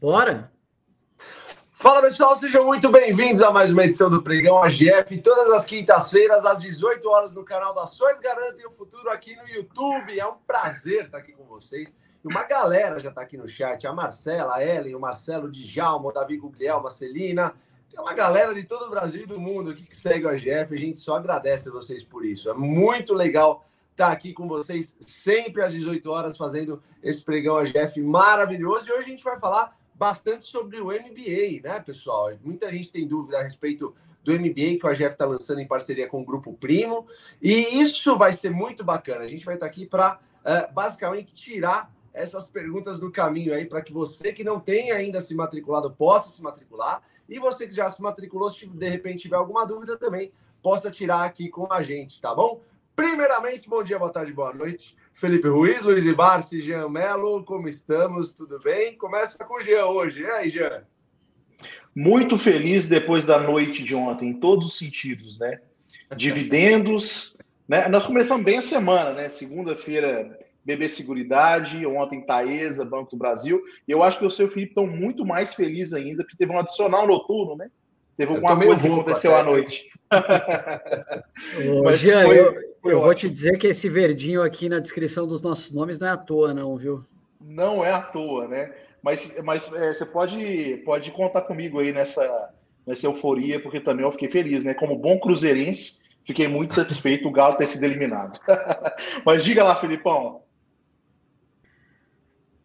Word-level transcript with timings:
Bora! 0.00 0.52
Fala 1.72 2.00
pessoal, 2.00 2.36
sejam 2.36 2.64
muito 2.64 2.88
bem-vindos 2.88 3.42
a 3.42 3.50
mais 3.50 3.72
uma 3.72 3.84
edição 3.84 4.08
do 4.08 4.22
Pregão 4.22 4.62
AGF, 4.62 5.18
todas 5.20 5.50
as 5.50 5.64
quintas-feiras, 5.64 6.44
às 6.44 6.60
18 6.60 7.08
horas, 7.08 7.34
no 7.34 7.44
canal 7.44 7.74
da 7.74 7.82
Ações 7.82 8.20
Garantem 8.20 8.64
o 8.64 8.70
Futuro 8.70 9.10
aqui 9.10 9.34
no 9.34 9.48
YouTube. 9.48 10.16
É 10.16 10.24
um 10.24 10.36
prazer 10.46 11.06
estar 11.06 11.18
aqui 11.18 11.32
com 11.32 11.42
vocês. 11.46 11.92
Uma 12.22 12.44
galera 12.44 13.00
já 13.00 13.08
está 13.08 13.22
aqui 13.22 13.36
no 13.36 13.48
chat: 13.48 13.88
a 13.88 13.92
Marcela, 13.92 14.54
a 14.54 14.64
Ellen, 14.64 14.94
o 14.94 15.00
Marcelo 15.00 15.50
Djalma, 15.50 16.10
o 16.10 16.12
Davi 16.12 16.36
Gugliel, 16.36 16.86
a 16.86 16.90
Celina. 16.92 17.52
Tem 17.90 18.00
uma 18.00 18.14
galera 18.14 18.54
de 18.54 18.62
todo 18.62 18.86
o 18.86 18.90
Brasil 18.90 19.22
e 19.22 19.26
do 19.26 19.40
mundo 19.40 19.72
aqui 19.72 19.82
que 19.82 19.96
segue 19.96 20.26
o 20.26 20.28
AGF. 20.28 20.74
A 20.74 20.78
gente 20.78 20.98
só 20.98 21.16
agradece 21.16 21.70
a 21.70 21.72
vocês 21.72 22.04
por 22.04 22.24
isso. 22.24 22.48
É 22.48 22.54
muito 22.54 23.14
legal 23.14 23.64
estar 23.90 24.12
aqui 24.12 24.32
com 24.32 24.46
vocês 24.46 24.94
sempre 25.00 25.60
às 25.60 25.72
18 25.72 26.08
horas, 26.08 26.36
fazendo 26.36 26.80
esse 27.02 27.20
Pregão 27.20 27.56
AGF 27.56 28.00
maravilhoso. 28.00 28.86
E 28.86 28.92
hoje 28.92 29.02
a 29.02 29.10
gente 29.10 29.24
vai 29.24 29.36
falar 29.40 29.76
bastante 29.98 30.48
sobre 30.48 30.80
o 30.80 30.86
MBA, 30.86 31.60
né, 31.62 31.80
pessoal? 31.84 32.30
Muita 32.42 32.70
gente 32.70 32.92
tem 32.92 33.06
dúvida 33.06 33.38
a 33.38 33.42
respeito 33.42 33.94
do 34.22 34.32
MBA 34.32 34.78
que 34.78 34.80
o 34.84 34.88
AGF 34.88 35.12
está 35.12 35.26
lançando 35.26 35.60
em 35.60 35.66
parceria 35.66 36.08
com 36.08 36.20
o 36.20 36.24
Grupo 36.24 36.52
Primo. 36.52 37.06
E 37.42 37.80
isso 37.80 38.16
vai 38.16 38.32
ser 38.32 38.50
muito 38.50 38.84
bacana. 38.84 39.24
A 39.24 39.28
gente 39.28 39.44
vai 39.44 39.54
estar 39.54 39.66
aqui 39.66 39.86
para, 39.86 40.20
uh, 40.44 40.72
basicamente, 40.72 41.34
tirar 41.34 41.92
essas 42.14 42.44
perguntas 42.44 43.00
do 43.00 43.10
caminho 43.10 43.54
aí, 43.54 43.66
para 43.66 43.82
que 43.82 43.92
você 43.92 44.32
que 44.32 44.44
não 44.44 44.60
tem 44.60 44.92
ainda 44.92 45.20
se 45.20 45.34
matriculado 45.34 45.90
possa 45.90 46.28
se 46.28 46.42
matricular. 46.42 47.02
E 47.28 47.38
você 47.38 47.66
que 47.66 47.74
já 47.74 47.90
se 47.90 48.00
matriculou, 48.00 48.50
se 48.50 48.66
de 48.66 48.88
repente 48.88 49.22
tiver 49.22 49.36
alguma 49.36 49.66
dúvida 49.66 49.96
também, 49.96 50.32
possa 50.62 50.90
tirar 50.90 51.24
aqui 51.24 51.48
com 51.48 51.72
a 51.72 51.82
gente, 51.82 52.20
tá 52.20 52.34
bom? 52.34 52.62
Primeiramente, 52.94 53.68
bom 53.68 53.82
dia, 53.82 53.98
boa 53.98 54.10
tarde, 54.10 54.32
boa 54.32 54.52
noite. 54.52 54.96
Felipe 55.18 55.48
Ruiz, 55.48 55.82
Luiz 55.82 56.06
Ibarci, 56.06 56.62
Jean 56.62 56.88
Melo, 56.88 57.42
como 57.42 57.68
estamos? 57.68 58.32
Tudo 58.32 58.60
bem? 58.60 58.96
Começa 58.96 59.44
com 59.44 59.54
o 59.54 59.60
Jean 59.60 59.86
hoje. 59.86 60.20
E 60.20 60.26
aí, 60.26 60.48
Jean? 60.48 60.84
Muito 61.92 62.36
feliz 62.36 62.86
depois 62.86 63.24
da 63.24 63.40
noite 63.40 63.82
de 63.82 63.96
ontem, 63.96 64.28
em 64.28 64.38
todos 64.38 64.68
os 64.68 64.78
sentidos, 64.78 65.36
né? 65.36 65.60
Dividendos, 66.16 67.36
né? 67.66 67.88
Nós 67.88 68.06
começamos 68.06 68.44
bem 68.44 68.58
a 68.58 68.62
semana, 68.62 69.12
né? 69.12 69.28
Segunda-feira, 69.28 70.38
BB 70.64 70.88
Seguridade, 70.88 71.84
ontem 71.84 72.24
Taesa, 72.24 72.84
Banco 72.84 73.10
do 73.10 73.16
Brasil. 73.16 73.60
E 73.88 73.90
eu 73.90 74.04
acho 74.04 74.20
que 74.20 74.24
o 74.24 74.30
seu 74.30 74.46
Felipe 74.46 74.70
estão 74.70 74.86
muito 74.86 75.26
mais 75.26 75.52
felizes 75.52 75.94
ainda, 75.94 76.22
porque 76.22 76.36
teve 76.36 76.52
um 76.52 76.60
adicional 76.60 77.08
noturno, 77.08 77.56
né? 77.56 77.68
Teve 78.18 78.32
alguma 78.32 78.56
coisa 78.56 78.82
que 78.82 78.92
aconteceu 78.92 79.36
à 79.36 79.44
noite. 79.44 79.92
Ô, 81.84 81.94
Jean, 81.94 82.24
foi, 82.24 82.40
eu, 82.40 82.54
foi 82.82 82.92
eu 82.92 83.00
vou 83.00 83.14
te 83.14 83.30
dizer 83.30 83.56
que 83.56 83.68
esse 83.68 83.88
verdinho 83.88 84.42
aqui 84.42 84.68
na 84.68 84.80
descrição 84.80 85.24
dos 85.24 85.40
nossos 85.40 85.70
nomes 85.70 86.00
não 86.00 86.08
é 86.08 86.10
à 86.10 86.16
toa, 86.16 86.52
não, 86.52 86.76
viu? 86.76 87.04
Não 87.40 87.84
é 87.84 87.92
à 87.92 88.02
toa, 88.02 88.48
né? 88.48 88.74
Mas, 89.00 89.40
mas 89.44 89.72
é, 89.72 89.92
você 89.92 90.04
pode, 90.04 90.82
pode 90.84 91.12
contar 91.12 91.42
comigo 91.42 91.78
aí 91.78 91.92
nessa, 91.92 92.50
nessa 92.84 93.06
euforia, 93.06 93.62
porque 93.62 93.78
também 93.78 94.04
eu 94.04 94.10
fiquei 94.10 94.28
feliz, 94.28 94.64
né? 94.64 94.74
Como 94.74 94.98
bom 94.98 95.20
cruzeirense, 95.20 96.02
fiquei 96.24 96.48
muito 96.48 96.74
satisfeito 96.74 97.28
o 97.28 97.32
Galo 97.32 97.56
ter 97.56 97.68
sido 97.68 97.84
eliminado. 97.84 98.40
mas 99.24 99.44
diga 99.44 99.62
lá, 99.62 99.76
Filipão. 99.76 100.42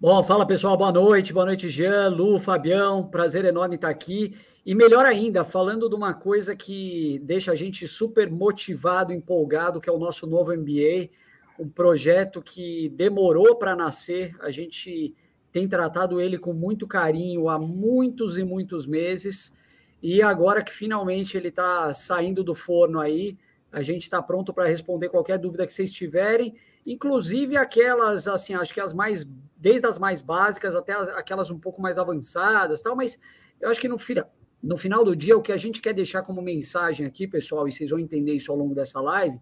Bom, 0.04 0.22
fala 0.22 0.46
pessoal, 0.46 0.76
boa 0.76 0.92
noite, 0.92 1.32
boa 1.32 1.46
noite, 1.46 1.70
Jean, 1.70 2.10
Lu, 2.10 2.38
Fabião, 2.38 3.08
prazer 3.08 3.46
enorme 3.46 3.76
estar 3.76 3.88
aqui. 3.88 4.36
E 4.66 4.76
melhor 4.76 5.06
ainda, 5.06 5.46
falando 5.46 5.88
de 5.88 5.96
uma 5.96 6.14
coisa 6.14 6.58
que 6.58 7.22
deixa 7.24 7.54
a 7.54 7.56
gente 7.56 7.88
super 7.88 8.30
motivado, 8.30 9.14
empolgado, 9.14 9.80
que 9.80 9.90
é 9.90 9.94
o 9.94 9.98
nosso 9.98 10.28
novo 10.28 10.52
MBA, 10.52 11.10
um 11.58 11.70
projeto 11.70 12.42
que 12.42 12.90
demorou 12.90 13.56
para 13.56 13.78
nascer, 13.78 14.36
a 14.42 14.52
gente 14.52 15.16
tem 15.54 15.70
tratado 15.70 16.20
ele 16.20 16.38
com 16.38 16.52
muito 16.52 16.86
carinho 16.86 17.48
há 17.48 17.58
muitos 17.58 18.38
e 18.38 18.44
muitos 18.44 18.86
meses, 18.86 19.54
e 20.02 20.22
agora 20.22 20.62
que 20.62 20.74
finalmente 20.74 21.38
ele 21.38 21.48
está 21.48 21.94
saindo 21.94 22.44
do 22.44 22.54
forno 22.54 23.00
aí, 23.00 23.38
a 23.74 23.82
gente 23.82 24.04
está 24.04 24.22
pronto 24.22 24.54
para 24.54 24.68
responder 24.68 25.10
qualquer 25.10 25.40
dúvida 25.40 25.66
que 25.66 25.74
vocês 25.74 25.92
tiverem, 25.92 26.56
inclusive 26.86 27.58
aquelas, 27.58 28.28
assim, 28.28 28.54
acho 28.54 28.72
que 28.72 28.80
as 28.80 28.94
mais, 28.94 29.26
desde 29.58 29.88
as 29.88 29.98
mais 29.98 30.22
básicas 30.22 30.76
até 30.76 30.94
aquelas 30.94 31.50
um 31.50 31.60
pouco 31.60 31.82
mais 31.82 31.98
avançadas, 31.98 32.84
tal, 32.84 32.96
mas 32.96 33.20
eu 33.60 33.70
acho 33.70 33.82
que 33.82 33.90
no 33.90 33.98
final 33.98 34.32
no 34.62 34.78
final 34.78 35.04
do 35.04 35.14
dia, 35.14 35.38
o 35.38 35.42
que 35.42 35.52
a 35.52 35.58
gente 35.58 35.82
quer 35.82 35.94
deixar 35.94 36.22
como 36.22 36.42
mensagem 36.42 37.06
aqui, 37.06 37.28
pessoal, 37.28 37.68
e 37.68 37.74
vocês 37.74 37.90
vão 37.90 38.00
entender 38.00 38.34
isso 38.34 38.50
ao 38.50 38.58
longo 38.58 38.74
dessa 38.74 39.02
live, 39.02 39.38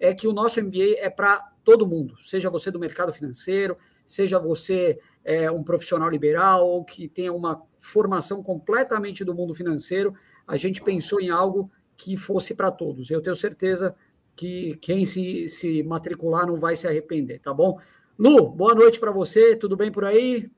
é 0.00 0.12
que 0.12 0.26
o 0.26 0.32
nosso 0.32 0.60
MBA 0.60 0.96
é 0.98 1.08
para 1.08 1.48
todo 1.62 1.86
mundo, 1.86 2.16
seja 2.20 2.50
você 2.50 2.72
do 2.72 2.78
mercado 2.80 3.12
financeiro, 3.12 3.78
seja 4.04 4.36
você 4.36 4.98
é, 5.24 5.48
um 5.48 5.62
profissional 5.62 6.10
liberal 6.10 6.66
ou 6.66 6.84
que 6.84 7.06
tenha 7.06 7.32
uma 7.32 7.62
formação 7.78 8.42
completamente 8.42 9.24
do 9.24 9.32
mundo 9.32 9.54
financeiro, 9.54 10.12
a 10.44 10.56
gente 10.56 10.82
pensou 10.82 11.20
em 11.20 11.30
algo 11.30 11.70
que 11.96 12.16
fosse 12.16 12.54
para 12.54 12.70
todos. 12.70 13.10
Eu 13.10 13.20
tenho 13.20 13.36
certeza 13.36 13.94
que 14.36 14.76
quem 14.76 15.06
se, 15.06 15.48
se 15.48 15.82
matricular 15.82 16.46
não 16.46 16.56
vai 16.56 16.76
se 16.76 16.86
arrepender, 16.86 17.40
tá 17.40 17.52
bom? 17.52 17.78
Lu, 18.18 18.48
boa 18.48 18.74
noite 18.74 18.98
para 18.98 19.10
você, 19.10 19.56
tudo 19.56 19.76
bem 19.76 19.90
por 19.90 20.04
aí? 20.04 20.50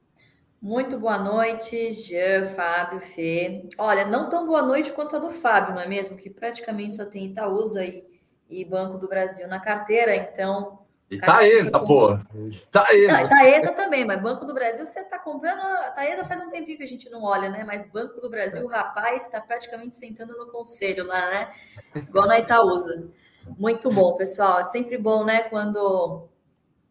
Muito 0.61 0.99
boa 0.99 1.19
noite, 1.19 1.91
Jean, 1.93 2.47
Fábio, 2.55 3.01
Fê. 3.01 3.69
Olha, 3.79 4.07
não 4.07 4.29
tão 4.29 4.47
boa 4.47 4.63
noite 4.63 4.93
quanto 4.93 5.15
a 5.15 5.19
do 5.19 5.31
Fábio, 5.31 5.75
não 5.75 5.83
é 5.83 5.87
mesmo? 5.87 6.17
Que 6.17 6.31
praticamente 6.31 6.97
só 6.97 7.05
tem 7.05 7.27
Itaúsa 7.27 7.85
e, 7.85 8.05
e 8.49 8.65
Banco 8.65 8.99
do 8.99 9.07
Brasil 9.07 9.47
na 9.47 9.61
carteira, 9.61 10.17
então. 10.17 10.86
Itaesa, 11.11 11.79
pô. 11.79 12.15
Itaesa. 12.49 13.13
Não, 13.13 13.25
Itaesa 13.25 13.73
também, 13.73 14.05
mas 14.05 14.21
Banco 14.21 14.45
do 14.45 14.53
Brasil 14.53 14.85
você 14.85 15.01
está 15.01 15.19
comprando. 15.19 15.61
A 15.61 15.89
Itaesa 15.91 16.25
faz 16.25 16.41
um 16.41 16.49
tempinho 16.49 16.77
que 16.77 16.83
a 16.83 16.89
gente 16.89 17.09
não 17.09 17.23
olha, 17.23 17.49
né? 17.49 17.63
Mas 17.65 17.87
Banco 17.87 18.21
do 18.21 18.29
Brasil, 18.29 18.65
o 18.65 18.69
rapaz 18.69 19.25
está 19.25 19.41
praticamente 19.41 19.95
sentando 19.95 20.37
no 20.37 20.51
conselho 20.51 21.07
lá, 21.07 21.31
né? 21.31 21.53
Igual 21.95 22.27
na 22.27 22.41
Itaúsa. 22.41 23.09
Muito 23.57 23.89
bom, 23.89 24.17
pessoal. 24.17 24.59
É 24.59 24.65
sempre 24.65 24.99
bom, 24.99 25.25
né? 25.25 25.43
Quando 25.43 26.29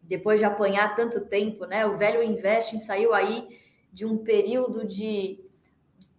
depois 0.02 0.38
de 0.38 0.46
apanhar 0.46 0.96
tanto 0.96 1.20
tempo, 1.20 1.66
né? 1.66 1.84
O 1.84 1.98
velho 1.98 2.22
Investing 2.22 2.78
saiu 2.78 3.12
aí 3.12 3.48
de 3.92 4.06
um 4.06 4.16
período 4.16 4.86
de 4.86 5.44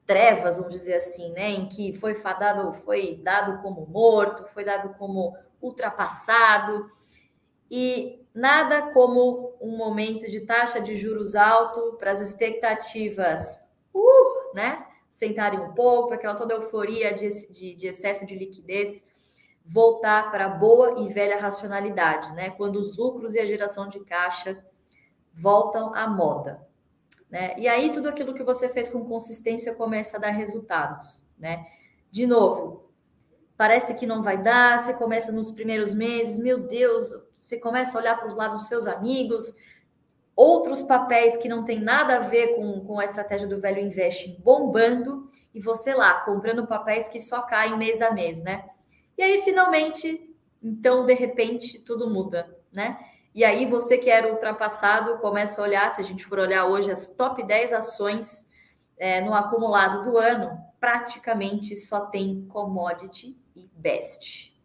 trevas, 0.06 0.58
vamos 0.58 0.72
dizer 0.72 0.96
assim, 0.96 1.32
né? 1.32 1.50
Em 1.50 1.68
que 1.68 1.94
foi 1.94 2.14
fadado, 2.14 2.72
foi 2.74 3.20
dado 3.24 3.62
como 3.64 3.88
morto, 3.88 4.46
foi 4.46 4.64
dado 4.64 4.94
como 5.00 5.36
ultrapassado 5.60 6.92
e 7.70 8.26
nada 8.34 8.94
como 8.94 9.56
um 9.60 9.76
momento 9.76 10.30
de 10.30 10.42
taxa 10.42 10.80
de 10.80 10.96
juros 10.96 11.36
alto 11.36 11.98
para 11.98 12.12
as 12.12 12.22
expectativas, 12.22 13.64
uh, 13.94 14.56
né? 14.56 14.86
Sentarem 15.10 15.60
um 15.60 15.74
pouco, 15.74 16.14
aquela 16.14 16.36
toda 16.36 16.54
euforia 16.54 17.14
de, 17.14 17.28
de, 17.52 17.76
de 17.76 17.88
excesso 17.88 18.26
de 18.26 18.36
liquidez 18.36 19.04
voltar 19.66 20.32
para 20.32 20.46
a 20.46 20.50
boa 20.50 21.02
e 21.02 21.12
velha 21.12 21.38
racionalidade, 21.38 22.34
né? 22.34 22.52
Quando 22.52 22.78
os 22.78 22.96
lucros 22.96 23.36
e 23.36 23.40
a 23.40 23.46
geração 23.46 23.90
de 23.90 24.00
caixa 24.00 24.64
voltam 25.34 25.94
à 25.94 26.08
moda, 26.08 26.66
né? 27.30 27.54
E 27.58 27.68
aí 27.68 27.92
tudo 27.92 28.08
aquilo 28.08 28.34
que 28.34 28.44
você 28.44 28.70
fez 28.70 28.88
com 28.88 29.04
consistência 29.06 29.76
começa 29.76 30.16
a 30.16 30.20
dar 30.20 30.30
resultados, 30.30 31.22
né? 31.38 31.66
De 32.10 32.26
novo, 32.26 32.90
parece 33.58 33.94
que 33.94 34.08
não 34.08 34.24
vai 34.24 34.42
dar, 34.42 34.80
você 34.80 34.94
começa 34.94 35.32
nos 35.32 35.52
primeiros 35.52 35.94
meses, 35.94 36.40
meu 36.40 36.60
Deus, 36.60 37.12
você 37.38 37.58
começa 37.58 37.98
a 37.98 38.02
olhar 38.02 38.18
para 38.18 38.28
os 38.28 38.36
lados 38.36 38.62
dos 38.62 38.68
seus 38.68 38.88
amigos, 38.88 39.56
outros 40.36 40.84
papéis 40.84 41.36
que 41.36 41.50
não 41.50 41.64
tem 41.66 41.80
nada 41.80 42.18
a 42.18 42.20
ver 42.20 42.56
com, 42.56 42.82
com 42.86 43.00
a 43.00 43.06
estratégia 43.06 43.48
do 43.48 43.60
velho 43.60 43.82
investe 43.82 44.40
bombando, 44.44 45.30
e 45.54 45.60
você 45.60 45.94
lá 45.94 46.22
comprando 46.22 46.68
papéis 46.68 47.10
que 47.10 47.20
só 47.20 47.42
caem 47.42 47.78
mês 47.78 48.02
a 48.02 48.12
mês, 48.12 48.42
né? 48.44 48.70
E 49.18 49.24
aí, 49.24 49.42
finalmente, 49.42 50.36
então, 50.62 51.06
de 51.06 51.14
repente, 51.16 51.80
tudo 51.80 52.08
muda, 52.08 52.56
né? 52.72 53.00
E 53.34 53.44
aí, 53.44 53.66
você 53.66 53.98
que 53.98 54.10
era 54.10 54.32
ultrapassado, 54.32 55.18
começa 55.18 55.60
a 55.60 55.64
olhar, 55.64 55.92
se 55.92 56.00
a 56.00 56.04
gente 56.04 56.24
for 56.24 56.38
olhar 56.38 56.66
hoje 56.66 56.92
as 56.92 57.08
top 57.08 57.42
10 57.44 57.74
ações 57.74 58.48
é, 58.98 59.22
no 59.22 59.34
acumulado 59.34 60.04
do 60.04 60.18
ano, 60.18 60.56
praticamente 60.80 61.76
só 61.76 62.02
tem 62.06 62.46
commodity 62.48 63.36
e 63.56 63.68
best. 63.74 64.56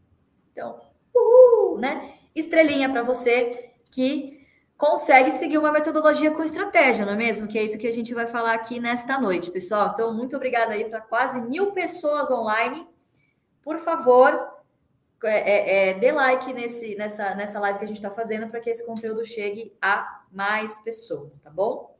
Então, 0.52 0.76
uhul, 1.14 1.78
né? 1.78 2.18
Estrelinha 2.34 2.90
para 2.90 3.02
você 3.02 3.70
que 3.90 4.46
consegue 4.76 5.30
seguir 5.30 5.58
uma 5.58 5.70
metodologia 5.70 6.30
com 6.30 6.42
estratégia, 6.42 7.06
não 7.06 7.12
é 7.12 7.16
mesmo? 7.16 7.46
Que 7.46 7.58
é 7.58 7.64
isso 7.64 7.78
que 7.78 7.86
a 7.86 7.92
gente 7.92 8.12
vai 8.14 8.26
falar 8.26 8.54
aqui 8.54 8.80
nesta 8.80 9.20
noite, 9.20 9.50
pessoal. 9.50 9.90
Então, 9.92 10.12
muito 10.12 10.34
obrigada 10.34 10.72
aí 10.72 10.84
para 10.84 11.00
quase 11.00 11.40
mil 11.42 11.72
pessoas 11.72 12.30
online 12.30 12.86
por 13.62 13.78
favor, 13.78 14.48
é, 15.24 15.28
é, 15.28 15.90
é, 15.90 15.94
dê 15.94 16.10
like 16.10 16.52
nesse, 16.52 16.96
nessa, 16.96 17.34
nessa 17.34 17.60
live 17.60 17.78
que 17.78 17.84
a 17.84 17.88
gente 17.88 17.98
está 17.98 18.10
fazendo 18.10 18.48
para 18.48 18.60
que 18.60 18.68
esse 18.68 18.84
conteúdo 18.84 19.24
chegue 19.24 19.72
a 19.80 20.24
mais 20.32 20.78
pessoas, 20.82 21.38
tá 21.38 21.48
bom? 21.48 21.96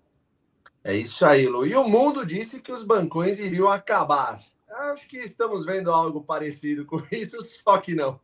É 0.83 0.97
isso 0.97 1.25
aí, 1.25 1.47
Lu. 1.47 1.65
E 1.65 1.77
o 1.77 1.85
mundo 1.85 2.27
disse 2.27 2.61
que 2.61 2.73
os 2.73 2.83
bancões 2.83 3.39
iriam 3.39 3.69
acabar. 3.69 4.41
Acho 4.73 5.07
que 5.07 5.19
estamos 5.19 5.65
vendo 5.67 5.91
algo 5.91 6.23
parecido 6.23 6.87
com 6.87 7.03
isso, 7.13 7.37
só 7.43 7.79
que 7.79 7.95
não. 7.95 8.19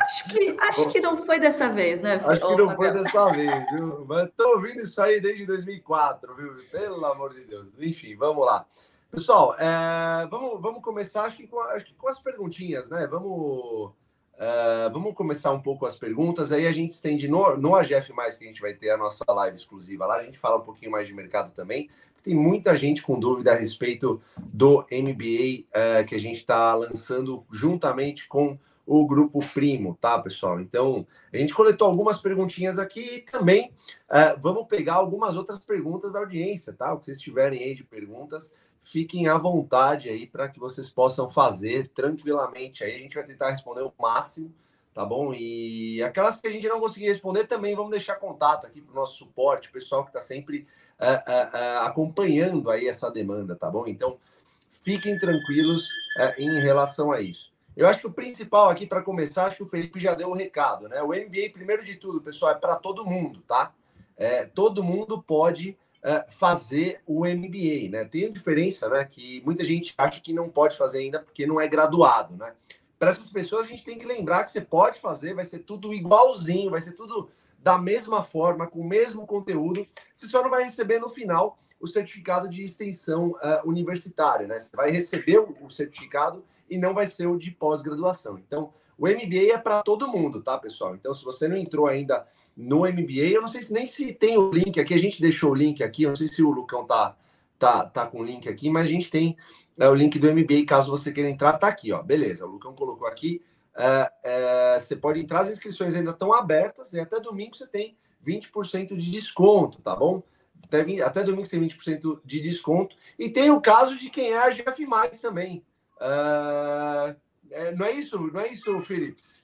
Acho 0.00 0.24
que, 0.30 0.56
acho 0.58 0.88
que 0.90 1.00
não 1.00 1.16
foi 1.24 1.38
dessa 1.38 1.68
vez, 1.68 2.00
né? 2.00 2.14
Acho 2.14 2.40
que 2.40 2.56
não 2.56 2.74
foi 2.74 2.90
dessa 2.90 3.30
vez, 3.30 3.70
viu? 3.72 4.06
Estou 4.24 4.54
ouvindo 4.54 4.80
isso 4.80 5.00
aí 5.00 5.20
desde 5.20 5.46
2004, 5.46 6.34
viu? 6.34 6.56
Pelo 6.70 7.04
amor 7.04 7.34
de 7.34 7.44
Deus. 7.44 7.68
Enfim, 7.78 8.16
vamos 8.16 8.44
lá. 8.46 8.66
Pessoal, 9.10 9.54
é, 9.58 10.26
vamos, 10.30 10.60
vamos 10.62 10.82
começar 10.82 11.24
acho 11.24 11.36
que, 11.36 11.46
com, 11.46 11.60
acho 11.60 11.84
que 11.84 11.94
com 11.94 12.08
as 12.08 12.18
perguntinhas, 12.18 12.88
né? 12.88 13.06
Vamos, 13.06 13.92
é, 14.44 14.90
vamos 14.90 15.14
começar 15.14 15.52
um 15.52 15.60
pouco 15.60 15.86
as 15.86 15.94
perguntas, 15.94 16.50
aí 16.50 16.66
a 16.66 16.72
gente 16.72 16.90
estende 16.90 17.28
no, 17.28 17.56
no 17.56 17.76
AGF+, 17.76 18.12
que 18.12 18.44
a 18.44 18.48
gente 18.48 18.60
vai 18.60 18.74
ter 18.74 18.90
a 18.90 18.96
nossa 18.96 19.24
live 19.28 19.56
exclusiva 19.56 20.04
lá, 20.04 20.16
a 20.16 20.24
gente 20.24 20.36
fala 20.36 20.58
um 20.58 20.64
pouquinho 20.64 20.90
mais 20.90 21.06
de 21.06 21.14
mercado 21.14 21.52
também, 21.52 21.88
tem 22.24 22.34
muita 22.34 22.76
gente 22.76 23.02
com 23.02 23.20
dúvida 23.20 23.52
a 23.52 23.54
respeito 23.54 24.20
do 24.36 24.84
MBA 24.90 25.64
é, 25.72 26.02
que 26.02 26.16
a 26.16 26.18
gente 26.18 26.38
está 26.38 26.74
lançando 26.74 27.44
juntamente 27.52 28.26
com 28.26 28.58
o 28.84 29.06
Grupo 29.06 29.38
Primo, 29.54 29.96
tá, 30.00 30.18
pessoal? 30.18 30.60
Então, 30.60 31.06
a 31.32 31.36
gente 31.36 31.54
coletou 31.54 31.86
algumas 31.86 32.18
perguntinhas 32.18 32.80
aqui 32.80 33.18
e 33.18 33.20
também 33.20 33.72
é, 34.10 34.34
vamos 34.36 34.66
pegar 34.66 34.94
algumas 34.94 35.36
outras 35.36 35.60
perguntas 35.60 36.14
da 36.14 36.18
audiência, 36.18 36.72
tá? 36.72 36.92
O 36.92 36.98
que 36.98 37.04
vocês 37.04 37.20
tiverem 37.20 37.62
aí 37.62 37.76
de 37.76 37.84
perguntas, 37.84 38.52
fiquem 38.82 39.28
à 39.28 39.38
vontade 39.38 40.08
aí 40.08 40.26
para 40.26 40.48
que 40.48 40.58
vocês 40.58 40.90
possam 40.90 41.30
fazer 41.30 41.88
tranquilamente. 41.94 42.82
Aí 42.82 42.94
a 42.94 42.98
gente 42.98 43.14
vai 43.14 43.24
tentar 43.24 43.50
responder 43.50 43.82
o 43.82 43.92
máximo, 43.98 44.52
tá 44.92 45.04
bom? 45.04 45.32
E 45.32 46.02
aquelas 46.02 46.40
que 46.40 46.48
a 46.48 46.50
gente 46.50 46.68
não 46.68 46.80
conseguir 46.80 47.06
responder 47.06 47.44
também 47.44 47.76
vamos 47.76 47.92
deixar 47.92 48.16
contato 48.16 48.66
aqui 48.66 48.80
para 48.80 48.92
o 48.92 48.96
nosso 48.96 49.16
suporte, 49.16 49.68
o 49.68 49.72
pessoal 49.72 50.02
que 50.02 50.10
está 50.10 50.20
sempre 50.20 50.66
uh, 51.00 51.04
uh, 51.04 51.84
uh, 51.84 51.86
acompanhando 51.86 52.68
aí 52.68 52.88
essa 52.88 53.08
demanda, 53.10 53.54
tá 53.54 53.70
bom? 53.70 53.86
Então, 53.86 54.18
fiquem 54.68 55.16
tranquilos 55.16 55.88
em 56.36 56.60
relação 56.60 57.12
a 57.12 57.20
isso. 57.20 57.52
Eu 57.74 57.86
acho 57.86 58.00
que 58.00 58.06
o 58.06 58.12
principal 58.12 58.68
aqui 58.68 58.86
para 58.86 59.00
começar, 59.00 59.46
acho 59.46 59.56
que 59.56 59.62
o 59.62 59.66
Felipe 59.66 59.98
já 59.98 60.14
deu 60.14 60.28
o 60.28 60.34
recado, 60.34 60.88
né? 60.88 61.00
O 61.02 61.08
MBA, 61.08 61.50
primeiro 61.54 61.82
de 61.82 61.96
tudo, 61.96 62.20
pessoal, 62.20 62.52
é 62.52 62.54
para 62.54 62.76
todo 62.76 63.06
mundo, 63.06 63.42
tá? 63.46 63.72
É, 64.14 64.44
todo 64.44 64.84
mundo 64.84 65.22
pode 65.22 65.78
fazer 66.28 67.00
o 67.06 67.24
MBA, 67.24 67.88
né? 67.90 68.04
Tem 68.04 68.26
a 68.26 68.30
diferença, 68.30 68.88
né? 68.88 69.04
Que 69.04 69.40
muita 69.44 69.62
gente 69.62 69.94
acha 69.96 70.20
que 70.20 70.32
não 70.32 70.48
pode 70.48 70.76
fazer 70.76 70.98
ainda 70.98 71.20
porque 71.20 71.46
não 71.46 71.60
é 71.60 71.68
graduado, 71.68 72.36
né? 72.36 72.52
Para 72.98 73.10
essas 73.10 73.30
pessoas, 73.30 73.64
a 73.64 73.68
gente 73.68 73.84
tem 73.84 73.98
que 73.98 74.06
lembrar 74.06 74.44
que 74.44 74.50
você 74.50 74.60
pode 74.60 75.00
fazer, 75.00 75.34
vai 75.34 75.44
ser 75.44 75.60
tudo 75.60 75.92
igualzinho, 75.92 76.70
vai 76.70 76.80
ser 76.80 76.92
tudo 76.92 77.30
da 77.58 77.78
mesma 77.78 78.22
forma, 78.22 78.66
com 78.66 78.80
o 78.80 78.88
mesmo 78.88 79.26
conteúdo. 79.26 79.86
Você 80.14 80.26
só 80.26 80.42
não 80.42 80.50
vai 80.50 80.64
receber 80.64 80.98
no 80.98 81.08
final 81.08 81.58
o 81.80 81.86
certificado 81.86 82.48
de 82.48 82.62
extensão 82.62 83.30
uh, 83.30 83.68
universitária, 83.68 84.46
né? 84.46 84.58
Você 84.58 84.76
vai 84.76 84.90
receber 84.90 85.38
o, 85.38 85.56
o 85.62 85.70
certificado 85.70 86.44
e 86.70 86.78
não 86.78 86.94
vai 86.94 87.06
ser 87.06 87.26
o 87.26 87.36
de 87.36 87.50
pós-graduação. 87.50 88.38
Então, 88.38 88.72
o 88.96 89.08
MBA 89.08 89.52
é 89.52 89.58
para 89.58 89.82
todo 89.82 90.06
mundo, 90.06 90.40
tá, 90.40 90.56
pessoal? 90.56 90.94
Então, 90.94 91.12
se 91.12 91.24
você 91.24 91.48
não 91.48 91.56
entrou 91.56 91.88
ainda 91.88 92.26
no 92.56 92.80
MBA. 92.80 93.30
Eu 93.32 93.42
não 93.42 93.48
sei 93.48 93.62
se 93.62 93.72
nem 93.72 93.86
se 93.86 94.12
tem 94.12 94.36
o 94.36 94.50
link 94.52 94.78
aqui, 94.80 94.94
a 94.94 94.98
gente 94.98 95.20
deixou 95.20 95.52
o 95.52 95.54
link 95.54 95.82
aqui, 95.82 96.04
eu 96.04 96.10
não 96.10 96.16
sei 96.16 96.28
se 96.28 96.42
o 96.42 96.50
Lucão 96.50 96.84
tá, 96.86 97.16
tá, 97.58 97.84
tá 97.84 98.06
com 98.06 98.20
o 98.20 98.24
link 98.24 98.48
aqui, 98.48 98.68
mas 98.68 98.86
a 98.86 98.90
gente 98.90 99.10
tem 99.10 99.36
é, 99.78 99.88
o 99.88 99.94
link 99.94 100.18
do 100.18 100.32
MBA, 100.32 100.66
caso 100.66 100.90
você 100.90 101.12
queira 101.12 101.30
entrar, 101.30 101.54
tá 101.54 101.68
aqui, 101.68 101.92
ó. 101.92 102.02
Beleza, 102.02 102.46
o 102.46 102.50
Lucão 102.50 102.74
colocou 102.74 103.06
aqui. 103.06 103.42
É, 103.74 104.12
é, 104.22 104.80
você 104.80 104.94
pode 104.94 105.20
entrar, 105.20 105.40
as 105.40 105.50
inscrições 105.50 105.94
ainda 105.94 106.10
estão 106.10 106.32
abertas 106.32 106.92
e 106.92 107.00
até 107.00 107.18
domingo 107.18 107.56
você 107.56 107.66
tem 107.66 107.96
20% 108.24 108.96
de 108.96 109.10
desconto, 109.10 109.80
tá 109.80 109.96
bom? 109.96 110.22
Até, 110.64 111.02
até 111.02 111.24
domingo 111.24 111.46
você 111.46 111.58
tem 111.58 111.68
20% 111.68 112.20
de 112.24 112.40
desconto. 112.40 112.96
E 113.18 113.28
tem 113.30 113.50
o 113.50 113.60
caso 113.60 113.96
de 113.96 114.10
quem 114.10 114.32
é 114.32 114.38
a 114.38 114.50
GF 114.50 114.86
também. 115.20 115.64
Uh, 115.96 117.16
é, 117.50 117.74
não 117.74 117.86
é 117.86 117.92
isso, 117.92 118.18
não 118.18 118.40
é 118.40 118.48
isso, 118.48 118.80
Philips? 118.82 119.41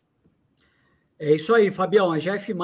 É 1.21 1.35
isso 1.35 1.53
aí, 1.53 1.69
Fabião. 1.69 2.13
A 2.13 2.19
GF, 2.19 2.55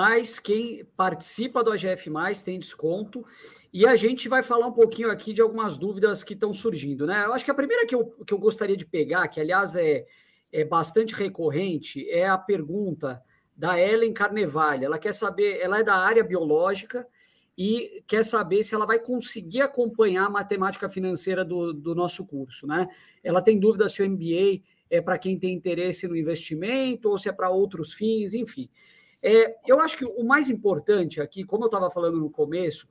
quem 0.40 0.84
participa 0.96 1.64
do 1.64 1.72
AGF, 1.72 2.08
tem 2.44 2.58
desconto. 2.58 3.24
E 3.72 3.84
a 3.84 3.96
gente 3.96 4.28
vai 4.28 4.44
falar 4.44 4.68
um 4.68 4.72
pouquinho 4.72 5.10
aqui 5.10 5.32
de 5.32 5.42
algumas 5.42 5.76
dúvidas 5.76 6.22
que 6.22 6.34
estão 6.34 6.52
surgindo, 6.52 7.04
né? 7.04 7.24
Eu 7.24 7.32
acho 7.32 7.44
que 7.44 7.50
a 7.50 7.54
primeira 7.54 7.84
que 7.84 7.94
eu, 7.94 8.06
que 8.24 8.32
eu 8.32 8.38
gostaria 8.38 8.76
de 8.76 8.86
pegar, 8.86 9.26
que 9.26 9.40
aliás 9.40 9.74
é, 9.74 10.06
é 10.52 10.64
bastante 10.64 11.12
recorrente, 11.14 12.08
é 12.08 12.28
a 12.28 12.38
pergunta 12.38 13.20
da 13.56 13.76
Ellen 13.80 14.12
Carnevale. 14.12 14.84
Ela 14.84 15.00
quer 15.00 15.12
saber, 15.12 15.58
ela 15.60 15.80
é 15.80 15.82
da 15.82 15.96
área 15.96 16.22
biológica 16.22 17.04
e 17.58 18.04
quer 18.06 18.24
saber 18.24 18.62
se 18.62 18.76
ela 18.76 18.86
vai 18.86 19.00
conseguir 19.00 19.62
acompanhar 19.62 20.26
a 20.26 20.30
matemática 20.30 20.88
financeira 20.88 21.44
do, 21.44 21.72
do 21.72 21.92
nosso 21.92 22.24
curso, 22.24 22.68
né? 22.68 22.86
Ela 23.24 23.42
tem 23.42 23.58
dúvida 23.58 23.88
se 23.88 24.00
o 24.00 24.08
MBA 24.08 24.62
é 24.90 25.00
para 25.00 25.18
quem 25.18 25.38
tem 25.38 25.54
interesse 25.54 26.06
no 26.06 26.16
investimento 26.16 27.08
ou 27.08 27.18
se 27.18 27.28
é 27.28 27.32
para 27.32 27.50
outros 27.50 27.92
fins, 27.92 28.34
enfim. 28.34 28.68
É, 29.22 29.56
eu 29.66 29.80
acho 29.80 29.96
que 29.96 30.04
o 30.04 30.24
mais 30.24 30.50
importante 30.50 31.20
aqui, 31.20 31.44
como 31.44 31.64
eu 31.64 31.68
estava 31.68 31.90
falando 31.90 32.18
no 32.18 32.30
começo, 32.30 32.88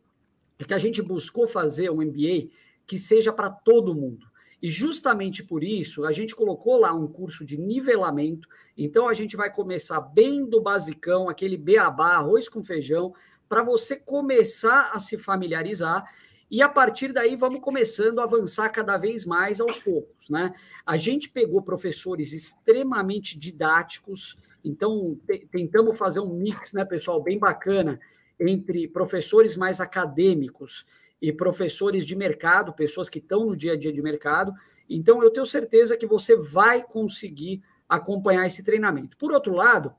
é 0.57 0.63
que 0.63 0.73
a 0.73 0.79
gente 0.79 1.01
buscou 1.01 1.47
fazer 1.47 1.89
um 1.91 2.01
MBA 2.01 2.49
que 2.85 2.97
seja 2.97 3.31
para 3.31 3.49
todo 3.49 3.95
mundo. 3.95 4.27
E 4.61 4.69
justamente 4.69 5.43
por 5.43 5.63
isso, 5.63 6.05
a 6.05 6.11
gente 6.11 6.33
colocou 6.33 6.79
lá 6.79 6.93
um 6.93 7.05
curso 7.05 7.45
de 7.45 7.57
nivelamento. 7.57 8.47
Então, 8.77 9.09
a 9.09 9.13
gente 9.13 9.35
vai 9.35 9.51
começar 9.51 9.99
bem 9.99 10.45
do 10.45 10.61
basicão, 10.61 11.29
aquele 11.29 11.57
beabá, 11.57 12.15
arroz 12.15 12.47
com 12.47 12.63
feijão, 12.63 13.13
para 13.49 13.61
você 13.61 13.97
começar 13.97 14.91
a 14.93 14.99
se 14.99 15.17
familiarizar 15.17 16.05
e 16.49 16.61
a 16.61 16.69
partir 16.69 17.11
daí 17.11 17.35
vamos 17.35 17.59
começando 17.59 18.19
a 18.19 18.23
avançar 18.23 18.69
cada 18.69 18.97
vez 18.97 19.25
mais 19.25 19.59
aos 19.59 19.79
poucos, 19.79 20.29
né? 20.29 20.53
A 20.85 20.97
gente 20.97 21.29
pegou 21.29 21.61
professores 21.61 22.33
extremamente 22.33 23.37
didáticos, 23.37 24.37
então 24.63 25.19
tentamos 25.51 25.97
fazer 25.97 26.19
um 26.19 26.33
mix, 26.33 26.73
né, 26.73 26.85
pessoal, 26.85 27.21
bem 27.21 27.39
bacana 27.39 27.99
entre 28.39 28.87
professores 28.87 29.57
mais 29.57 29.79
acadêmicos 29.79 30.85
e 31.21 31.31
professores 31.31 32.05
de 32.05 32.15
mercado, 32.15 32.73
pessoas 32.73 33.09
que 33.09 33.19
estão 33.19 33.45
no 33.45 33.55
dia 33.55 33.73
a 33.73 33.77
dia 33.77 33.93
de 33.93 34.01
mercado. 34.01 34.53
Então 34.89 35.23
eu 35.23 35.31
tenho 35.31 35.45
certeza 35.45 35.95
que 35.95 36.05
você 36.05 36.35
vai 36.35 36.83
conseguir 36.83 37.61
acompanhar 37.87 38.45
esse 38.45 38.63
treinamento. 38.63 39.15
Por 39.17 39.31
outro 39.31 39.53
lado, 39.53 39.93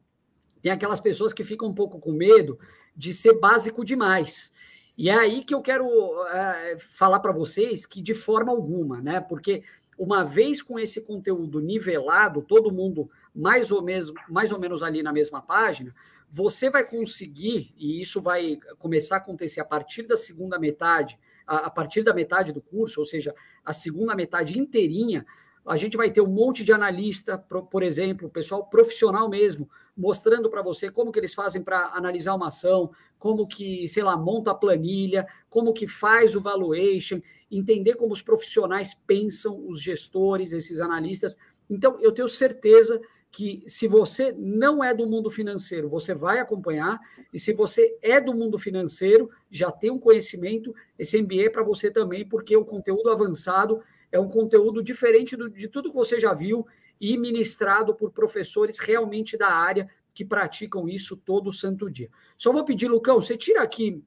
tem 0.61 0.71
aquelas 0.71 1.01
pessoas 1.01 1.33
que 1.33 1.45
ficam 1.45 1.69
um 1.69 1.75
pouco 1.75 1.99
com 1.99 2.13
medo 2.13 2.59
de 2.97 3.13
ser 3.13 3.39
básico 3.39 3.85
demais. 3.85 4.53
E 4.97 5.11
é 5.11 5.15
aí 5.15 5.45
que 5.45 5.55
eu 5.55 5.61
quero 5.61 5.87
é, 6.29 6.77
falar 6.79 7.19
para 7.21 7.33
vocês 7.33 7.85
que, 7.85 8.01
de 8.01 8.15
forma 8.15 8.53
alguma, 8.53 9.01
né? 9.01 9.21
Porque 9.21 9.63
uma 9.99 10.25
vez 10.25 10.63
com 10.63 10.79
esse 10.79 11.01
conteúdo 11.03 11.61
nivelado, 11.61 12.43
todo 12.43 12.73
mundo 12.73 13.11
mais 13.35 13.73
ou, 13.73 13.83
menos, 13.83 14.13
mais 14.29 14.53
ou 14.53 14.59
menos 14.59 14.83
ali 14.83 15.03
na 15.03 15.13
mesma 15.13 15.41
página, 15.41 15.95
você 16.31 16.71
vai 16.71 16.85
conseguir, 16.85 17.73
e 17.77 18.01
isso 18.01 18.21
vai 18.21 18.59
começar 18.79 19.17
a 19.17 19.19
acontecer 19.19 19.61
a 19.61 19.65
partir 19.65 20.03
da 20.03 20.17
segunda 20.17 20.59
metade, 20.59 21.19
a, 21.47 21.67
a 21.67 21.71
partir 21.71 22.03
da 22.03 22.15
metade 22.15 22.53
do 22.53 22.61
curso, 22.61 23.01
ou 23.01 23.07
seja, 23.07 23.35
a 23.65 23.73
segunda 23.73 24.15
metade 24.15 24.59
inteirinha, 24.59 25.27
a 25.67 25.77
gente 25.77 25.97
vai 25.97 26.11
ter 26.11 26.21
um 26.21 26.27
monte 26.27 26.63
de 26.63 26.73
analista, 26.73 27.39
por 27.39 27.83
exemplo, 27.83 28.29
pessoal 28.29 28.67
profissional 28.67 29.29
mesmo, 29.29 29.69
mostrando 29.97 30.51
para 30.51 30.63
você 30.63 30.91
como 30.91 31.13
que 31.13 31.19
eles 31.19 31.35
fazem 31.35 31.63
para 31.63 31.93
analisar 31.95 32.35
uma 32.35 32.49
ação, 32.49 32.91
como 33.19 33.47
que, 33.47 33.87
sei 33.89 34.03
lá, 34.03 34.17
monta 34.17 34.51
a 34.51 34.55
planilha, 34.55 35.25
como 35.49 35.73
que 35.73 35.87
faz 35.87 36.35
o 36.35 36.41
valuation, 36.41 37.21
entender 37.51 37.95
como 37.95 38.13
os 38.13 38.23
profissionais 38.23 38.95
pensam, 38.95 39.67
os 39.67 39.81
gestores, 39.81 40.53
esses 40.53 40.81
analistas. 40.81 41.37
Então, 41.71 41.99
eu 42.01 42.13
tenho 42.13 42.29
certeza 42.29 43.01
que 43.31 43.65
se 43.67 43.89
você 43.89 44.33
não 44.39 44.83
é 44.83 44.95
do 44.95 45.09
mundo 45.09 45.29
financeiro, 45.29 45.89
você 45.89 46.15
vai 46.15 46.39
acompanhar, 46.39 47.01
e 47.33 47.39
se 47.39 47.53
você 47.53 47.99
é 48.01 48.21
do 48.21 48.33
mundo 48.33 48.57
financeiro, 48.57 49.29
já 49.51 49.73
tem 49.73 49.91
um 49.91 49.99
conhecimento, 49.99 50.73
esse 50.97 51.21
MBA 51.21 51.47
é 51.47 51.51
para 51.51 51.65
você 51.65 51.91
também, 51.91 52.29
porque 52.29 52.57
o 52.57 52.65
conteúdo 52.65 53.11
avançado 53.11 53.81
é 54.13 54.21
um 54.21 54.29
conteúdo 54.29 54.81
diferente 54.81 55.37
do, 55.37 55.51
de 55.51 55.67
tudo 55.67 55.91
que 55.91 55.97
você 55.97 56.21
já 56.21 56.33
viu 56.33 56.65
e 57.13 57.19
ministrado 57.19 57.95
por 57.95 58.11
professores 58.11 58.79
realmente 58.79 59.37
da 59.37 59.49
área 59.49 59.87
que 60.15 60.25
praticam 60.25 60.89
isso 60.89 61.17
todo 61.17 61.53
santo 61.53 61.91
dia. 61.91 62.09
Só 62.39 62.51
vou 62.51 62.65
pedir, 62.65 62.89
Lucão, 62.89 63.21
você 63.21 63.37
tira 63.37 63.63
aqui 63.63 64.03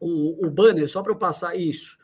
o, 0.00 0.44
o 0.44 0.50
banner 0.50 0.88
só 0.88 1.02
para 1.02 1.12
eu 1.12 1.16
passar 1.16 1.54
isso. 1.54 1.98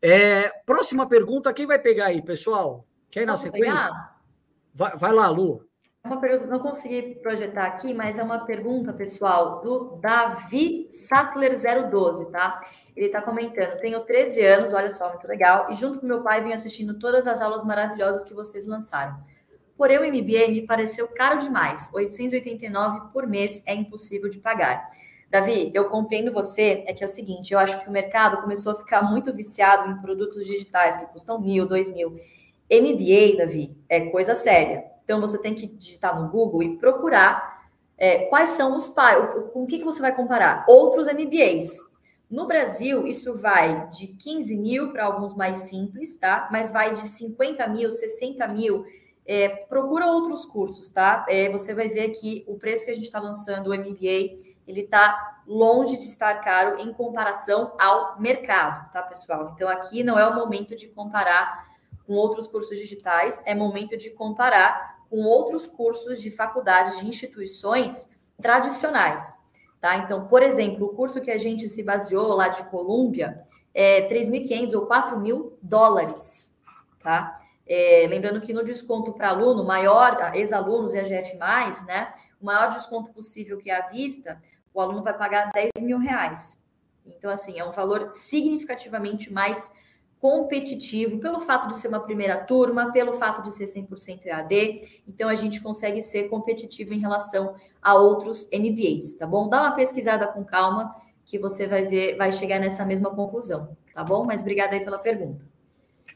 É, 0.00 0.48
próxima 0.64 1.06
pergunta, 1.06 1.52
quem 1.52 1.66
vai 1.66 1.78
pegar 1.78 2.06
aí, 2.06 2.22
pessoal? 2.22 2.86
Quer 3.10 3.22
ir 3.22 3.26
na 3.26 3.36
sequência? 3.36 3.90
Vai, 4.74 4.96
vai, 4.96 5.12
lá, 5.12 5.28
Lu. 5.28 5.62
É 6.02 6.08
uma 6.08 6.18
pergunta, 6.18 6.46
não 6.46 6.58
consegui 6.58 7.16
projetar 7.16 7.66
aqui, 7.66 7.92
mas 7.92 8.18
é 8.18 8.22
uma 8.22 8.46
pergunta, 8.46 8.94
pessoal, 8.94 9.60
do 9.60 9.96
Davi 10.00 10.86
Sattler 10.88 11.56
012, 11.90 12.30
tá? 12.30 12.62
Ele 12.96 13.06
está 13.06 13.20
comentando: 13.20 13.76
tenho 13.76 14.00
13 14.00 14.42
anos, 14.42 14.72
olha 14.72 14.90
só, 14.90 15.10
muito 15.10 15.28
legal, 15.28 15.70
e 15.70 15.74
junto 15.74 16.00
com 16.00 16.06
meu 16.06 16.22
pai 16.22 16.42
venho 16.42 16.56
assistindo 16.56 16.98
todas 16.98 17.26
as 17.26 17.42
aulas 17.42 17.62
maravilhosas 17.62 18.24
que 18.24 18.32
vocês 18.32 18.66
lançaram. 18.66 19.22
Porém, 19.76 19.98
o 19.98 20.06
MBA 20.06 20.48
me 20.48 20.66
pareceu 20.66 21.08
caro 21.08 21.38
demais. 21.38 21.90
889 21.94 23.12
por 23.12 23.26
mês 23.26 23.62
é 23.66 23.74
impossível 23.74 24.28
de 24.28 24.38
pagar. 24.38 24.90
Davi, 25.30 25.70
eu 25.74 25.88
compreendo 25.88 26.30
você, 26.30 26.84
é 26.86 26.92
que 26.92 27.02
é 27.02 27.06
o 27.06 27.08
seguinte, 27.08 27.54
eu 27.54 27.58
acho 27.58 27.80
que 27.80 27.88
o 27.88 27.92
mercado 27.92 28.42
começou 28.42 28.72
a 28.72 28.74
ficar 28.74 29.00
muito 29.02 29.32
viciado 29.32 29.90
em 29.90 30.00
produtos 30.02 30.44
digitais 30.44 30.96
que 30.98 31.06
custam 31.06 31.40
mil, 31.40 31.66
dois 31.66 31.90
mil. 31.90 32.10
MBA, 32.70 33.38
Davi, 33.38 33.74
é 33.88 34.10
coisa 34.10 34.34
séria. 34.34 34.84
Então 35.04 35.20
você 35.20 35.40
tem 35.40 35.54
que 35.54 35.66
digitar 35.66 36.20
no 36.20 36.28
Google 36.28 36.62
e 36.62 36.76
procurar 36.76 37.62
é, 37.96 38.26
quais 38.26 38.50
são 38.50 38.76
os 38.76 38.88
com 39.52 39.62
o 39.62 39.66
que, 39.66 39.78
que 39.78 39.84
você 39.84 40.00
vai 40.00 40.14
comparar? 40.14 40.64
Outros 40.68 41.06
MBAs. 41.06 41.78
No 42.30 42.46
Brasil, 42.46 43.06
isso 43.06 43.34
vai 43.36 43.88
de 43.90 44.08
15 44.08 44.56
mil 44.56 44.92
para 44.92 45.04
alguns 45.04 45.34
mais 45.34 45.58
simples, 45.58 46.16
tá? 46.16 46.48
Mas 46.50 46.72
vai 46.72 46.92
de 46.92 47.06
50 47.06 47.66
mil, 47.68 47.92
60 47.92 48.48
mil. 48.48 48.84
É, 49.24 49.48
procura 49.48 50.06
outros 50.06 50.44
cursos, 50.44 50.88
tá? 50.88 51.24
É, 51.28 51.48
você 51.50 51.74
vai 51.74 51.88
ver 51.88 52.10
que 52.10 52.44
o 52.48 52.58
preço 52.58 52.84
que 52.84 52.90
a 52.90 52.94
gente 52.94 53.04
está 53.04 53.20
lançando, 53.20 53.68
o 53.68 53.74
MBA, 53.74 54.52
ele 54.66 54.80
está 54.82 55.42
longe 55.46 55.98
de 55.98 56.06
estar 56.06 56.34
caro 56.42 56.80
em 56.80 56.92
comparação 56.92 57.72
ao 57.78 58.20
mercado, 58.20 58.90
tá, 58.92 59.02
pessoal? 59.02 59.52
Então, 59.54 59.68
aqui 59.68 60.02
não 60.02 60.18
é 60.18 60.26
o 60.26 60.34
momento 60.34 60.76
de 60.76 60.88
comparar 60.88 61.66
com 62.06 62.14
outros 62.14 62.46
cursos 62.46 62.78
digitais, 62.78 63.42
é 63.46 63.54
momento 63.54 63.96
de 63.96 64.10
comparar 64.10 65.02
com 65.08 65.18
outros 65.24 65.66
cursos 65.66 66.20
de 66.20 66.30
faculdades, 66.30 66.98
de 66.98 67.06
instituições 67.06 68.10
tradicionais, 68.40 69.38
tá? 69.80 69.98
Então, 69.98 70.26
por 70.26 70.42
exemplo, 70.42 70.86
o 70.86 70.94
curso 70.94 71.20
que 71.20 71.30
a 71.30 71.38
gente 71.38 71.68
se 71.68 71.82
baseou 71.82 72.28
lá 72.34 72.48
de 72.48 72.62
Colômbia 72.64 73.42
é 73.74 74.08
3.500 74.08 74.74
ou 74.74 74.86
4.000 74.86 75.52
dólares, 75.62 76.56
tá? 77.02 77.41
É, 77.66 78.06
lembrando 78.08 78.40
que 78.40 78.52
no 78.52 78.64
desconto 78.64 79.12
para 79.12 79.28
aluno 79.28 79.64
maior, 79.64 80.32
ex-alunos 80.34 80.94
e 80.94 80.98
AGF+, 80.98 81.36
né, 81.86 82.12
o 82.40 82.44
maior 82.44 82.70
desconto 82.70 83.12
possível 83.12 83.58
que 83.58 83.70
é 83.70 83.76
à 83.76 83.88
vista, 83.88 84.42
o 84.74 84.80
aluno 84.80 85.02
vai 85.02 85.16
pagar 85.16 85.50
10 85.52 85.70
mil 85.80 85.98
reais. 85.98 86.62
Então, 87.06 87.30
assim, 87.30 87.58
é 87.58 87.64
um 87.64 87.70
valor 87.70 88.10
significativamente 88.10 89.32
mais 89.32 89.70
competitivo 90.20 91.18
pelo 91.18 91.40
fato 91.40 91.66
de 91.66 91.76
ser 91.76 91.88
uma 91.88 91.98
primeira 91.98 92.36
turma, 92.36 92.92
pelo 92.92 93.14
fato 93.14 93.42
de 93.42 93.52
ser 93.52 93.64
100% 93.64 94.24
EAD. 94.24 95.02
Então, 95.06 95.28
a 95.28 95.34
gente 95.34 95.60
consegue 95.60 96.00
ser 96.00 96.28
competitivo 96.28 96.94
em 96.94 97.00
relação 97.00 97.56
a 97.80 97.94
outros 97.94 98.48
MBAs, 98.52 99.16
tá 99.16 99.26
bom? 99.26 99.48
Dá 99.48 99.60
uma 99.62 99.72
pesquisada 99.72 100.28
com 100.28 100.44
calma 100.44 100.94
que 101.24 101.38
você 101.38 101.66
vai 101.66 101.82
ver, 101.82 102.16
vai 102.16 102.30
chegar 102.30 102.60
nessa 102.60 102.84
mesma 102.84 103.10
conclusão, 103.10 103.76
tá 103.92 104.04
bom? 104.04 104.24
Mas 104.24 104.42
obrigada 104.42 104.74
aí 104.74 104.84
pela 104.84 104.98
pergunta. 104.98 105.51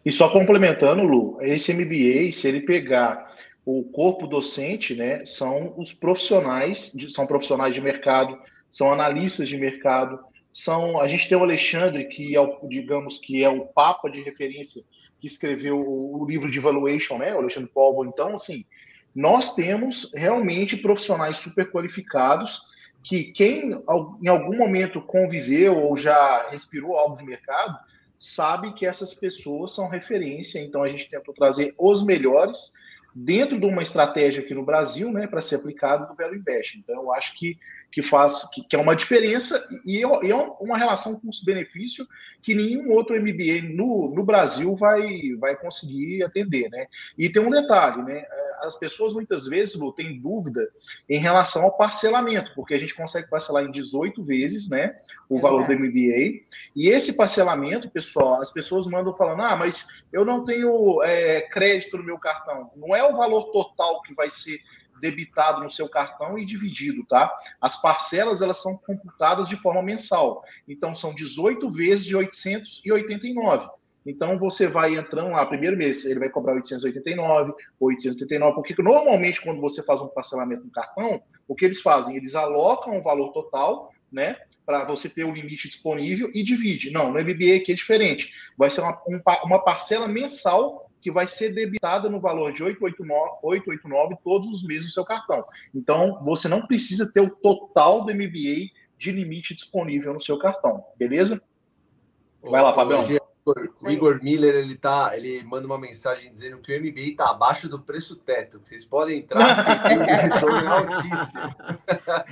E 0.07 0.13
só 0.13 0.29
complementando, 0.29 1.03
Lu, 1.03 1.37
esse 1.43 1.75
MBA, 1.75 2.31
se 2.31 2.47
ele 2.47 2.61
pegar 2.61 3.35
o 3.65 3.83
corpo 3.83 4.29
docente, 4.29 4.95
né, 4.95 5.27
são 5.27 5.75
os 5.77 5.93
profissionais, 5.93 6.93
são 7.13 7.27
profissionais 7.27 7.75
de 7.75 7.81
mercado, 7.81 8.39
são 8.71 8.93
analistas 8.93 9.49
de 9.49 9.59
mercado, 9.59 10.21
são 10.53 11.01
a 11.01 11.09
gente 11.09 11.29
tem 11.29 11.37
o 11.37 11.43
Alexandre 11.43 12.05
que 12.05 12.37
é 12.37 12.41
o, 12.41 12.57
digamos 12.69 13.19
que 13.19 13.43
é 13.43 13.49
o 13.49 13.67
papa 13.67 14.09
de 14.09 14.23
referência 14.23 14.81
que 15.21 15.27
escreveu 15.27 15.77
o, 15.77 16.25
livro 16.25 16.49
de 16.49 16.61
valuation, 16.61 17.19
né, 17.19 17.35
o 17.35 17.39
Alexandre 17.39 17.71
Polvo. 17.75 18.05
Então, 18.05 18.37
assim, 18.37 18.65
nós 19.13 19.57
temos 19.57 20.13
realmente 20.15 20.77
profissionais 20.77 21.39
super 21.39 21.69
qualificados 21.73 22.61
que 23.03 23.25
quem 23.33 23.73
em 23.73 24.29
algum 24.29 24.57
momento 24.57 25.03
conviveu 25.03 25.77
ou 25.77 25.97
já 25.97 26.49
respirou 26.49 26.97
algo 26.97 27.17
de 27.17 27.25
mercado 27.25 27.77
sabe 28.19 28.73
que 28.73 28.87
essas 28.87 29.15
pessoas 29.15 29.75
são 29.75 29.89
referência. 29.89 30.59
Então, 30.61 30.83
a 30.83 30.89
gente 30.89 31.11
tentou 31.11 31.35
trazer 31.35 31.75
os 31.79 32.05
melhores 32.05 32.75
dentro 33.15 33.59
de 33.59 33.65
uma 33.65 33.83
estratégia 33.83 34.43
aqui 34.43 34.53
no 34.53 34.65
Brasil, 34.65 35.11
né, 35.11 35.27
para 35.27 35.41
ser 35.41 35.57
aplicado 35.57 36.07
do 36.07 36.15
Velo 36.15 36.37
Invest. 36.37 36.79
Então, 36.79 37.03
eu 37.03 37.13
acho 37.13 37.39
que, 37.39 37.59
que 37.91 38.03
faz 38.03 38.49
que, 38.51 38.63
que 38.63 38.77
é 38.77 38.79
uma 38.79 38.95
diferença 38.95 39.63
e, 39.85 39.99
e 39.99 40.31
é 40.31 40.37
uma 40.61 40.77
relação 40.77 41.19
custo-benefício 41.21 42.07
que 42.47 42.55
nenhum 42.55 42.93
outro 42.93 43.21
MBA 43.21 43.75
no, 43.75 44.15
no 44.15 44.23
Brasil 44.23 44.77
vai, 44.77 45.35
vai 45.41 45.57
conseguir 45.57 46.23
atender, 46.23 46.71
né? 46.71 46.87
E 47.19 47.29
tem 47.29 47.43
um 47.43 47.51
detalhe, 47.51 48.03
né? 48.05 48.25
As 48.61 48.79
pessoas 48.79 49.13
muitas 49.13 49.47
vezes 49.47 49.75
Lu, 49.75 49.93
têm 49.93 50.21
dúvida 50.21 50.69
em 51.09 51.19
relação 51.19 51.65
ao 51.65 51.77
parcelamento, 51.77 52.53
porque 52.55 52.75
a 52.75 52.79
gente 52.79 52.95
consegue 52.95 53.29
parcelar 53.29 53.65
em 53.65 53.71
18 53.73 54.23
vezes, 54.23 54.71
né? 54.71 54.97
O 55.29 55.39
é 55.39 55.41
valor 55.41 55.67
do 55.67 55.73
MBA. 55.73 56.45
E 56.77 56.89
esse 56.89 57.17
parcelamento, 57.17 57.91
pessoal, 57.91 58.41
as 58.41 58.53
pessoas 58.53 58.87
mandam 58.87 59.13
falando: 59.13 59.43
ah, 59.43 59.57
mas 59.57 60.05
eu 60.13 60.25
não 60.25 60.45
tenho 60.45 61.03
é, 61.03 61.41
crédito 61.43 61.97
no 61.97 62.05
meu 62.05 62.19
cartão. 62.19 62.71
Não 62.77 62.95
é 62.95 63.03
o 63.03 63.17
valor 63.17 63.51
total 63.51 64.03
que 64.03 64.15
vai 64.15 64.31
ser 64.31 64.61
debitado 65.01 65.63
no 65.63 65.71
seu 65.71 65.89
cartão 65.89 66.39
e 66.39 66.45
dividido, 66.45 67.05
tá? 67.05 67.35
As 67.61 67.81
parcelas 67.81 68.43
elas 68.43 68.63
são 68.63 68.77
computadas 68.79 69.49
de 69.49 69.57
forma 69.57 69.83
mensal. 69.83 70.43
Então 70.67 70.95
são 70.95 71.15
18 71.15 71.71
vezes 71.71 72.05
de 72.05 72.17
889. 72.17 73.69
Então 74.07 74.39
você 74.39 74.69
vai 74.69 74.95
entrando 74.95 75.33
lá, 75.33 75.45
primeiro 75.45 75.77
mês 75.77 76.05
ele 76.05 76.21
vai 76.21 76.31
cobrar 76.31 76.55
889, 76.55 77.53
889, 77.81 78.55
porque 78.55 78.81
normalmente 78.81 79.43
quando 79.43 79.61
você 79.61 79.83
faz 79.83 80.01
um 80.01 80.09
parcelamento 80.09 80.65
no 80.65 80.71
cartão, 80.71 81.21
o 81.49 81.55
que 81.55 81.65
eles 81.65 81.81
fazem? 81.81 82.17
Eles 82.17 82.37
alocam 82.37 82.97
o 82.97 83.03
valor 83.03 83.33
total, 83.33 83.93
né? 84.11 84.37
Para 84.65 84.85
você 84.85 85.09
ter 85.09 85.25
o 85.25 85.33
limite 85.33 85.69
disponível 85.69 86.31
e 86.33 86.43
divide. 86.43 86.91
Não, 86.91 87.13
no 87.13 87.21
MBA 87.21 87.57
aqui 87.57 87.73
é 87.73 87.75
diferente. 87.75 88.33
Vai 88.57 88.71
ser 88.71 88.81
uma, 88.81 89.01
uma 89.45 89.59
parcela 89.65 90.09
mensal 90.09 90.86
que 91.07 91.11
vai 91.13 91.25
ser 91.25 91.53
debitada 91.53 92.11
no 92.11 92.19
valor 92.19 92.53
de 92.53 92.65
889, 92.65 93.39
889 93.41 94.17
todos 94.25 94.49
os 94.49 94.65
meses 94.65 94.87
no 94.87 94.91
seu 94.91 95.05
cartão. 95.05 95.45
Então, 95.73 96.21
você 96.25 96.49
não 96.49 96.67
precisa 96.67 97.13
ter 97.13 97.21
o 97.21 97.31
total 97.31 98.05
do 98.05 98.13
MBA 98.13 98.73
de 98.99 99.13
limite 99.13 99.55
disponível 99.55 100.13
no 100.13 100.21
seu 100.21 100.37
cartão, 100.37 100.85
beleza? 100.97 101.41
Vai 102.43 102.61
lá, 102.61 102.75
Fabião. 102.75 102.99
O 103.81 103.89
Igor 103.89 104.21
Miller, 104.21 104.57
ele 104.57 104.75
tá, 104.75 105.13
ele 105.15 105.45
manda 105.45 105.65
uma 105.65 105.79
mensagem 105.79 106.29
dizendo 106.29 106.59
que 106.59 106.77
o 106.77 106.81
MBA 106.81 107.03
está 107.03 107.31
abaixo 107.31 107.69
do 107.69 107.79
preço 107.81 108.17
teto, 108.17 108.61
vocês 108.65 108.85
podem 108.85 109.19
entrar, 109.19 109.47
que 109.87 109.95
o 109.95 110.03
retorno 110.03 110.59
é 110.59 110.67
altíssimo. 110.67 111.41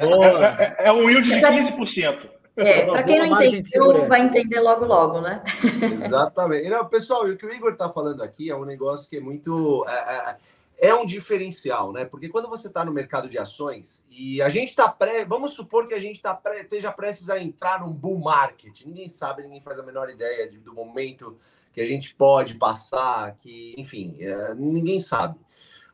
Boa. 0.01 0.47
É, 0.61 0.87
é 0.87 0.93
um 0.93 1.09
yield 1.09 1.31
de 1.31 1.41
15%. 1.41 2.29
É, 2.57 2.87
para 2.87 3.03
quem 3.03 3.19
não 3.19 3.43
entendeu, 3.43 4.07
vai 4.07 4.23
entender 4.23 4.61
logo, 4.61 4.85
logo, 4.85 5.21
né? 5.21 5.43
Exatamente. 6.05 6.69
Não, 6.69 6.87
pessoal, 6.87 7.25
o 7.25 7.37
que 7.37 7.45
o 7.45 7.53
Igor 7.53 7.73
está 7.73 7.89
falando 7.89 8.23
aqui 8.23 8.49
é 8.49 8.57
um 8.57 8.65
negócio 8.65 9.11
que 9.11 9.17
é 9.17 9.21
muito. 9.21 9.85
É, 9.89 9.93
é, 9.93 10.37
é 10.77 10.95
um 10.95 11.07
diferencial, 11.07 11.93
né? 11.93 12.05
Porque 12.05 12.29
quando 12.29 12.49
você 12.49 12.69
está 12.69 12.85
no 12.85 12.93
mercado 12.93 13.29
de 13.29 13.39
ações 13.39 14.05
e 14.11 14.41
a 14.43 14.49
gente 14.49 14.71
está 14.71 14.89
pré. 14.89 15.25
Vamos 15.25 15.55
supor 15.55 15.89
que 15.89 15.95
a 15.95 16.01
gente 16.01 16.21
tá 16.21 16.35
pré, 16.35 16.63
esteja 16.63 16.93
prestes 16.93 17.31
a 17.31 17.41
entrar 17.41 17.81
num 17.81 17.93
bull 17.93 18.19
market. 18.19 18.85
Ninguém 18.85 19.09
sabe, 19.09 19.43
ninguém 19.43 19.61
faz 19.61 19.79
a 19.79 19.83
menor 19.83 20.11
ideia 20.11 20.49
de, 20.49 20.59
do 20.59 20.75
momento 20.75 21.39
que 21.73 21.81
a 21.81 21.87
gente 21.87 22.15
pode 22.15 22.55
passar, 22.55 23.35
que, 23.37 23.75
enfim, 23.77 24.17
é, 24.21 24.55
ninguém 24.55 25.01
sabe. 25.01 25.39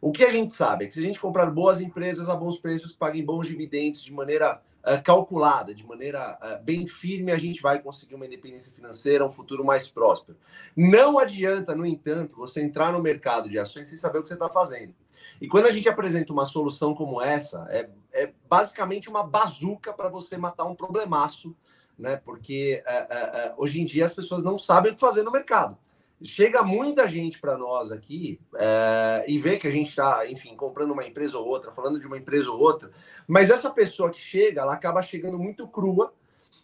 O 0.00 0.12
que 0.12 0.24
a 0.24 0.30
gente 0.30 0.52
sabe 0.52 0.84
é 0.84 0.88
que 0.88 0.94
se 0.94 1.00
a 1.00 1.02
gente 1.02 1.20
comprar 1.20 1.50
boas 1.50 1.80
empresas 1.80 2.28
a 2.28 2.34
bons 2.34 2.58
preços, 2.58 2.92
paguem 2.92 3.24
bons 3.24 3.46
dividendos 3.46 4.02
de 4.02 4.12
maneira 4.12 4.56
uh, 4.56 4.69
calculada, 5.04 5.74
de 5.74 5.86
maneira 5.86 6.38
uh, 6.42 6.64
bem 6.64 6.86
firme, 6.86 7.32
a 7.32 7.38
gente 7.38 7.60
vai 7.60 7.80
conseguir 7.80 8.14
uma 8.14 8.26
independência 8.26 8.72
financeira, 8.72 9.24
um 9.24 9.30
futuro 9.30 9.64
mais 9.64 9.90
próspero. 9.90 10.38
Não 10.76 11.18
adianta, 11.18 11.74
no 11.74 11.84
entanto, 11.84 12.36
você 12.36 12.62
entrar 12.62 12.92
no 12.92 13.02
mercado 13.02 13.48
de 13.48 13.58
ações 13.58 13.88
sem 13.88 13.98
saber 13.98 14.18
o 14.18 14.22
que 14.22 14.28
você 14.28 14.34
está 14.34 14.48
fazendo. 14.48 14.94
E 15.40 15.46
quando 15.48 15.66
a 15.66 15.70
gente 15.70 15.88
apresenta 15.88 16.32
uma 16.32 16.46
solução 16.46 16.94
como 16.94 17.20
essa, 17.20 17.66
é, 17.70 17.90
é 18.12 18.32
basicamente 18.48 19.08
uma 19.08 19.22
bazuca 19.22 19.92
para 19.92 20.08
você 20.08 20.36
matar 20.38 20.64
um 20.64 20.74
problemaço, 20.74 21.54
né? 21.98 22.16
Porque 22.16 22.82
uh, 22.86 23.54
hoje 23.62 23.82
em 23.82 23.84
dia 23.84 24.06
as 24.06 24.14
pessoas 24.14 24.42
não 24.42 24.58
sabem 24.58 24.92
o 24.92 24.94
que 24.94 25.00
fazer 25.00 25.22
no 25.22 25.30
mercado 25.30 25.76
chega 26.22 26.62
muita 26.62 27.08
gente 27.08 27.38
para 27.38 27.56
nós 27.56 27.90
aqui 27.90 28.40
é, 28.56 29.24
e 29.26 29.38
vê 29.38 29.56
que 29.56 29.66
a 29.66 29.70
gente 29.70 29.88
está, 29.88 30.26
enfim, 30.28 30.54
comprando 30.54 30.92
uma 30.92 31.06
empresa 31.06 31.38
ou 31.38 31.46
outra, 31.46 31.70
falando 31.70 31.98
de 31.98 32.06
uma 32.06 32.18
empresa 32.18 32.50
ou 32.50 32.58
outra, 32.58 32.90
mas 33.26 33.50
essa 33.50 33.70
pessoa 33.70 34.10
que 34.10 34.20
chega, 34.20 34.60
ela 34.60 34.74
acaba 34.74 35.02
chegando 35.02 35.38
muito 35.38 35.66
crua, 35.66 36.12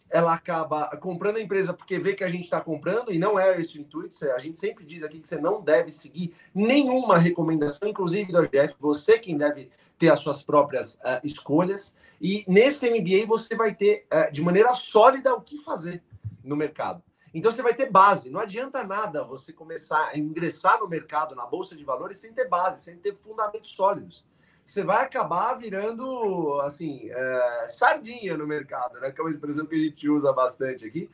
ela 0.09 0.33
acaba 0.33 0.87
comprando 0.97 1.37
a 1.37 1.41
empresa 1.41 1.73
porque 1.73 1.99
vê 1.99 2.13
que 2.13 2.23
a 2.23 2.29
gente 2.29 2.43
está 2.43 2.61
comprando 2.61 3.11
e 3.11 3.19
não 3.19 3.37
é 3.37 3.59
esse 3.59 3.77
o 3.77 3.81
intuito. 3.81 4.15
A 4.31 4.39
gente 4.39 4.57
sempre 4.57 4.85
diz 4.85 5.03
aqui 5.03 5.19
que 5.19 5.27
você 5.27 5.37
não 5.37 5.61
deve 5.61 5.91
seguir 5.91 6.33
nenhuma 6.55 7.17
recomendação, 7.17 7.89
inclusive 7.89 8.31
do 8.31 8.37
AGF, 8.37 8.75
você 8.79 9.19
quem 9.19 9.37
deve 9.37 9.69
ter 9.97 10.09
as 10.09 10.19
suas 10.19 10.41
próprias 10.41 10.93
uh, 10.95 11.19
escolhas. 11.23 11.93
E 12.21 12.45
nesse 12.47 12.89
MBA 12.89 13.25
você 13.27 13.55
vai 13.55 13.75
ter 13.75 14.05
uh, 14.13 14.31
de 14.31 14.41
maneira 14.41 14.73
sólida 14.73 15.33
o 15.33 15.41
que 15.41 15.57
fazer 15.57 16.01
no 16.43 16.55
mercado. 16.55 17.03
Então 17.33 17.51
você 17.51 17.61
vai 17.61 17.73
ter 17.73 17.89
base. 17.89 18.29
Não 18.29 18.39
adianta 18.39 18.83
nada 18.83 19.23
você 19.23 19.51
começar 19.53 20.07
a 20.07 20.17
ingressar 20.17 20.79
no 20.79 20.87
mercado, 20.87 21.35
na 21.35 21.45
bolsa 21.45 21.75
de 21.75 21.83
valores, 21.83 22.17
sem 22.17 22.33
ter 22.33 22.47
base, 22.47 22.83
sem 22.83 22.97
ter 22.97 23.13
fundamentos 23.15 23.71
sólidos. 23.71 24.25
Você 24.65 24.83
vai 24.83 25.03
acabar 25.03 25.53
virando 25.55 26.59
assim 26.61 27.09
é, 27.09 27.65
sardinha 27.69 28.35
no 28.37 28.45
mercado, 28.45 28.99
né? 28.99 29.11
Que 29.11 29.21
é 29.21 29.23
uma 29.23 29.29
expressão 29.29 29.65
que 29.65 29.75
a 29.75 29.79
gente 29.79 30.09
usa 30.09 30.33
bastante 30.33 30.85
aqui. 30.85 31.09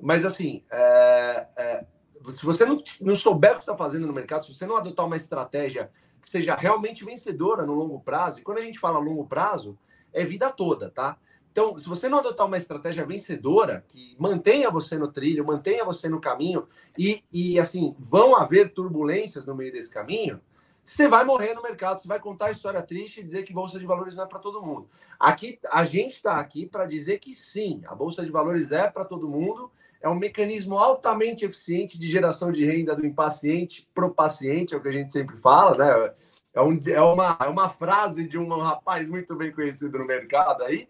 Mas 0.00 0.24
assim, 0.24 0.64
é, 0.70 1.46
é, 1.56 1.86
se 2.28 2.44
você 2.44 2.64
não, 2.64 2.82
não 3.00 3.14
souber 3.14 3.52
o 3.52 3.54
que 3.54 3.62
está 3.62 3.76
fazendo 3.76 4.06
no 4.06 4.12
mercado, 4.12 4.44
se 4.44 4.54
você 4.54 4.66
não 4.66 4.76
adotar 4.76 5.06
uma 5.06 5.16
estratégia 5.16 5.90
que 6.20 6.28
seja 6.28 6.56
realmente 6.56 7.04
vencedora 7.04 7.64
no 7.64 7.74
longo 7.74 8.00
prazo, 8.00 8.40
e 8.40 8.42
quando 8.42 8.58
a 8.58 8.62
gente 8.62 8.78
fala 8.78 8.98
longo 8.98 9.26
prazo, 9.26 9.78
é 10.12 10.24
vida 10.24 10.50
toda, 10.50 10.90
tá? 10.90 11.16
Então, 11.56 11.74
se 11.78 11.88
você 11.88 12.06
não 12.06 12.18
adotar 12.18 12.46
uma 12.46 12.58
estratégia 12.58 13.06
vencedora, 13.06 13.82
que 13.88 14.14
mantenha 14.18 14.70
você 14.70 14.98
no 14.98 15.10
trilho, 15.10 15.42
mantenha 15.42 15.86
você 15.86 16.06
no 16.06 16.20
caminho, 16.20 16.68
e, 16.98 17.24
e 17.32 17.58
assim, 17.58 17.96
vão 17.98 18.36
haver 18.36 18.74
turbulências 18.74 19.46
no 19.46 19.54
meio 19.54 19.72
desse 19.72 19.90
caminho, 19.90 20.38
você 20.84 21.08
vai 21.08 21.24
morrer 21.24 21.54
no 21.54 21.62
mercado, 21.62 21.98
você 21.98 22.06
vai 22.06 22.20
contar 22.20 22.48
a 22.48 22.50
história 22.50 22.82
triste 22.82 23.20
e 23.20 23.22
dizer 23.22 23.42
que 23.42 23.54
Bolsa 23.54 23.78
de 23.78 23.86
Valores 23.86 24.14
não 24.14 24.24
é 24.24 24.26
para 24.26 24.38
todo 24.38 24.60
mundo. 24.60 24.86
Aqui, 25.18 25.58
a 25.72 25.82
gente 25.82 26.16
está 26.16 26.36
aqui 26.36 26.66
para 26.66 26.84
dizer 26.84 27.20
que 27.20 27.32
sim, 27.32 27.80
a 27.86 27.94
Bolsa 27.94 28.22
de 28.22 28.30
Valores 28.30 28.70
é 28.70 28.90
para 28.90 29.06
todo 29.06 29.26
mundo, 29.26 29.72
é 30.02 30.10
um 30.10 30.14
mecanismo 30.14 30.76
altamente 30.76 31.46
eficiente 31.46 31.98
de 31.98 32.06
geração 32.06 32.52
de 32.52 32.66
renda 32.66 32.94
do 32.94 33.06
impaciente 33.06 33.88
para 33.94 34.04
o 34.04 34.12
paciente, 34.12 34.74
é 34.74 34.76
o 34.76 34.82
que 34.82 34.88
a 34.88 34.92
gente 34.92 35.10
sempre 35.10 35.38
fala, 35.38 35.78
né? 35.78 36.14
É, 36.52 36.60
um, 36.60 36.78
é, 36.86 37.00
uma, 37.00 37.38
é 37.40 37.48
uma 37.48 37.70
frase 37.70 38.28
de 38.28 38.36
um 38.36 38.46
rapaz 38.60 39.08
muito 39.08 39.34
bem 39.34 39.50
conhecido 39.50 39.98
no 39.98 40.06
mercado 40.06 40.62
aí, 40.62 40.86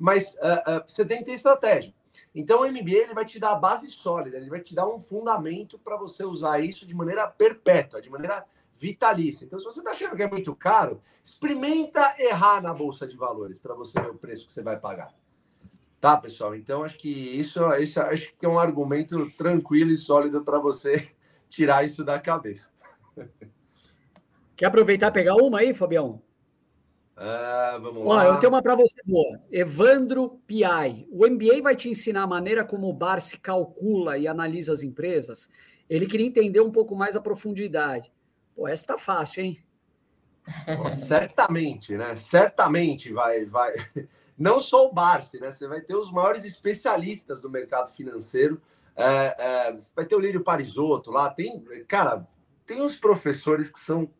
mas 0.00 0.30
uh, 0.30 0.78
uh, 0.78 0.84
você 0.86 1.04
tem 1.04 1.18
que 1.18 1.24
ter 1.24 1.32
estratégia. 1.32 1.94
Então, 2.34 2.62
o 2.62 2.66
MBA 2.66 2.90
ele 2.90 3.14
vai 3.14 3.24
te 3.24 3.38
dar 3.38 3.52
a 3.52 3.56
base 3.56 3.90
sólida, 3.90 4.36
ele 4.36 4.48
vai 4.48 4.60
te 4.60 4.74
dar 4.74 4.88
um 4.88 4.98
fundamento 4.98 5.78
para 5.78 5.96
você 5.96 6.24
usar 6.24 6.60
isso 6.60 6.86
de 6.86 6.94
maneira 6.94 7.26
perpétua, 7.26 8.00
de 8.00 8.08
maneira 8.08 8.46
vitalícia. 8.74 9.44
Então, 9.44 9.58
se 9.58 9.64
você 9.64 9.80
está 9.80 9.90
achando 9.90 10.16
que 10.16 10.22
é 10.22 10.30
muito 10.30 10.54
caro, 10.54 11.02
experimenta 11.22 12.14
errar 12.18 12.62
na 12.62 12.72
bolsa 12.72 13.06
de 13.06 13.16
valores 13.16 13.58
para 13.58 13.74
você 13.74 14.00
ver 14.00 14.10
o 14.10 14.14
preço 14.14 14.46
que 14.46 14.52
você 14.52 14.62
vai 14.62 14.78
pagar. 14.78 15.12
Tá, 16.00 16.16
pessoal? 16.16 16.54
Então, 16.54 16.82
acho 16.82 16.96
que 16.96 17.10
isso, 17.10 17.60
isso 17.74 18.00
acho 18.00 18.34
que 18.36 18.46
é 18.46 18.48
um 18.48 18.58
argumento 18.58 19.30
tranquilo 19.36 19.90
e 19.90 19.96
sólido 19.96 20.42
para 20.42 20.58
você 20.58 21.10
tirar 21.50 21.84
isso 21.84 22.02
da 22.02 22.18
cabeça. 22.18 22.70
Quer 24.56 24.66
aproveitar 24.66 25.08
e 25.08 25.12
pegar 25.12 25.34
uma 25.34 25.58
aí, 25.58 25.74
Fabião? 25.74 26.22
Ah, 27.22 27.78
vamos 27.82 28.06
lá. 28.06 28.24
eu 28.24 28.40
tenho 28.40 28.50
uma 28.50 28.62
para 28.62 28.74
você 28.74 28.96
boa. 29.04 29.38
Evandro 29.52 30.40
Piai. 30.46 31.06
O 31.10 31.26
MBA 31.26 31.60
vai 31.62 31.76
te 31.76 31.90
ensinar 31.90 32.22
a 32.22 32.26
maneira 32.26 32.64
como 32.64 32.88
o 32.88 32.94
bar 32.94 33.20
se 33.20 33.38
calcula 33.38 34.16
e 34.16 34.26
analisa 34.26 34.72
as 34.72 34.82
empresas? 34.82 35.46
Ele 35.88 36.06
queria 36.06 36.26
entender 36.26 36.62
um 36.62 36.72
pouco 36.72 36.96
mais 36.96 37.14
a 37.14 37.20
profundidade. 37.20 38.10
Pô, 38.56 38.66
essa 38.66 38.86
tá 38.86 38.96
fácil, 38.96 39.42
hein? 39.42 39.62
certamente, 40.96 41.94
né? 41.94 42.16
Certamente 42.16 43.12
vai, 43.12 43.44
vai. 43.44 43.74
Não 44.38 44.58
só 44.58 44.86
o 44.86 44.92
Barsi, 44.92 45.38
né? 45.38 45.52
Você 45.52 45.68
vai 45.68 45.82
ter 45.82 45.94
os 45.94 46.10
maiores 46.10 46.46
especialistas 46.46 47.42
do 47.42 47.50
mercado 47.50 47.90
financeiro. 47.90 48.62
É, 48.96 49.36
é, 49.38 49.76
vai 49.94 50.06
ter 50.06 50.14
o 50.14 50.20
Lírio 50.20 50.42
Parisotto 50.42 51.10
lá. 51.10 51.28
Tem, 51.28 51.62
cara, 51.86 52.26
tem 52.64 52.80
uns 52.80 52.96
professores 52.96 53.68
que 53.68 53.78
são 53.78 54.10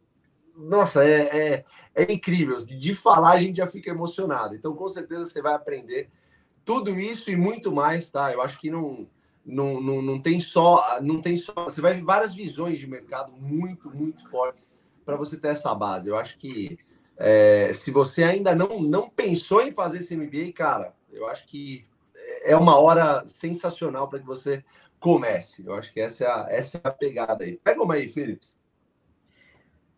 nossa, 0.57 1.05
é, 1.05 1.21
é, 1.55 1.65
é, 1.95 2.13
incrível. 2.13 2.65
De 2.65 2.95
falar, 2.95 3.33
a 3.33 3.39
gente 3.39 3.57
já 3.57 3.67
fica 3.67 3.91
emocionado. 3.91 4.55
Então, 4.55 4.75
com 4.75 4.89
certeza, 4.89 5.27
você 5.27 5.41
vai 5.41 5.55
aprender 5.55 6.11
tudo 6.65 6.99
isso 6.99 7.31
e 7.31 7.37
muito 7.37 7.73
mais, 7.73 8.11
tá? 8.11 8.33
Eu 8.33 8.43
acho 8.43 8.61
que 8.61 8.71
não, 8.71 9.09
não, 9.45 9.81
não, 9.81 10.03
não 10.03 10.21
tem 10.21 10.41
só. 10.41 11.01
Não 11.01 11.21
tem 11.21 11.37
só. 11.37 11.53
Você 11.65 11.81
vai 11.81 11.95
ver 11.95 12.03
várias 12.03 12.35
visões 12.35 12.79
de 12.79 12.87
mercado 12.87 13.33
muito, 13.33 13.91
muito 13.91 14.29
fortes 14.29 14.71
para 15.05 15.17
você 15.17 15.37
ter 15.37 15.49
essa 15.49 15.75
base. 15.75 16.09
Eu 16.09 16.17
acho 16.17 16.39
que 16.39 16.79
é, 17.17 17.73
se 17.73 17.91
você 17.91 18.23
ainda 18.23 18.55
não, 18.55 18.81
não 18.81 19.09
pensou 19.09 19.63
em 19.63 19.71
fazer 19.71 19.99
esse 19.99 20.17
MBA, 20.17 20.53
cara, 20.55 20.95
eu 21.11 21.27
acho 21.29 21.47
que 21.47 21.87
é 22.43 22.57
uma 22.57 22.79
hora 22.79 23.25
sensacional 23.27 24.09
para 24.09 24.19
que 24.19 24.27
você 24.27 24.65
comece. 24.99 25.65
Eu 25.67 25.75
acho 25.75 25.93
que 25.93 26.01
essa 26.01 26.25
é 26.25 26.29
a, 26.29 26.47
essa 26.51 26.81
é 26.83 26.89
a 26.89 26.93
pegada 26.93 27.45
aí. 27.45 27.57
Pega 27.57 27.83
uma 27.83 27.95
aí, 27.95 28.09
Philips. 28.09 28.60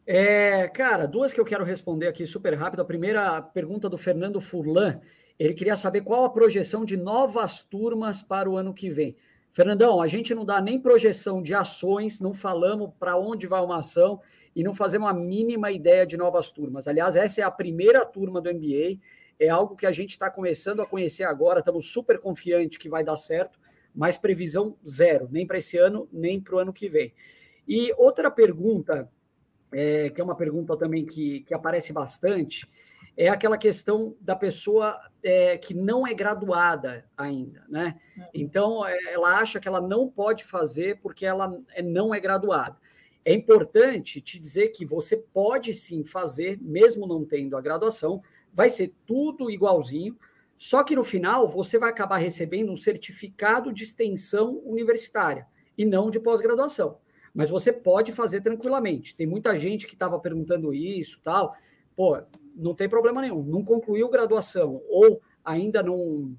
É, 0.05 0.67
cara, 0.69 1.07
duas 1.07 1.33
que 1.33 1.39
eu 1.39 1.45
quero 1.45 1.65
responder 1.65 2.09
aqui 2.09 2.27
super 2.27 2.55
rápido. 2.55 2.81
A 2.81 2.85
primeira 2.85 3.41
pergunta 3.41 3.89
do 3.89 3.97
Fernando 3.97 4.41
Furlan. 4.41 5.01
Ele 5.39 5.55
queria 5.55 5.77
saber 5.77 6.03
qual 6.03 6.25
a 6.25 6.31
projeção 6.31 6.85
de 6.85 6.97
novas 6.97 7.63
turmas 7.63 8.23
para 8.23 8.51
o 8.51 8.57
ano 8.57 8.75
que 8.75 8.91
vem. 8.91 9.17
Fernandão, 9.51 10.01
a 10.01 10.07
gente 10.07 10.35
não 10.35 10.45
dá 10.45 10.61
nem 10.61 10.81
projeção 10.81 11.43
de 11.43 11.55
ações, 11.55 12.21
não 12.21 12.33
falamos 12.33 12.91
para 12.99 13.17
onde 13.17 13.47
vai 13.47 13.63
uma 13.63 13.79
ação 13.79 14.21
e 14.57 14.63
não 14.63 14.75
fazemos 14.75 15.09
a 15.09 15.15
mínima 15.15 15.71
ideia 15.71 16.07
de 16.07 16.17
novas 16.17 16.51
turmas. 16.51 16.89
Aliás, 16.89 17.17
essa 17.17 17.41
é 17.41 17.45
a 17.45 17.51
primeira 17.51 18.05
turma 18.05 18.41
do 18.41 18.53
MBA, 18.53 18.99
é 19.39 19.49
algo 19.49 19.77
que 19.77 19.87
a 19.87 19.93
gente 19.93 20.11
está 20.11 20.31
começando 20.31 20.81
a 20.81 20.87
conhecer 20.87 21.25
agora, 21.25 21.59
estamos 21.59 21.93
super 21.93 22.19
confiantes 22.19 22.79
que 22.79 22.89
vai 22.89 23.05
dar 23.05 23.17
certo, 23.17 23.59
mas 23.95 24.17
previsão 24.17 24.77
zero, 24.87 25.29
nem 25.31 25.47
para 25.47 25.59
esse 25.59 25.77
ano, 25.77 26.09
nem 26.11 26.41
para 26.41 26.55
o 26.55 26.59
ano 26.59 26.73
que 26.73 26.89
vem. 26.89 27.13
E 27.69 27.93
outra 27.99 28.31
pergunta 28.31 29.11
é, 29.73 30.11
que 30.11 30.21
é 30.21 30.25
uma 30.25 30.37
pergunta 30.37 30.77
também 30.77 31.05
que, 31.05 31.41
que 31.41 31.55
aparece 31.55 31.93
bastante, 31.93 32.69
é 33.17 33.29
aquela 33.29 33.59
questão 33.59 34.17
da 34.21 34.35
pessoa 34.35 34.99
é, 35.23 35.59
que 35.59 35.75
não 35.75 36.07
é 36.07 36.15
graduada 36.15 37.07
ainda, 37.17 37.65
né? 37.69 37.97
Uhum. 38.17 38.25
Então, 38.33 38.87
é, 38.87 38.97
ela 39.13 39.39
acha 39.39 39.61
que 39.61 39.69
ela 39.69 39.81
não 39.81 40.09
pode 40.09 40.45
fazer 40.45 40.99
porque 41.01 41.27
ela 41.27 41.59
é, 41.75 41.83
não 41.83 42.15
é 42.15 42.21
graduada. 42.21 42.77
É 43.25 43.33
importante 43.33 44.21
te 44.21 44.39
dizer 44.39 44.69
que 44.69 44.85
você 44.85 45.17
pode 45.17 45.75
sim 45.75 46.03
fazer, 46.03 46.59
mesmo 46.61 47.07
não 47.07 47.25
tendo 47.25 47.57
a 47.57 47.61
graduação, 47.61 48.23
vai 48.53 48.69
ser 48.69 48.93
tudo 49.07 49.51
igualzinho, 49.51 50.19
só 50.57 50.83
que 50.83 50.97
no 50.97 51.05
final 51.05 51.49
você 51.49 51.79
vai 51.79 51.91
acabar 51.91 52.17
recebendo 52.17 52.73
um 52.73 52.77
certificado 52.77 53.73
de 53.73 53.85
extensão 53.85 54.61
universitária 54.65 55.47
e 55.77 55.85
não 55.85 56.11
de 56.11 56.19
pós-graduação 56.19 56.99
mas 57.35 57.51
você 57.51 57.73
pode 57.73 58.13
fazer 58.13 58.41
tranquilamente. 58.41 59.15
Tem 59.15 59.27
muita 59.27 59.57
gente 59.57 59.87
que 59.87 59.95
estava 59.95 60.19
perguntando 60.19 60.73
isso, 60.75 61.21
tal. 61.23 61.55
Pô, 61.97 62.19
não 62.55 62.75
tem 62.75 62.89
problema 62.89 63.23
nenhum. 63.23 63.43
Não 63.43 63.65
concluiu 63.65 64.09
graduação 64.09 64.83
ou 64.89 65.21
ainda 65.45 65.83
não 65.83 66.37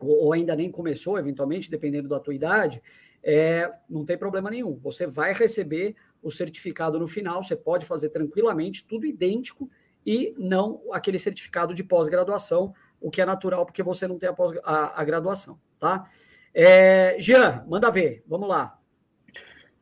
ou 0.00 0.32
ainda 0.32 0.54
nem 0.54 0.70
começou, 0.70 1.18
eventualmente, 1.18 1.68
dependendo 1.68 2.08
da 2.08 2.20
tua 2.20 2.32
idade, 2.32 2.80
é, 3.20 3.68
não 3.90 4.04
tem 4.04 4.16
problema 4.16 4.48
nenhum. 4.48 4.78
Você 4.78 5.08
vai 5.08 5.32
receber 5.32 5.96
o 6.22 6.30
certificado 6.30 6.98
no 6.98 7.08
final, 7.08 7.42
você 7.42 7.56
pode 7.56 7.84
fazer 7.84 8.10
tranquilamente, 8.10 8.86
tudo 8.86 9.06
idêntico, 9.06 9.68
e 10.06 10.34
não 10.38 10.80
aquele 10.92 11.18
certificado 11.18 11.74
de 11.74 11.82
pós-graduação, 11.82 12.72
o 13.00 13.10
que 13.10 13.20
é 13.20 13.26
natural, 13.26 13.66
porque 13.66 13.82
você 13.82 14.06
não 14.06 14.18
tem 14.18 14.28
a, 14.28 14.32
pós, 14.32 14.56
a, 14.64 15.00
a 15.00 15.04
graduação, 15.04 15.58
tá? 15.78 16.08
É, 16.54 17.16
Jean, 17.20 17.64
manda 17.68 17.90
ver, 17.90 18.22
vamos 18.26 18.48
lá. 18.48 18.77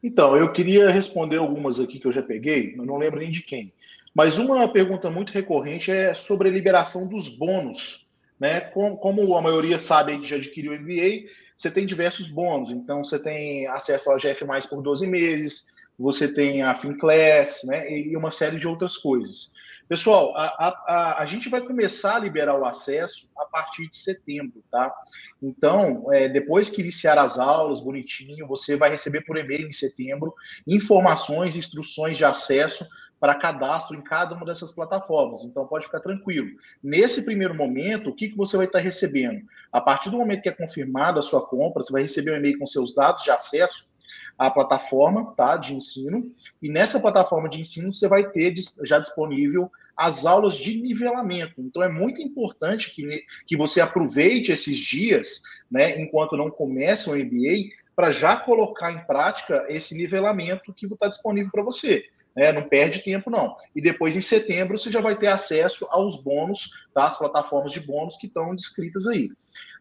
Então, 0.07 0.37
eu 0.37 0.53
queria 0.53 0.89
responder 0.89 1.39
algumas 1.39 1.81
aqui 1.81 1.99
que 1.99 2.07
eu 2.07 2.13
já 2.13 2.23
peguei, 2.23 2.77
eu 2.79 2.87
não 2.87 2.97
lembro 2.97 3.19
nem 3.19 3.29
de 3.29 3.43
quem. 3.43 3.73
Mas 4.15 4.39
uma 4.39 4.69
pergunta 4.69 5.11
muito 5.11 5.33
recorrente 5.33 5.91
é 5.91 6.15
sobre 6.15 6.49
a 6.49 6.53
liberação 6.53 7.09
dos 7.09 7.29
bônus. 7.29 8.07
Né? 8.39 8.61
Como, 8.61 9.37
a 9.37 9.43
maioria 9.43 9.81
sabe 9.81 10.17
que 10.17 10.29
já 10.29 10.37
adquiriu 10.37 10.71
o 10.71 10.79
MBA, 10.79 11.29
você 11.57 11.73
tem 11.73 11.85
diversos 11.85 12.29
bônus. 12.29 12.71
Então, 12.71 13.03
você 13.03 13.21
tem 13.21 13.67
acesso 13.67 14.09
ao 14.09 14.17
GF 14.17 14.45
por 14.71 14.81
12 14.81 15.09
meses, 15.09 15.75
você 15.99 16.33
tem 16.33 16.63
a 16.63 16.77
FinClass, 16.77 17.63
né? 17.65 17.91
E 17.91 18.17
uma 18.17 18.31
série 18.31 18.61
de 18.61 18.69
outras 18.69 18.97
coisas. 18.97 19.51
Pessoal, 19.89 20.37
a, 20.37 20.69
a, 20.69 21.23
a, 21.23 21.27
gente 21.27 21.49
vai 21.49 21.61
começar 21.61 22.17
a 22.17 22.19
liberar 22.19 22.59
o 22.59 22.65
acesso 22.65 23.31
a 23.39 23.45
partir 23.45 23.89
de 23.89 23.97
setembro, 23.97 24.63
tá? 24.69 24.93
Então, 25.41 26.13
é, 26.13 26.29
depois 26.29 26.69
que 26.69 26.83
iniciar 26.83 27.17
as 27.19 27.39
aulas, 27.39 27.81
bonitinho, 27.81 28.49
você 28.49 28.77
vai 28.77 28.91
receber 28.91 29.21
por 29.23 29.37
e-mail 29.37 29.69
em 29.69 29.73
setembro 29.73 30.35
informações, 30.67 31.55
instruções 31.55 32.17
de 32.17 32.25
acesso 32.25 32.85
para 33.21 33.37
cadastro 33.37 33.97
em 33.97 34.03
cada 34.03 34.35
uma 34.35 34.45
dessas 34.45 34.73
plataformas. 34.73 35.45
Então, 35.45 35.67
pode 35.67 35.87
ficar 35.87 36.01
tranquilo. 36.01 36.49
Nesse 36.83 37.25
primeiro 37.25 37.55
momento, 37.55 38.11
o 38.11 38.15
que, 38.15 38.29
que 38.29 38.37
você 38.37 38.57
vai 38.57 38.67
estar 38.67 38.81
recebendo? 38.81 39.47
A 39.73 39.81
partir 39.81 40.11
do 40.11 40.19
momento 40.19 40.43
que 40.43 40.49
é 40.49 40.53
confirmada 40.53 41.21
a 41.21 41.23
sua 41.23 41.47
compra, 41.47 41.83
você 41.83 41.93
vai 41.93 42.03
receber 42.03 42.33
um 42.33 42.37
e-mail 42.37 42.59
com 42.59 42.67
seus 42.67 42.93
dados 42.93 43.23
de 43.23 43.31
acesso 43.31 43.89
a 44.39 44.51
plataforma 44.51 45.33
tá, 45.37 45.57
de 45.57 45.75
ensino, 45.75 46.31
e 46.63 46.69
nessa 46.69 47.01
plataforma 47.01 47.49
de 47.49 47.61
ensino 47.61 47.93
você 47.93 48.09
vai 48.09 48.29
ter 48.31 48.55
já 48.85 48.99
disponível 48.99 49.71
as 49.97 50.27
aulas 50.27 50.57
de 50.57 50.81
nivelamento. 50.81 51.61
Então 51.61 51.83
é 51.83 51.89
muito 51.89 52.21
importante 52.21 52.95
que, 52.95 53.25
que 53.47 53.57
você 53.57 53.81
aproveite 53.81 54.53
esses 54.53 54.79
dias, 54.79 55.41
né, 55.71 56.01
enquanto 56.01 56.37
não 56.37 56.51
começa 56.51 57.11
o 57.11 57.17
MBA, 57.17 57.71
para 57.95 58.11
já 58.11 58.37
colocar 58.37 58.93
em 58.93 59.07
prática 59.07 59.65
esse 59.71 59.97
nivelamento 59.97 60.73
que 60.75 60.85
está 60.85 61.09
disponível 61.09 61.51
para 61.51 61.63
você. 61.63 62.05
Né? 62.37 62.53
Não 62.53 62.63
perde 62.63 63.03
tempo, 63.03 63.31
não. 63.31 63.57
E 63.75 63.81
depois, 63.81 64.15
em 64.15 64.21
setembro, 64.21 64.79
você 64.79 64.91
já 64.91 65.01
vai 65.01 65.17
ter 65.19 65.29
acesso 65.29 65.87
aos 65.91 66.23
bônus, 66.23 66.71
tá? 66.93 67.07
as 67.07 67.17
plataformas 67.17 67.73
de 67.73 67.81
bônus 67.81 68.17
que 68.17 68.27
estão 68.27 68.55
descritas 68.55 69.07
aí. 69.07 69.31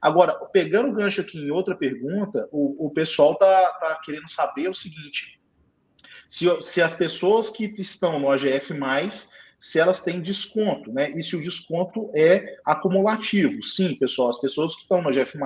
Agora, 0.02 0.34
pegando 0.54 0.90
o 0.90 0.94
gancho 0.94 1.22
aqui 1.22 1.38
em 1.38 1.52
outra 1.52 1.76
pergunta, 1.76 2.48
o, 2.52 2.88
o 2.88 2.90
pessoal 2.92 3.34
está 3.34 3.72
tá 3.80 4.02
querendo 4.06 4.30
saber 4.30 4.70
o 4.70 4.74
seguinte: 4.74 5.42
se, 6.30 6.46
se 6.62 6.82
as 6.82 6.94
pessoas 6.94 7.50
que 7.50 7.66
estão 7.78 8.20
no 8.20 8.32
AGF, 8.32 8.74
se 9.60 9.80
elas 9.80 10.02
têm 10.02 10.22
desconto, 10.22 10.92
né? 10.92 11.12
E 11.18 11.24
se 11.24 11.36
o 11.36 11.42
desconto 11.42 12.12
é 12.16 12.58
acumulativo. 12.64 13.64
Sim, 13.64 13.96
pessoal, 13.96 14.30
as 14.30 14.40
pessoas 14.40 14.76
que 14.76 14.82
estão 14.82 15.02
no 15.02 15.10
AGF, 15.10 15.38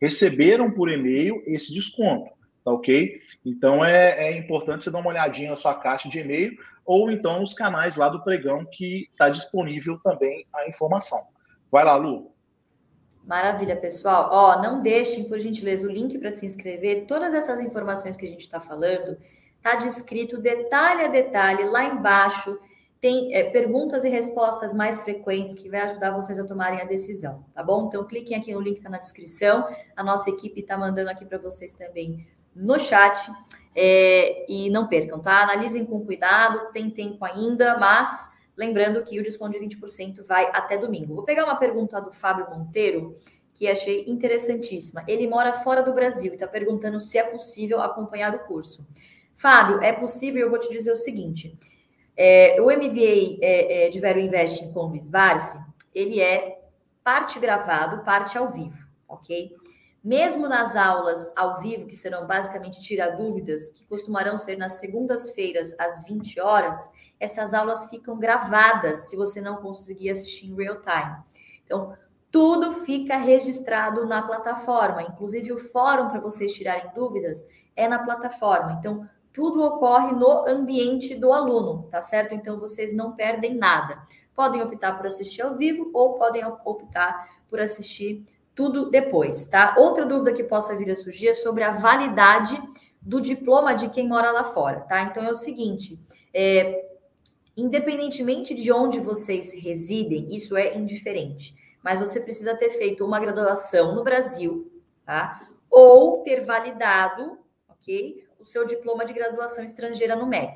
receberam 0.00 0.70
por 0.70 0.90
e-mail 0.90 1.42
esse 1.46 1.72
desconto, 1.74 2.32
tá 2.64 2.72
ok? 2.72 3.16
Então 3.44 3.84
é, 3.84 4.28
é 4.28 4.38
importante 4.38 4.84
você 4.84 4.90
dar 4.90 4.98
uma 4.98 5.10
olhadinha 5.10 5.50
na 5.50 5.56
sua 5.56 5.74
caixa 5.74 6.08
de 6.08 6.18
e-mail 6.18 6.56
ou 6.84 7.10
então 7.10 7.40
nos 7.40 7.54
canais 7.54 7.96
lá 7.96 8.08
do 8.08 8.22
pregão 8.22 8.66
que 8.70 9.08
está 9.12 9.28
disponível 9.28 9.98
também 10.02 10.46
a 10.52 10.68
informação. 10.68 11.18
Vai 11.70 11.84
lá, 11.84 11.96
Lu. 11.96 12.32
Maravilha, 13.24 13.76
pessoal. 13.76 14.28
Ó, 14.32 14.62
não 14.62 14.82
deixem, 14.82 15.24
por 15.24 15.38
gentileza, 15.38 15.86
o 15.86 15.90
link 15.90 16.18
para 16.18 16.30
se 16.30 16.44
inscrever. 16.44 17.06
Todas 17.06 17.32
essas 17.34 17.60
informações 17.60 18.16
que 18.16 18.26
a 18.26 18.28
gente 18.28 18.40
está 18.40 18.60
falando 18.60 19.16
está 19.56 19.76
descrito 19.76 20.38
detalhe 20.38 21.04
a 21.04 21.08
detalhe 21.08 21.64
lá 21.64 21.84
embaixo. 21.84 22.58
Tem 23.00 23.34
é, 23.34 23.44
perguntas 23.50 24.04
e 24.04 24.08
respostas 24.08 24.74
mais 24.74 25.02
frequentes 25.02 25.54
que 25.54 25.70
vai 25.70 25.80
ajudar 25.82 26.10
vocês 26.10 26.38
a 26.38 26.44
tomarem 26.44 26.80
a 26.80 26.84
decisão, 26.84 27.44
tá 27.54 27.62
bom? 27.62 27.86
Então 27.86 28.06
cliquem 28.06 28.36
aqui 28.36 28.52
no 28.52 28.60
link 28.60 28.74
que 28.74 28.80
está 28.80 28.90
na 28.90 28.98
descrição. 28.98 29.66
A 29.96 30.02
nossa 30.02 30.28
equipe 30.28 30.60
está 30.60 30.76
mandando 30.76 31.08
aqui 31.08 31.24
para 31.24 31.38
vocês 31.38 31.72
também 31.72 32.26
no 32.54 32.78
chat. 32.78 33.30
É, 33.74 34.44
e 34.48 34.68
não 34.68 34.88
percam, 34.88 35.20
tá? 35.20 35.42
Analisem 35.42 35.86
com 35.86 36.04
cuidado, 36.04 36.72
tem 36.72 36.90
tempo 36.90 37.24
ainda, 37.24 37.78
mas 37.78 38.36
lembrando 38.56 39.02
que 39.04 39.18
o 39.18 39.22
desconto 39.22 39.58
de 39.58 39.64
20% 39.64 40.24
vai 40.26 40.46
até 40.46 40.76
domingo. 40.76 41.14
Vou 41.14 41.24
pegar 41.24 41.44
uma 41.44 41.54
pergunta 41.56 42.00
do 42.00 42.12
Fábio 42.12 42.50
Monteiro, 42.50 43.16
que 43.54 43.68
achei 43.68 44.04
interessantíssima. 44.06 45.04
Ele 45.06 45.26
mora 45.26 45.52
fora 45.52 45.82
do 45.82 45.92
Brasil 45.92 46.32
e 46.32 46.34
está 46.34 46.48
perguntando 46.48 47.00
se 47.00 47.16
é 47.16 47.22
possível 47.22 47.80
acompanhar 47.80 48.34
o 48.34 48.40
curso. 48.40 48.86
Fábio, 49.36 49.80
é 49.82 49.92
possível, 49.92 50.42
eu 50.42 50.50
vou 50.50 50.58
te 50.58 50.70
dizer 50.70 50.92
o 50.92 50.96
seguinte: 50.96 51.56
é, 52.16 52.60
o 52.60 52.66
MBA 52.66 53.38
é, 53.40 53.86
é, 53.86 53.88
de 53.88 54.00
Vero 54.00 54.18
Invest 54.18 54.68
com 54.72 54.86
Luiz 54.86 55.08
Barsi, 55.08 55.58
ele 55.94 56.20
é 56.20 56.60
parte 57.02 57.38
gravado, 57.38 58.04
parte 58.04 58.36
ao 58.36 58.50
vivo, 58.52 58.86
ok? 59.08 59.56
Mesmo 60.02 60.48
nas 60.48 60.76
aulas 60.76 61.30
ao 61.36 61.60
vivo, 61.60 61.86
que 61.86 61.94
serão 61.94 62.26
basicamente 62.26 62.80
tirar 62.80 63.16
dúvidas, 63.16 63.68
que 63.70 63.84
costumarão 63.86 64.38
ser 64.38 64.56
nas 64.56 64.74
segundas-feiras 64.74 65.78
às 65.78 66.02
20 66.04 66.40
horas, 66.40 66.90
essas 67.18 67.52
aulas 67.52 67.84
ficam 67.90 68.18
gravadas 68.18 69.10
se 69.10 69.16
você 69.16 69.42
não 69.42 69.56
conseguir 69.56 70.08
assistir 70.08 70.46
em 70.46 70.56
real 70.56 70.80
time. 70.80 71.16
Então, 71.66 71.94
tudo 72.30 72.72
fica 72.72 73.18
registrado 73.18 74.06
na 74.06 74.22
plataforma, 74.22 75.02
inclusive 75.02 75.52
o 75.52 75.58
fórum 75.58 76.08
para 76.08 76.20
vocês 76.20 76.54
tirarem 76.54 76.90
dúvidas 76.94 77.46
é 77.76 77.86
na 77.86 77.98
plataforma. 77.98 78.72
Então, 78.78 79.06
tudo 79.32 79.62
ocorre 79.62 80.12
no 80.12 80.46
ambiente 80.48 81.14
do 81.14 81.32
aluno, 81.32 81.88
tá 81.90 82.00
certo? 82.00 82.34
Então, 82.34 82.58
vocês 82.58 82.94
não 82.94 83.12
perdem 83.12 83.54
nada. 83.54 84.02
Podem 84.34 84.62
optar 84.62 84.96
por 84.96 85.06
assistir 85.06 85.42
ao 85.42 85.56
vivo 85.56 85.90
ou 85.92 86.14
podem 86.14 86.42
optar 86.64 87.28
por 87.50 87.60
assistir 87.60 88.24
tudo 88.60 88.90
depois, 88.90 89.46
tá? 89.46 89.74
Outra 89.78 90.04
dúvida 90.04 90.34
que 90.34 90.44
possa 90.44 90.76
vir 90.76 90.90
a 90.90 90.94
surgir 90.94 91.28
é 91.28 91.32
sobre 91.32 91.64
a 91.64 91.70
validade 91.70 92.62
do 93.00 93.18
diploma 93.18 93.72
de 93.72 93.88
quem 93.88 94.06
mora 94.06 94.30
lá 94.30 94.44
fora, 94.44 94.80
tá? 94.80 95.00
Então 95.00 95.22
é 95.24 95.30
o 95.30 95.34
seguinte, 95.34 95.98
é, 96.34 96.84
independentemente 97.56 98.52
de 98.52 98.70
onde 98.70 99.00
vocês 99.00 99.54
residem, 99.54 100.28
isso 100.30 100.58
é 100.58 100.76
indiferente, 100.76 101.54
mas 101.82 101.98
você 101.98 102.20
precisa 102.20 102.54
ter 102.54 102.68
feito 102.68 103.02
uma 103.02 103.18
graduação 103.18 103.94
no 103.94 104.04
Brasil, 104.04 104.70
tá? 105.06 105.48
Ou 105.70 106.18
ter 106.22 106.44
validado, 106.44 107.38
ok? 107.66 108.26
O 108.38 108.44
seu 108.44 108.66
diploma 108.66 109.06
de 109.06 109.14
graduação 109.14 109.64
estrangeira 109.64 110.14
no 110.14 110.26
MEC. 110.26 110.52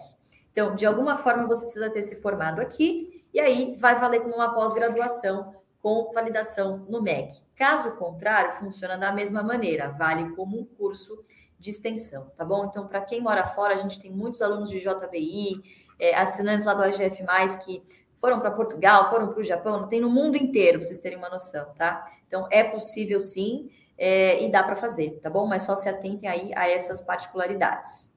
Então, 0.52 0.74
de 0.74 0.84
alguma 0.84 1.16
forma, 1.16 1.46
você 1.46 1.64
precisa 1.64 1.88
ter 1.88 2.02
se 2.02 2.20
formado 2.20 2.60
aqui, 2.60 3.24
e 3.32 3.40
aí 3.40 3.78
vai 3.78 3.98
valer 3.98 4.20
como 4.20 4.34
uma 4.34 4.52
pós-graduação 4.52 5.54
com 5.80 6.12
validação 6.12 6.84
no 6.86 7.00
MEC. 7.00 7.43
Caso 7.56 7.96
contrário, 7.96 8.52
funciona 8.52 8.98
da 8.98 9.12
mesma 9.12 9.42
maneira, 9.42 9.88
vale 9.88 10.34
como 10.34 10.58
um 10.58 10.64
curso 10.64 11.24
de 11.58 11.70
extensão, 11.70 12.30
tá 12.36 12.44
bom? 12.44 12.66
Então, 12.66 12.86
para 12.86 13.00
quem 13.00 13.20
mora 13.20 13.44
fora, 13.46 13.74
a 13.74 13.76
gente 13.76 14.00
tem 14.00 14.10
muitos 14.10 14.42
alunos 14.42 14.68
de 14.68 14.80
JBI, 14.80 15.62
é, 15.98 16.16
assinantes 16.16 16.66
lá 16.66 16.74
do 16.74 16.82
AGF+, 16.82 17.24
que 17.64 17.82
foram 18.16 18.40
para 18.40 18.50
Portugal, 18.50 19.08
foram 19.08 19.28
para 19.28 19.40
o 19.40 19.44
Japão, 19.44 19.88
tem 19.88 20.00
no 20.00 20.10
mundo 20.10 20.36
inteiro, 20.36 20.78
para 20.78 20.86
vocês 20.86 20.98
terem 20.98 21.16
uma 21.16 21.30
noção, 21.30 21.72
tá? 21.76 22.04
Então, 22.26 22.48
é 22.50 22.64
possível 22.64 23.20
sim, 23.20 23.70
é, 23.96 24.42
e 24.44 24.50
dá 24.50 24.62
para 24.62 24.76
fazer, 24.76 25.20
tá 25.22 25.30
bom? 25.30 25.46
Mas 25.46 25.62
só 25.62 25.76
se 25.76 25.88
atentem 25.88 26.28
aí 26.28 26.52
a 26.54 26.68
essas 26.68 27.00
particularidades. 27.00 28.13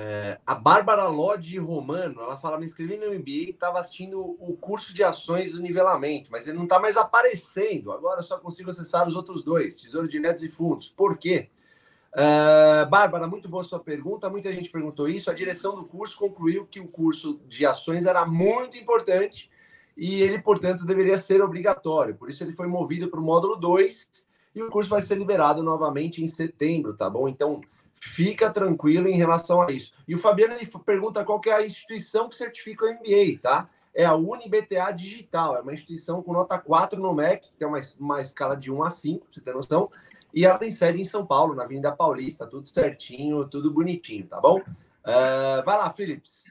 É, 0.00 0.38
a 0.46 0.54
Bárbara 0.54 1.08
Lodi 1.08 1.58
Romano, 1.58 2.20
ela 2.20 2.36
fala: 2.36 2.56
me 2.56 2.64
inscrevi 2.64 2.96
no 2.96 3.12
MBA 3.12 3.30
e 3.30 3.50
estava 3.50 3.80
assistindo 3.80 4.36
o 4.38 4.56
curso 4.56 4.94
de 4.94 5.02
ações 5.02 5.50
do 5.50 5.60
nivelamento, 5.60 6.30
mas 6.30 6.46
ele 6.46 6.56
não 6.56 6.62
está 6.62 6.78
mais 6.78 6.96
aparecendo. 6.96 7.90
Agora 7.90 8.22
só 8.22 8.38
consigo 8.38 8.70
acessar 8.70 9.08
os 9.08 9.16
outros 9.16 9.42
dois, 9.42 9.80
Tesouro 9.80 10.06
de 10.06 10.20
Netos 10.20 10.44
e 10.44 10.48
Fundos. 10.48 10.88
Por 10.88 11.18
quê? 11.18 11.48
Uh, 12.12 12.88
Bárbara, 12.88 13.26
muito 13.26 13.48
boa 13.48 13.64
sua 13.64 13.80
pergunta. 13.80 14.30
Muita 14.30 14.52
gente 14.52 14.70
perguntou 14.70 15.08
isso. 15.08 15.32
A 15.32 15.34
direção 15.34 15.74
do 15.74 15.84
curso 15.84 16.16
concluiu 16.16 16.64
que 16.64 16.78
o 16.78 16.86
curso 16.86 17.40
de 17.48 17.66
ações 17.66 18.06
era 18.06 18.24
muito 18.24 18.78
importante 18.78 19.50
e 19.96 20.22
ele, 20.22 20.40
portanto, 20.40 20.86
deveria 20.86 21.18
ser 21.18 21.42
obrigatório. 21.42 22.14
Por 22.14 22.30
isso, 22.30 22.44
ele 22.44 22.52
foi 22.52 22.68
movido 22.68 23.08
para 23.08 23.18
o 23.18 23.22
módulo 23.22 23.56
2 23.56 24.08
e 24.54 24.62
o 24.62 24.70
curso 24.70 24.88
vai 24.88 25.02
ser 25.02 25.16
liberado 25.16 25.60
novamente 25.60 26.22
em 26.22 26.26
setembro, 26.28 26.96
tá 26.96 27.10
bom? 27.10 27.28
Então, 27.28 27.60
Fica 28.00 28.50
tranquilo 28.50 29.08
em 29.08 29.16
relação 29.16 29.60
a 29.60 29.70
isso. 29.70 29.92
E 30.06 30.14
o 30.14 30.18
Fabiano 30.18 30.54
ele 30.54 30.66
pergunta 30.84 31.24
qual 31.24 31.40
que 31.40 31.50
é 31.50 31.54
a 31.54 31.66
instituição 31.66 32.28
que 32.28 32.36
certifica 32.36 32.84
o 32.84 32.88
MBA, 32.88 33.40
tá? 33.42 33.68
É 33.94 34.04
a 34.04 34.14
UniBTA 34.14 34.92
Digital, 34.92 35.56
é 35.56 35.60
uma 35.60 35.72
instituição 35.72 36.22
com 36.22 36.32
nota 36.32 36.58
4 36.58 37.00
no 37.00 37.12
MEC, 37.12 37.52
que 37.56 37.64
é 37.64 37.66
uma, 37.66 37.80
uma 37.98 38.20
escala 38.20 38.56
de 38.56 38.70
1 38.70 38.82
a 38.82 38.90
5, 38.90 39.26
pra 39.26 39.34
você 39.34 39.40
ter 39.40 39.54
noção. 39.54 39.90
E 40.32 40.44
ela 40.44 40.58
tem 40.58 40.70
sede 40.70 41.00
em 41.00 41.04
São 41.04 41.26
Paulo, 41.26 41.54
na 41.54 41.64
Avenida 41.64 41.90
Paulista, 41.90 42.46
tudo 42.46 42.68
certinho, 42.68 43.48
tudo 43.48 43.72
bonitinho, 43.72 44.26
tá 44.26 44.40
bom? 44.40 44.58
Uh, 44.60 45.64
vai 45.64 45.78
lá, 45.78 45.90
Philips. 45.90 46.44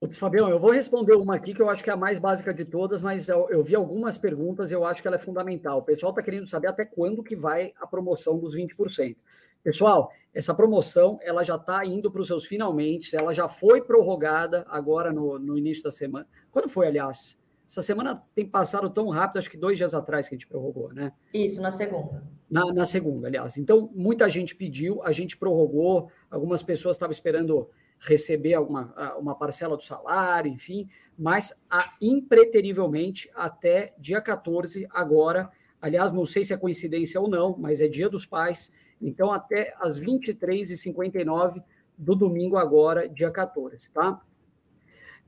Putz, 0.00 0.16
Fabião, 0.16 0.48
eu 0.48 0.58
vou 0.58 0.70
responder 0.70 1.14
uma 1.14 1.34
aqui 1.34 1.52
que 1.52 1.60
eu 1.60 1.68
acho 1.68 1.84
que 1.84 1.90
é 1.90 1.92
a 1.92 1.96
mais 1.96 2.18
básica 2.18 2.54
de 2.54 2.64
todas, 2.64 3.02
mas 3.02 3.28
eu, 3.28 3.50
eu 3.50 3.62
vi 3.62 3.74
algumas 3.74 4.16
perguntas 4.16 4.70
e 4.70 4.74
eu 4.74 4.86
acho 4.86 5.02
que 5.02 5.08
ela 5.08 5.18
é 5.18 5.20
fundamental. 5.20 5.80
O 5.80 5.82
pessoal 5.82 6.10
está 6.10 6.22
querendo 6.22 6.46
saber 6.46 6.68
até 6.68 6.86
quando 6.86 7.22
que 7.22 7.36
vai 7.36 7.74
a 7.78 7.86
promoção 7.86 8.38
dos 8.38 8.56
20%. 8.56 9.14
Pessoal, 9.62 10.10
essa 10.32 10.54
promoção 10.54 11.18
ela 11.22 11.42
já 11.42 11.56
está 11.56 11.84
indo 11.84 12.10
para 12.10 12.20
os 12.20 12.26
seus 12.26 12.46
finalmente, 12.46 13.14
ela 13.14 13.32
já 13.32 13.46
foi 13.46 13.82
prorrogada 13.82 14.64
agora 14.68 15.12
no, 15.12 15.38
no 15.38 15.58
início 15.58 15.82
da 15.82 15.90
semana. 15.90 16.26
Quando 16.50 16.68
foi, 16.68 16.86
aliás? 16.86 17.38
Essa 17.68 17.82
semana 17.82 18.20
tem 18.34 18.48
passado 18.48 18.90
tão 18.90 19.08
rápido, 19.10 19.38
acho 19.38 19.50
que 19.50 19.56
dois 19.56 19.78
dias 19.78 19.94
atrás 19.94 20.28
que 20.28 20.34
a 20.34 20.38
gente 20.38 20.48
prorrogou, 20.48 20.92
né? 20.92 21.12
Isso, 21.32 21.62
na 21.62 21.70
segunda. 21.70 22.24
Na, 22.50 22.72
na 22.72 22.84
segunda, 22.84 23.28
aliás. 23.28 23.58
Então, 23.58 23.88
muita 23.94 24.28
gente 24.28 24.56
pediu, 24.56 25.00
a 25.04 25.12
gente 25.12 25.36
prorrogou, 25.36 26.10
algumas 26.28 26.64
pessoas 26.64 26.96
estavam 26.96 27.12
esperando 27.12 27.70
receber 28.00 28.54
alguma, 28.54 28.92
uma 29.18 29.36
parcela 29.36 29.76
do 29.76 29.82
salário, 29.82 30.50
enfim, 30.50 30.88
mas 31.16 31.54
a, 31.70 31.94
impreterivelmente 32.00 33.30
até 33.34 33.94
dia 33.98 34.20
14, 34.20 34.88
agora, 34.90 35.48
aliás, 35.80 36.12
não 36.12 36.24
sei 36.24 36.42
se 36.42 36.52
é 36.52 36.56
coincidência 36.56 37.20
ou 37.20 37.28
não, 37.28 37.56
mas 37.56 37.80
é 37.80 37.86
dia 37.86 38.08
dos 38.08 38.26
pais, 38.26 38.72
então, 39.00 39.32
até 39.32 39.74
às 39.78 39.98
23h59 39.98 41.62
do 41.96 42.14
domingo, 42.14 42.56
agora, 42.56 43.08
dia 43.08 43.30
14, 43.30 43.90
tá? 43.92 44.20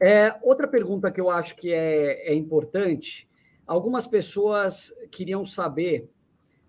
É, 0.00 0.36
outra 0.42 0.66
pergunta 0.66 1.10
que 1.10 1.20
eu 1.20 1.30
acho 1.30 1.56
que 1.56 1.72
é, 1.72 2.30
é 2.30 2.34
importante: 2.34 3.28
algumas 3.66 4.06
pessoas 4.06 4.92
queriam 5.10 5.44
saber. 5.44 6.10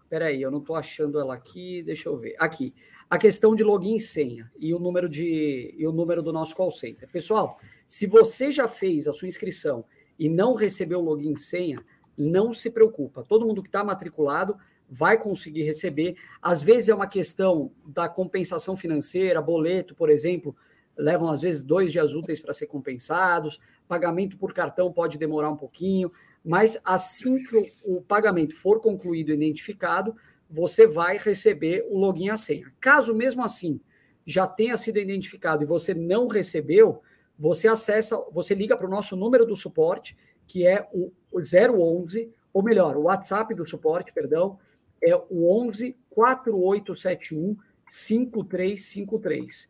Peraí, 0.10 0.40
eu 0.40 0.52
não 0.52 0.60
estou 0.60 0.76
achando 0.76 1.20
ela 1.20 1.34
aqui, 1.34 1.82
deixa 1.82 2.08
eu 2.08 2.16
ver. 2.16 2.36
Aqui, 2.38 2.72
a 3.10 3.18
questão 3.18 3.56
de 3.56 3.64
login 3.64 3.96
e 3.96 4.00
senha 4.00 4.52
e 4.60 4.72
o 4.72 4.78
número 4.78 5.10
de 5.10 5.74
e 5.76 5.88
o 5.88 5.92
número 5.92 6.22
do 6.22 6.32
nosso 6.32 6.56
call 6.56 6.70
center. 6.70 7.10
Pessoal, 7.12 7.58
se 7.88 8.06
você 8.06 8.52
já 8.52 8.68
fez 8.68 9.08
a 9.08 9.14
sua 9.14 9.28
inscrição 9.28 9.84
e 10.20 10.30
não 10.30 10.54
recebeu 10.54 11.02
login 11.02 11.34
e 11.34 11.40
senha, 11.40 11.84
não 12.16 12.54
se 12.54 12.70
preocupa. 12.70 13.24
Todo 13.24 13.46
mundo 13.48 13.64
que 13.64 13.70
está 13.70 13.84
matriculado 13.84 14.56
vai 14.90 15.18
conseguir 15.18 15.64
receber. 15.64 16.16
Às 16.42 16.62
vezes 16.62 16.90
é 16.90 16.96
uma 16.96 17.08
questão 17.08 17.72
da 17.86 18.08
compensação 18.08 18.76
financeira, 18.76 19.42
boleto, 19.42 19.96
por 19.96 20.10
exemplo, 20.10 20.56
levam 20.98 21.30
às 21.30 21.42
vezes 21.42 21.64
dois 21.64 21.92
dias 21.92 22.14
úteis 22.14 22.40
para 22.40 22.54
ser 22.54 22.68
compensados, 22.68 23.60
pagamento 23.88 24.38
por 24.38 24.54
cartão 24.54 24.92
pode 24.92 25.18
demorar 25.18 25.50
um 25.50 25.58
pouquinho, 25.58 26.12
mas 26.44 26.80
assim 26.84 27.42
que 27.44 27.72
o, 27.84 28.02
pagamento 28.02 28.56
for 28.56 28.80
concluído 28.80 29.32
e 29.32 29.34
identificado, 29.34 30.16
você 30.50 30.86
vai 30.86 31.18
receber 31.18 31.86
o 31.90 31.98
login 31.98 32.26
e 32.26 32.30
a 32.30 32.38
senha. 32.38 32.72
Caso 32.80 33.16
mesmo 33.16 33.44
assim 33.44 33.80
já 34.26 34.48
tenha 34.48 34.78
sido 34.78 35.00
identificado 35.00 35.64
e 35.64 35.66
você 35.66 35.94
não 35.94 36.28
recebeu, 36.28 37.02
você 37.38 37.68
acessa, 37.68 38.18
você 38.32 38.54
liga 38.54 38.78
para 38.78 38.88
o 38.88 38.90
nosso 38.90 39.16
número 39.16 39.46
do 39.46 39.56
suporte, 39.56 40.16
que 40.48 40.66
é 40.66 40.88
o 40.94 41.12
011, 41.34 42.32
ou 42.54 42.64
melhor, 42.64 42.96
o 42.96 43.04
WhatsApp 43.04 43.54
do 43.56 43.66
suporte, 43.66 44.14
perdão, 44.14 44.60
é 45.04 45.16
o 45.30 45.68
11 45.68 45.96
4871 46.10 47.58
5353. 47.88 49.70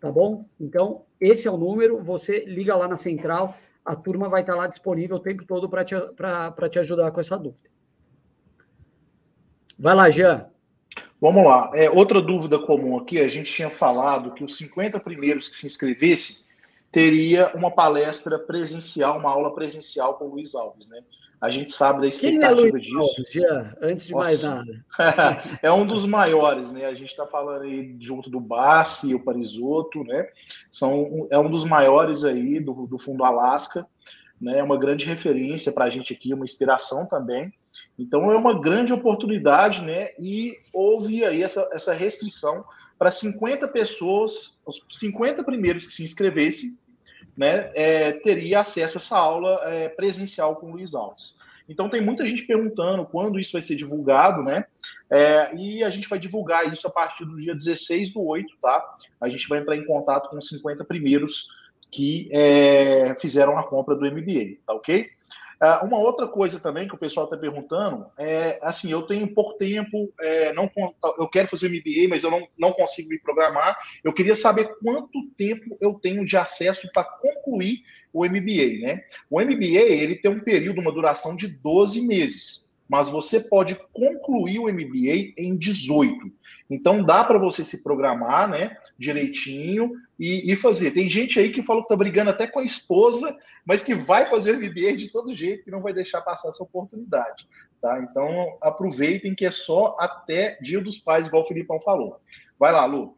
Tá 0.00 0.12
bom? 0.12 0.44
Então, 0.60 1.04
esse 1.20 1.48
é 1.48 1.50
o 1.50 1.56
número, 1.56 2.02
você 2.02 2.44
liga 2.44 2.76
lá 2.76 2.86
na 2.86 2.96
central, 2.96 3.56
a 3.84 3.96
turma 3.96 4.28
vai 4.28 4.42
estar 4.42 4.54
lá 4.54 4.66
disponível 4.66 5.16
o 5.16 5.20
tempo 5.20 5.44
todo 5.44 5.68
para 5.68 5.84
te, 5.84 5.94
te 6.70 6.78
ajudar 6.78 7.10
com 7.10 7.20
essa 7.20 7.36
dúvida. 7.36 7.68
Vai 9.78 9.94
lá, 9.94 10.10
Jean. 10.10 10.46
Vamos 11.20 11.44
lá. 11.44 11.70
É, 11.74 11.90
outra 11.90 12.20
dúvida 12.20 12.58
comum 12.58 12.96
aqui, 12.98 13.18
a 13.18 13.28
gente 13.28 13.52
tinha 13.52 13.70
falado 13.70 14.34
que 14.34 14.44
os 14.44 14.56
50 14.56 15.00
primeiros 15.00 15.48
que 15.48 15.56
se 15.56 15.66
inscrevessem 15.66 16.46
teria 16.92 17.52
uma 17.54 17.70
palestra 17.70 18.38
presencial, 18.38 19.18
uma 19.18 19.30
aula 19.30 19.54
presencial 19.54 20.14
com 20.14 20.26
o 20.26 20.30
Luiz 20.30 20.54
Alves, 20.54 20.88
né? 20.88 21.02
A 21.40 21.50
gente 21.50 21.70
sabe 21.70 22.00
da 22.00 22.06
é 22.06 22.08
expectativa 22.08 22.76
é 22.76 22.80
disso. 22.80 23.22
Jean, 23.32 23.76
antes 23.80 24.06
de 24.06 24.12
Nossa. 24.12 24.24
mais 24.24 24.42
nada. 24.42 24.84
é 25.62 25.70
um 25.70 25.86
dos 25.86 26.04
maiores, 26.04 26.72
né? 26.72 26.86
A 26.86 26.94
gente 26.94 27.10
está 27.10 27.26
falando 27.26 27.62
aí 27.62 27.96
junto 28.00 28.28
do 28.28 28.40
Barsi 28.40 29.10
e 29.10 29.14
o 29.14 29.22
Parisotto, 29.22 30.02
né? 30.02 30.26
São, 30.70 31.28
é 31.30 31.38
um 31.38 31.48
dos 31.48 31.64
maiores 31.64 32.24
aí 32.24 32.58
do, 32.58 32.86
do 32.86 32.98
Fundo 32.98 33.24
Alasca, 33.24 33.86
né? 34.40 34.58
É 34.58 34.62
uma 34.62 34.76
grande 34.76 35.04
referência 35.04 35.70
para 35.70 35.84
a 35.84 35.90
gente 35.90 36.12
aqui, 36.12 36.34
uma 36.34 36.44
inspiração 36.44 37.06
também. 37.06 37.52
Então 37.96 38.32
é 38.32 38.36
uma 38.36 38.58
grande 38.60 38.92
oportunidade, 38.92 39.84
né? 39.84 40.08
E 40.18 40.54
houve 40.72 41.24
aí 41.24 41.42
essa, 41.42 41.68
essa 41.72 41.92
restrição 41.92 42.64
para 42.98 43.12
50 43.12 43.68
pessoas, 43.68 44.60
os 44.66 44.86
50 44.90 45.44
primeiros 45.44 45.86
que 45.86 45.92
se 45.92 46.02
inscrevessem, 46.02 46.76
né, 47.38 47.70
é, 47.72 48.12
teria 48.12 48.60
acesso 48.60 48.98
a 48.98 49.00
essa 49.00 49.16
aula 49.16 49.60
é, 49.62 49.88
presencial 49.88 50.56
com 50.56 50.66
o 50.66 50.72
Luiz 50.72 50.92
Alves. 50.92 51.38
Então 51.68 51.88
tem 51.88 52.00
muita 52.00 52.26
gente 52.26 52.44
perguntando 52.44 53.06
quando 53.06 53.38
isso 53.38 53.52
vai 53.52 53.62
ser 53.62 53.76
divulgado, 53.76 54.42
né? 54.42 54.64
É, 55.08 55.54
e 55.54 55.84
a 55.84 55.90
gente 55.90 56.08
vai 56.08 56.18
divulgar 56.18 56.70
isso 56.72 56.86
a 56.86 56.90
partir 56.90 57.24
do 57.26 57.36
dia 57.36 57.54
16 57.54 58.14
do 58.14 58.26
8, 58.26 58.54
tá? 58.60 58.82
A 59.20 59.28
gente 59.28 59.46
vai 59.48 59.60
entrar 59.60 59.76
em 59.76 59.84
contato 59.84 60.30
com 60.30 60.38
os 60.38 60.48
50 60.48 60.84
primeiros 60.84 61.46
que 61.90 62.28
é, 62.32 63.14
fizeram 63.20 63.56
a 63.56 63.66
compra 63.66 63.94
do 63.94 64.04
MBA, 64.04 64.58
tá 64.66 64.74
ok? 64.74 65.08
Uh, 65.60 65.84
uma 65.86 65.98
outra 65.98 66.28
coisa 66.28 66.60
também 66.60 66.86
que 66.86 66.94
o 66.94 66.98
pessoal 66.98 67.24
está 67.24 67.36
perguntando 67.36 68.06
é 68.16 68.60
assim, 68.62 68.92
eu 68.92 69.02
tenho 69.02 69.34
pouco 69.34 69.58
tempo, 69.58 70.12
é, 70.20 70.52
não, 70.52 70.70
eu 71.18 71.28
quero 71.28 71.48
fazer 71.48 71.66
o 71.66 71.70
MBA, 71.70 72.08
mas 72.08 72.22
eu 72.22 72.30
não, 72.30 72.46
não 72.56 72.72
consigo 72.72 73.08
me 73.08 73.18
programar. 73.18 73.76
Eu 74.04 74.12
queria 74.12 74.36
saber 74.36 74.72
quanto 74.82 75.28
tempo 75.36 75.76
eu 75.80 75.94
tenho 75.94 76.24
de 76.24 76.36
acesso 76.36 76.88
para 76.92 77.02
concluir 77.02 77.80
o 78.12 78.24
MBA, 78.24 78.80
né? 78.80 79.02
O 79.28 79.40
MBA 79.40 79.80
ele 79.80 80.16
tem 80.16 80.30
um 80.30 80.40
período, 80.40 80.80
uma 80.80 80.92
duração 80.92 81.34
de 81.34 81.48
12 81.48 82.06
meses 82.06 82.67
mas 82.88 83.08
você 83.08 83.40
pode 83.40 83.74
concluir 83.92 84.58
o 84.58 84.72
MBA 84.72 85.34
em 85.36 85.56
18. 85.56 86.32
Então 86.70 87.04
dá 87.04 87.22
para 87.22 87.38
você 87.38 87.62
se 87.62 87.82
programar, 87.82 88.48
né, 88.48 88.76
direitinho 88.98 89.92
e, 90.18 90.50
e, 90.50 90.56
fazer. 90.56 90.92
Tem 90.92 91.08
gente 91.08 91.38
aí 91.38 91.50
que 91.50 91.62
falou 91.62 91.82
que 91.82 91.88
tá 91.88 91.96
brigando 91.96 92.30
até 92.30 92.46
com 92.46 92.60
a 92.60 92.64
esposa, 92.64 93.36
mas 93.64 93.82
que 93.82 93.94
vai 93.94 94.26
fazer 94.26 94.52
o 94.52 94.58
MBA 94.58 94.96
de 94.96 95.10
todo 95.10 95.34
jeito, 95.34 95.64
que 95.64 95.70
não 95.70 95.82
vai 95.82 95.92
deixar 95.92 96.22
passar 96.22 96.48
essa 96.48 96.62
oportunidade, 96.62 97.46
tá? 97.80 98.00
Então 98.02 98.56
aproveitem 98.60 99.34
que 99.34 99.44
é 99.44 99.50
só 99.50 99.94
até 99.98 100.58
Dia 100.62 100.80
dos 100.80 100.98
Pais, 100.98 101.26
igual 101.26 101.42
o 101.42 101.46
Filipão 101.46 101.78
falou. 101.80 102.20
Vai 102.58 102.72
lá, 102.72 102.84
Lu. 102.86 103.16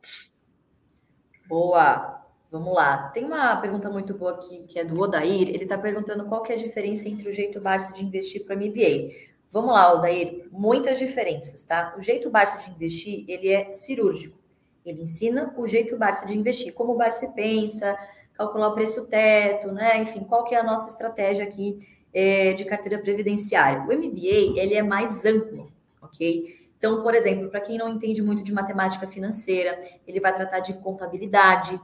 Boa. 1.49 2.21
Vamos 2.51 2.75
lá. 2.75 3.11
Tem 3.11 3.25
uma 3.25 3.57
pergunta 3.57 3.89
muito 3.89 4.13
boa 4.13 4.33
aqui, 4.33 4.65
que 4.65 4.77
é 4.77 4.85
do 4.85 4.99
Odair. 5.01 5.49
Ele 5.49 5.63
está 5.63 5.79
perguntando 5.79 6.25
qual 6.25 6.43
que 6.43 6.53
é 6.53 6.57
a 6.57 6.59
diferença 6.59 7.09
entre 7.09 7.29
o 7.29 7.33
jeito 7.33 7.61
Barça 7.61 7.93
de 7.93 8.05
investir 8.05 8.45
para 8.45 8.57
MBA. 8.57 9.30
Vamos 9.51 9.73
lá, 9.73 9.83
Aldair, 9.83 10.47
muitas 10.53 10.99
diferenças, 10.99 11.63
tá? 11.63 11.95
O 11.99 12.03
jeito 12.03 12.31
Barça 12.31 12.59
de 12.59 12.71
investir, 12.71 13.25
ele 13.27 13.49
é 13.49 13.73
cirúrgico. 13.73 14.39
Ele 14.87 15.03
ensina 15.03 15.53
o 15.57 15.67
jeito 15.67 15.97
Barça 15.97 16.25
de 16.27 16.39
investir, 16.39 16.73
como 16.73 16.93
o 16.93 16.97
Barça 16.97 17.29
pensa, 17.29 17.97
calcular 18.35 18.69
o 18.69 18.75
preço 18.75 19.07
teto, 19.09 19.73
né? 19.73 20.01
Enfim, 20.03 20.25
qual 20.25 20.45
que 20.45 20.55
é 20.55 20.61
a 20.61 20.63
nossa 20.63 20.89
estratégia 20.89 21.45
aqui 21.45 21.79
é, 22.13 22.53
de 22.53 22.65
carteira 22.65 23.01
previdenciária. 23.01 23.83
O 23.83 23.93
MBA, 23.93 24.59
ele 24.61 24.75
é 24.75 24.83
mais 24.83 25.25
amplo, 25.25 25.71
ok? 26.03 26.59
Então, 26.77 27.03
por 27.03 27.15
exemplo, 27.15 27.49
para 27.51 27.61
quem 27.61 27.77
não 27.79 27.89
entende 27.89 28.23
muito 28.23 28.43
de 28.43 28.53
matemática 28.53 29.07
financeira, 29.07 29.81
ele 30.07 30.21
vai 30.21 30.35
tratar 30.35 30.61
de 30.61 30.75
contabilidade, 30.75 31.79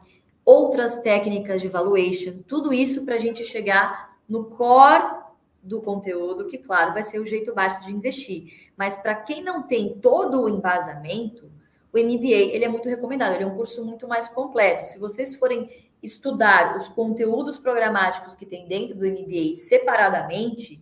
outras 0.44 1.00
técnicas 1.00 1.60
de 1.60 1.68
valuation, 1.68 2.38
tudo 2.46 2.72
isso 2.72 3.04
para 3.04 3.16
a 3.16 3.18
gente 3.18 3.44
chegar 3.44 4.16
no 4.28 4.44
core 4.44 5.25
do 5.66 5.82
conteúdo, 5.82 6.46
que, 6.46 6.58
claro, 6.58 6.92
vai 6.92 7.02
ser 7.02 7.18
o 7.18 7.26
jeito 7.26 7.54
básico 7.54 7.86
de 7.86 7.92
investir. 7.92 8.70
Mas 8.76 8.96
para 8.96 9.14
quem 9.14 9.42
não 9.42 9.62
tem 9.62 9.98
todo 9.98 10.42
o 10.42 10.48
embasamento, 10.48 11.50
o 11.92 11.98
MBA 11.98 12.52
ele 12.52 12.64
é 12.64 12.68
muito 12.68 12.88
recomendado, 12.88 13.34
ele 13.34 13.44
é 13.44 13.46
um 13.46 13.56
curso 13.56 13.84
muito 13.84 14.06
mais 14.06 14.28
completo. 14.28 14.86
Se 14.86 14.98
vocês 14.98 15.34
forem 15.34 15.68
estudar 16.02 16.76
os 16.76 16.88
conteúdos 16.88 17.56
programáticos 17.56 18.36
que 18.36 18.46
tem 18.46 18.68
dentro 18.68 18.96
do 18.96 19.06
MBA 19.06 19.54
separadamente, 19.54 20.80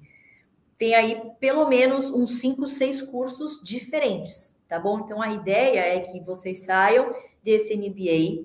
tem 0.76 0.94
aí 0.94 1.30
pelo 1.38 1.68
menos 1.68 2.10
uns 2.10 2.40
5, 2.40 2.66
6 2.66 3.02
cursos 3.02 3.60
diferentes, 3.62 4.60
tá 4.68 4.78
bom? 4.78 5.00
Então 5.00 5.22
a 5.22 5.32
ideia 5.32 5.80
é 5.80 6.00
que 6.00 6.20
vocês 6.20 6.64
saiam 6.64 7.14
desse 7.42 7.76
MBA 7.76 8.44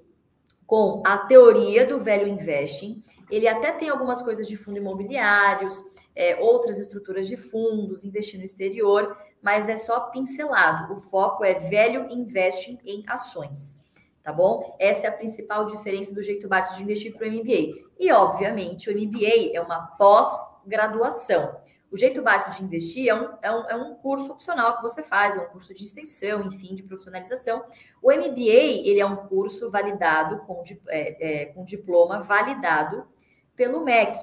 com 0.68 1.02
a 1.04 1.18
teoria 1.18 1.88
do 1.88 2.00
velho 2.00 2.28
investing. 2.28 3.04
Ele 3.32 3.48
até 3.48 3.72
tem 3.72 3.90
algumas 3.90 4.22
coisas 4.22 4.48
de 4.48 4.56
fundo 4.56 4.78
imobiliários, 4.78 5.84
é, 6.20 6.36
outras 6.36 6.78
estruturas 6.78 7.30
de 7.30 7.38
fundos, 7.38 8.04
investir 8.04 8.38
no 8.38 8.46
exterior, 8.46 9.18
mas 9.42 9.70
é 9.70 9.78
só 9.78 10.02
pincelado. 10.10 10.94
O 10.94 10.98
foco 10.98 11.46
é 11.46 11.54
velho 11.54 12.08
investing 12.12 12.78
em 12.84 13.06
ações, 13.08 13.82
tá 14.22 14.34
bom? 14.34 14.76
Essa 14.78 15.08
é 15.08 15.10
a 15.10 15.16
principal 15.16 15.64
diferença 15.64 16.14
do 16.14 16.22
jeito 16.22 16.46
básico 16.46 16.76
de 16.76 16.84
investir 16.84 17.16
para 17.16 17.26
o 17.26 17.32
MBA. 17.32 17.88
E, 17.98 18.12
obviamente, 18.12 18.90
o 18.90 18.94
MBA 18.94 19.52
é 19.54 19.62
uma 19.62 19.96
pós-graduação. 19.98 21.58
O 21.90 21.96
jeito 21.96 22.22
básico 22.22 22.58
de 22.58 22.66
investir 22.66 23.08
é 23.08 23.16
um, 23.16 23.30
é, 23.42 23.52
um, 23.52 23.70
é 23.70 23.76
um 23.78 23.96
curso 23.96 24.30
opcional 24.30 24.76
que 24.76 24.82
você 24.82 25.02
faz, 25.02 25.38
é 25.38 25.40
um 25.40 25.48
curso 25.48 25.74
de 25.74 25.86
extensão, 25.86 26.46
enfim, 26.48 26.76
de 26.76 26.84
profissionalização. 26.84 27.64
O 28.02 28.12
MBA, 28.12 28.84
ele 28.84 29.00
é 29.00 29.06
um 29.06 29.16
curso 29.28 29.72
validado 29.72 30.40
com, 30.40 30.62
é, 30.90 31.44
é, 31.44 31.46
com 31.46 31.64
diploma 31.64 32.20
validado 32.20 33.08
pelo 33.56 33.86
MEC, 33.86 34.20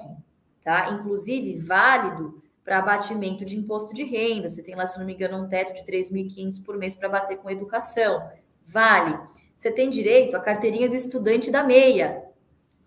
tá? 0.67 0.89
Inclusive, 0.89 1.55
válido 1.61 2.43
para 2.61 2.79
abatimento 2.79 3.45
de 3.45 3.57
imposto 3.57 3.93
de 3.93 4.03
renda. 4.03 4.49
Você 4.49 4.61
tem 4.61 4.75
lá, 4.75 4.85
se 4.85 4.99
não 4.99 5.05
me 5.05 5.13
engano, 5.13 5.37
um 5.37 5.47
teto 5.47 5.73
de 5.73 5.89
3.500 5.89 6.61
por 6.61 6.77
mês 6.77 6.93
para 6.93 7.07
bater 7.07 7.37
com 7.37 7.49
educação. 7.49 8.29
Vale. 8.65 9.17
Você 9.55 9.71
tem 9.71 9.89
direito 9.89 10.35
à 10.35 10.41
carteirinha 10.41 10.89
do 10.89 10.95
estudante 10.95 11.49
da 11.49 11.63
meia. 11.63 12.21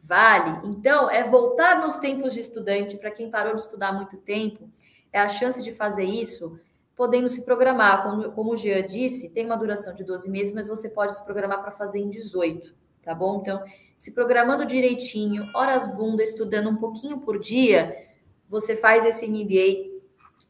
Vale. 0.03 0.61
Então, 0.69 1.09
é 1.09 1.25
voltar 1.25 1.81
nos 1.81 1.97
tempos 1.97 2.35
de 2.35 2.40
estudante, 2.40 2.99
para 2.99 3.11
quem 3.11 3.31
parou 3.31 3.55
de 3.55 3.62
estudar 3.62 3.88
há 3.88 3.93
muito 3.95 4.19
tempo, 4.19 4.69
é 5.11 5.19
a 5.19 5.29
chance 5.31 5.62
de 5.62 5.73
fazer 5.73 6.05
isso 6.05 6.61
podendo 6.95 7.31
se 7.31 7.47
programar. 7.47 8.03
Como, 8.03 8.31
como 8.33 8.53
o 8.53 8.57
Jean 8.57 8.85
disse, 8.85 9.31
tem 9.31 9.47
uma 9.47 9.57
duração 9.57 9.95
de 9.95 10.05
12 10.05 10.29
meses, 10.29 10.53
mas 10.53 10.69
você 10.69 10.90
pode 10.90 11.16
se 11.16 11.25
programar 11.25 11.62
para 11.62 11.73
fazer 11.73 12.01
em 12.01 12.11
18 12.11 12.75
tá 13.11 13.14
bom? 13.16 13.40
Então, 13.40 13.61
se 13.96 14.12
programando 14.12 14.64
direitinho, 14.64 15.51
horas 15.53 15.92
bunda, 15.92 16.23
estudando 16.23 16.70
um 16.70 16.77
pouquinho 16.77 17.18
por 17.18 17.40
dia, 17.40 18.07
você 18.49 18.77
faz 18.77 19.05
esse 19.05 19.27
MBA 19.27 19.99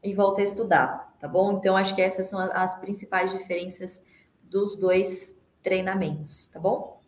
e 0.03 0.13
volta 0.13 0.41
a 0.41 0.43
estudar, 0.43 1.17
tá 1.19 1.27
bom? 1.27 1.53
Então, 1.53 1.75
acho 1.75 1.95
que 1.95 2.03
essas 2.03 2.27
são 2.27 2.39
as 2.53 2.79
principais 2.79 3.31
diferenças 3.31 4.05
dos 4.43 4.75
dois 4.75 5.41
treinamentos, 5.63 6.45
tá 6.45 6.59
bom? 6.59 7.01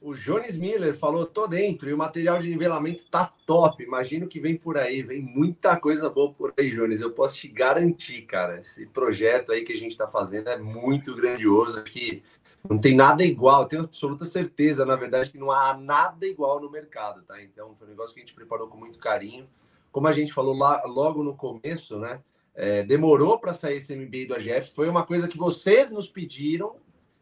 O 0.00 0.12
Jones 0.12 0.58
Miller 0.58 0.92
falou, 0.92 1.24
tô 1.24 1.46
dentro, 1.46 1.88
e 1.88 1.94
o 1.94 1.96
material 1.96 2.40
de 2.40 2.48
nivelamento 2.48 3.08
tá 3.08 3.32
top. 3.46 3.80
Imagino 3.80 4.26
que 4.26 4.40
vem 4.40 4.56
por 4.56 4.76
aí, 4.76 5.04
vem 5.04 5.22
muita 5.22 5.76
coisa 5.76 6.10
boa 6.10 6.32
por 6.32 6.52
aí, 6.58 6.70
Jones. 6.70 7.00
Eu 7.00 7.12
posso 7.12 7.36
te 7.36 7.46
garantir, 7.46 8.22
cara, 8.22 8.58
esse 8.58 8.86
projeto 8.86 9.52
aí 9.52 9.64
que 9.64 9.72
a 9.72 9.76
gente 9.76 9.96
tá 9.96 10.08
fazendo 10.08 10.48
é 10.50 10.58
muito 10.58 11.14
grandioso. 11.14 11.78
Acho 11.78 11.92
que 11.92 12.24
não 12.68 12.78
tem 12.78 12.94
nada 12.94 13.22
igual, 13.22 13.66
tenho 13.66 13.82
absoluta 13.82 14.24
certeza, 14.24 14.86
na 14.86 14.96
verdade, 14.96 15.30
que 15.30 15.38
não 15.38 15.50
há 15.50 15.76
nada 15.76 16.26
igual 16.26 16.60
no 16.60 16.70
mercado, 16.70 17.22
tá? 17.22 17.42
Então, 17.42 17.74
foi 17.74 17.86
um 17.86 17.90
negócio 17.90 18.14
que 18.14 18.20
a 18.20 18.22
gente 18.24 18.34
preparou 18.34 18.68
com 18.68 18.78
muito 18.78 18.98
carinho. 18.98 19.46
Como 19.92 20.08
a 20.08 20.12
gente 20.12 20.32
falou 20.32 20.56
lá 20.56 20.82
logo 20.84 21.22
no 21.22 21.34
começo, 21.36 21.98
né? 21.98 22.20
É, 22.54 22.82
demorou 22.82 23.38
para 23.38 23.52
sair 23.52 23.76
esse 23.76 23.94
MBA 23.94 24.26
do 24.28 24.34
AGF, 24.34 24.72
foi 24.72 24.88
uma 24.88 25.04
coisa 25.04 25.28
que 25.28 25.36
vocês 25.36 25.90
nos 25.90 26.08
pediram 26.08 26.76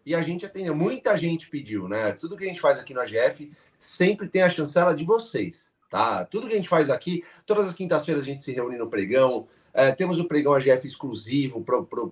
e 0.06 0.14
a 0.14 0.22
gente 0.22 0.46
atendeu. 0.46 0.76
Muita 0.76 1.16
gente 1.16 1.48
pediu, 1.48 1.88
né? 1.88 2.12
Tudo 2.12 2.36
que 2.36 2.44
a 2.44 2.48
gente 2.48 2.60
faz 2.60 2.78
aqui 2.78 2.94
no 2.94 3.00
AGF 3.00 3.50
sempre 3.78 4.28
tem 4.28 4.42
a 4.42 4.48
chancela 4.48 4.94
de 4.94 5.04
vocês, 5.04 5.72
tá? 5.90 6.24
Tudo 6.24 6.46
que 6.46 6.52
a 6.52 6.56
gente 6.56 6.68
faz 6.68 6.88
aqui, 6.88 7.24
todas 7.44 7.66
as 7.66 7.74
quintas-feiras 7.74 8.22
a 8.22 8.26
gente 8.26 8.40
se 8.40 8.52
reúne 8.52 8.78
no 8.78 8.88
pregão, 8.88 9.48
é, 9.72 9.92
temos 9.92 10.20
o 10.20 10.26
pregão 10.26 10.52
AGF 10.52 10.86
exclusivo 10.86 11.64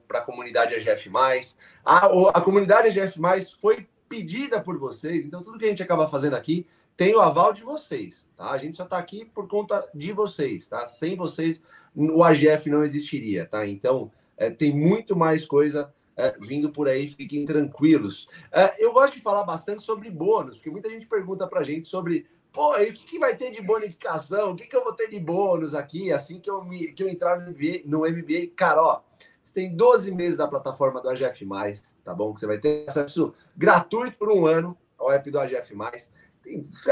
para 0.06 0.18
a 0.20 0.22
comunidade 0.22 0.74
AGF. 0.74 1.10
A, 1.84 2.06
a 2.06 2.40
comunidade 2.40 2.88
AGF 2.88 3.18
foi 3.60 3.86
pedida 4.08 4.60
por 4.60 4.78
vocês, 4.78 5.24
então 5.24 5.42
tudo 5.42 5.58
que 5.58 5.64
a 5.64 5.68
gente 5.68 5.82
acaba 5.82 6.06
fazendo 6.06 6.34
aqui 6.34 6.66
tem 6.96 7.14
o 7.14 7.20
aval 7.20 7.52
de 7.52 7.62
vocês, 7.62 8.28
tá? 8.36 8.50
A 8.50 8.58
gente 8.58 8.76
só 8.76 8.84
está 8.84 8.98
aqui 8.98 9.24
por 9.24 9.48
conta 9.48 9.82
de 9.94 10.12
vocês, 10.12 10.68
tá? 10.68 10.84
Sem 10.84 11.16
vocês, 11.16 11.62
o 11.94 12.22
AGF 12.22 12.68
não 12.68 12.84
existiria, 12.84 13.46
tá? 13.46 13.66
Então, 13.66 14.10
é, 14.36 14.50
tem 14.50 14.74
muito 14.74 15.16
mais 15.16 15.46
coisa 15.46 15.94
é, 16.14 16.36
vindo 16.38 16.70
por 16.70 16.88
aí, 16.88 17.08
fiquem 17.08 17.46
tranquilos. 17.46 18.28
É, 18.52 18.84
eu 18.84 18.92
gosto 18.92 19.14
de 19.14 19.22
falar 19.22 19.44
bastante 19.44 19.82
sobre 19.82 20.10
bônus, 20.10 20.56
porque 20.56 20.70
muita 20.70 20.90
gente 20.90 21.06
pergunta 21.06 21.46
para 21.46 21.60
a 21.60 21.64
gente 21.64 21.88
sobre 21.88 22.26
pô, 22.52 22.76
e 22.78 22.90
o 22.90 22.92
que, 22.92 23.04
que, 23.04 23.18
vai 23.18 23.36
ter 23.36 23.50
de 23.50 23.62
bonificação? 23.62 24.52
O 24.52 24.56
que, 24.56 24.66
que 24.66 24.76
eu 24.76 24.84
vou 24.84 24.92
ter 24.92 25.08
de 25.08 25.18
bônus 25.18 25.74
aqui 25.74 26.12
assim 26.12 26.40
que 26.40 26.50
eu, 26.50 26.64
me, 26.64 26.92
que 26.92 27.02
eu 27.02 27.08
entrar 27.08 27.40
no 27.40 27.50
MBA, 27.50 27.82
no 27.84 28.00
MBA? 28.00 28.52
Cara, 28.56 28.82
ó, 28.82 29.00
você 29.42 29.54
tem 29.54 29.74
12 29.74 30.12
meses 30.12 30.36
da 30.36 30.46
plataforma 30.46 31.00
do 31.00 31.08
AGF, 31.08 31.46
tá 32.04 32.14
bom? 32.14 32.32
Que 32.32 32.40
você 32.40 32.46
vai 32.46 32.58
ter 32.58 32.84
acesso 32.88 33.34
gratuito 33.56 34.16
por 34.16 34.30
um 34.30 34.46
ano 34.46 34.76
ao 34.98 35.10
app 35.10 35.30
do 35.30 35.40
AGF. 35.40 35.74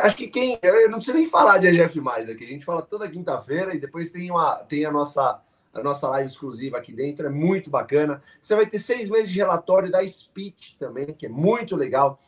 acho 0.02 0.16
que 0.16 0.28
quem. 0.28 0.58
Eu 0.62 0.88
não 0.88 0.96
preciso 0.96 1.16
nem 1.16 1.26
falar 1.26 1.58
de 1.58 2.00
mais 2.00 2.28
aqui. 2.28 2.44
A 2.44 2.48
gente 2.48 2.64
fala 2.64 2.82
toda 2.82 3.08
quinta-feira 3.08 3.74
e 3.74 3.78
depois 3.78 4.10
tem, 4.10 4.30
uma, 4.30 4.56
tem 4.56 4.84
a 4.84 4.90
nossa 4.90 5.42
a 5.72 5.82
nossa 5.82 6.08
live 6.08 6.28
exclusiva 6.28 6.78
aqui 6.78 6.92
dentro, 6.92 7.26
é 7.26 7.30
muito 7.30 7.70
bacana. 7.70 8.22
Você 8.40 8.54
vai 8.54 8.66
ter 8.66 8.78
seis 8.78 9.08
meses 9.08 9.30
de 9.30 9.38
relatório 9.38 9.90
da 9.90 10.06
Speech 10.06 10.76
também, 10.78 11.06
que 11.06 11.26
é 11.26 11.28
muito 11.28 11.76
legal. 11.76 12.20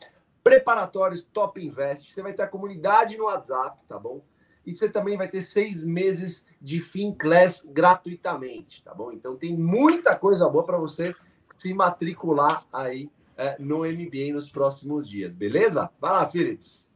Preparatórios 0.43 1.23
Top 1.23 1.63
Invest. 1.63 2.13
Você 2.13 2.21
vai 2.21 2.33
ter 2.33 2.43
a 2.43 2.47
comunidade 2.47 3.17
no 3.17 3.25
WhatsApp, 3.25 3.83
tá 3.87 3.97
bom? 3.97 4.21
E 4.65 4.71
você 4.71 4.89
também 4.89 5.17
vai 5.17 5.27
ter 5.27 5.41
seis 5.41 5.83
meses 5.83 6.45
de 6.61 6.79
Finclass 6.79 7.63
gratuitamente, 7.65 8.83
tá 8.83 8.93
bom? 8.93 9.11
Então 9.11 9.35
tem 9.35 9.57
muita 9.57 10.15
coisa 10.15 10.47
boa 10.47 10.63
para 10.63 10.77
você 10.77 11.15
se 11.57 11.73
matricular 11.73 12.65
aí 12.71 13.09
é, 13.37 13.55
no 13.59 13.79
MBA 13.79 14.33
nos 14.33 14.49
próximos 14.49 15.07
dias, 15.07 15.33
beleza? 15.33 15.89
Vai 15.99 16.11
lá, 16.11 16.27
Philips. 16.27 16.91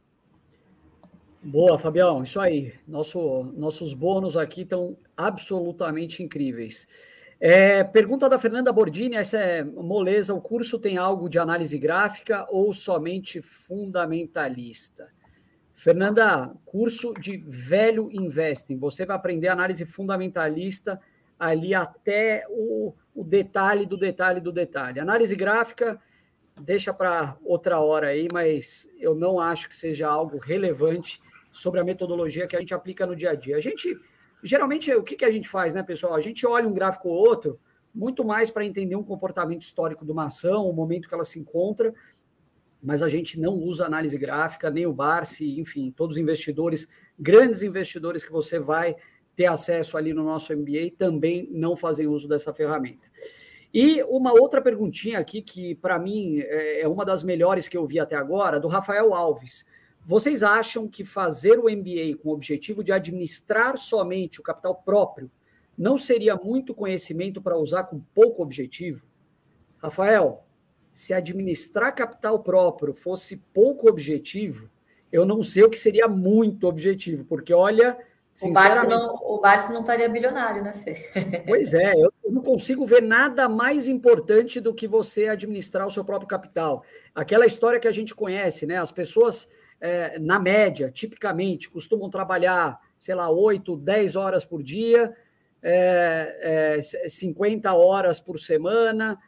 Boa, 1.42 1.78
Fabião, 1.78 2.22
isso 2.22 2.40
aí. 2.40 2.74
Nosso, 2.86 3.44
nossos 3.56 3.94
bônus 3.94 4.36
aqui 4.36 4.62
estão 4.62 4.96
absolutamente 5.16 6.22
incríveis. 6.22 6.88
É, 7.38 7.84
pergunta 7.84 8.28
da 8.30 8.38
Fernanda 8.38 8.72
Bordini, 8.72 9.16
essa 9.16 9.36
é 9.36 9.62
moleza, 9.62 10.32
o 10.32 10.40
curso 10.40 10.78
tem 10.78 10.96
algo 10.96 11.28
de 11.28 11.38
análise 11.38 11.78
gráfica 11.78 12.46
ou 12.50 12.72
somente 12.72 13.42
fundamentalista? 13.42 15.08
Fernanda, 15.74 16.54
curso 16.64 17.12
de 17.12 17.36
velho 17.36 18.08
investing, 18.10 18.78
você 18.78 19.04
vai 19.04 19.14
aprender 19.14 19.48
análise 19.48 19.84
fundamentalista 19.84 20.98
ali 21.38 21.74
até 21.74 22.46
o, 22.48 22.94
o 23.14 23.22
detalhe 23.22 23.84
do 23.84 23.98
detalhe 23.98 24.40
do 24.40 24.50
detalhe. 24.50 24.98
Análise 24.98 25.36
gráfica, 25.36 26.00
deixa 26.58 26.94
para 26.94 27.36
outra 27.44 27.78
hora 27.78 28.08
aí, 28.08 28.28
mas 28.32 28.88
eu 28.98 29.14
não 29.14 29.38
acho 29.38 29.68
que 29.68 29.76
seja 29.76 30.08
algo 30.08 30.38
relevante 30.38 31.20
sobre 31.52 31.78
a 31.80 31.84
metodologia 31.84 32.46
que 32.46 32.56
a 32.56 32.60
gente 32.60 32.72
aplica 32.72 33.04
no 33.04 33.14
dia 33.14 33.32
a 33.32 33.34
dia. 33.34 33.56
A 33.56 33.60
gente, 33.60 33.98
geralmente, 34.46 34.92
o 34.94 35.02
que, 35.02 35.16
que 35.16 35.24
a 35.24 35.30
gente 35.30 35.48
faz, 35.48 35.74
né, 35.74 35.82
pessoal? 35.82 36.14
A 36.14 36.20
gente 36.20 36.46
olha 36.46 36.68
um 36.68 36.72
gráfico 36.72 37.08
ou 37.08 37.14
outro 37.14 37.58
muito 37.94 38.24
mais 38.24 38.50
para 38.50 38.64
entender 38.64 38.94
um 38.94 39.02
comportamento 39.02 39.62
histórico 39.62 40.04
de 40.04 40.12
uma 40.12 40.26
ação, 40.26 40.68
o 40.68 40.72
momento 40.72 41.08
que 41.08 41.14
ela 41.14 41.24
se 41.24 41.38
encontra, 41.38 41.94
mas 42.82 43.02
a 43.02 43.08
gente 43.08 43.40
não 43.40 43.54
usa 43.54 43.86
análise 43.86 44.16
gráfica, 44.18 44.70
nem 44.70 44.86
o 44.86 44.92
Barsi, 44.92 45.58
enfim, 45.58 45.90
todos 45.90 46.16
os 46.16 46.20
investidores, 46.20 46.86
grandes 47.18 47.62
investidores 47.62 48.22
que 48.22 48.30
você 48.30 48.58
vai 48.58 48.94
ter 49.34 49.46
acesso 49.46 49.96
ali 49.96 50.12
no 50.12 50.24
nosso 50.24 50.54
MBA 50.54 50.92
também 50.96 51.48
não 51.50 51.74
fazem 51.74 52.06
uso 52.06 52.28
dessa 52.28 52.52
ferramenta. 52.52 53.08
E 53.72 54.02
uma 54.04 54.32
outra 54.32 54.62
perguntinha 54.62 55.18
aqui 55.18 55.42
que, 55.42 55.74
para 55.74 55.98
mim, 55.98 56.38
é, 56.38 56.82
é 56.82 56.88
uma 56.88 57.04
das 57.04 57.22
melhores 57.22 57.66
que 57.68 57.76
eu 57.76 57.86
vi 57.86 57.98
até 57.98 58.16
agora, 58.16 58.60
do 58.60 58.68
Rafael 58.68 59.12
Alves. 59.12 59.66
Vocês 60.08 60.44
acham 60.44 60.86
que 60.86 61.04
fazer 61.04 61.58
o 61.58 61.64
MBA 61.64 62.16
com 62.22 62.28
o 62.28 62.32
objetivo 62.32 62.84
de 62.84 62.92
administrar 62.92 63.76
somente 63.76 64.38
o 64.38 64.42
capital 64.42 64.72
próprio 64.72 65.28
não 65.76 65.98
seria 65.98 66.36
muito 66.36 66.72
conhecimento 66.72 67.42
para 67.42 67.58
usar 67.58 67.82
com 67.82 67.98
pouco 68.14 68.40
objetivo? 68.40 69.04
Rafael, 69.78 70.44
se 70.92 71.12
administrar 71.12 71.92
capital 71.92 72.40
próprio 72.40 72.94
fosse 72.94 73.36
pouco 73.52 73.88
objetivo, 73.88 74.70
eu 75.10 75.26
não 75.26 75.42
sei 75.42 75.64
o 75.64 75.68
que 75.68 75.76
seria 75.76 76.06
muito 76.06 76.68
objetivo, 76.68 77.24
porque 77.24 77.52
olha. 77.52 77.98
O 78.40 78.52
Barça, 78.52 78.84
não, 78.84 79.18
não 79.72 79.80
estaria 79.80 80.08
bilionário, 80.08 80.62
né, 80.62 80.72
Fê? 80.72 81.10
Pois 81.48 81.74
é, 81.74 81.94
eu 81.94 82.12
não 82.30 82.42
consigo 82.42 82.86
ver 82.86 83.02
nada 83.02 83.48
mais 83.48 83.88
importante 83.88 84.60
do 84.60 84.72
que 84.72 84.86
você 84.86 85.26
administrar 85.26 85.84
o 85.84 85.90
seu 85.90 86.04
próprio 86.04 86.28
capital. 86.28 86.84
Aquela 87.12 87.44
história 87.44 87.80
que 87.80 87.88
a 87.88 87.92
gente 87.92 88.14
conhece, 88.14 88.66
né? 88.66 88.76
As 88.76 88.92
pessoas 88.92 89.48
é, 89.80 90.18
na 90.18 90.38
média, 90.38 90.90
tipicamente, 90.90 91.70
costumam 91.70 92.08
trabalhar, 92.08 92.80
sei 92.98 93.14
lá, 93.14 93.30
8, 93.30 93.76
10 93.76 94.16
horas 94.16 94.44
por 94.44 94.62
dia, 94.62 95.14
é, 95.62 96.76
é, 96.78 97.08
50 97.08 97.72
horas 97.74 98.20
por 98.20 98.38
semana, 98.38 99.18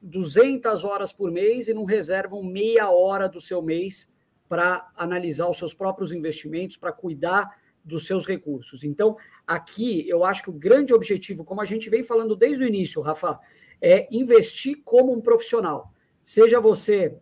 200 0.00 0.84
horas 0.84 1.12
por 1.12 1.30
mês 1.30 1.68
e 1.68 1.74
não 1.74 1.84
reservam 1.84 2.42
meia 2.42 2.90
hora 2.90 3.28
do 3.28 3.40
seu 3.40 3.60
mês 3.60 4.10
para 4.48 4.90
analisar 4.96 5.48
os 5.48 5.58
seus 5.58 5.74
próprios 5.74 6.12
investimentos, 6.12 6.76
para 6.76 6.92
cuidar 6.92 7.48
dos 7.84 8.06
seus 8.06 8.26
recursos. 8.26 8.84
Então, 8.84 9.16
aqui 9.46 10.08
eu 10.08 10.24
acho 10.24 10.42
que 10.42 10.50
o 10.50 10.54
grande 10.54 10.94
objetivo, 10.94 11.44
como 11.44 11.60
a 11.60 11.64
gente 11.64 11.90
vem 11.90 12.02
falando 12.02 12.36
desde 12.36 12.62
o 12.62 12.66
início, 12.66 13.00
Rafa, 13.00 13.38
é 13.80 14.06
investir 14.10 14.80
como 14.84 15.12
um 15.12 15.20
profissional. 15.20 15.92
Seja 16.22 16.60
você 16.60 17.16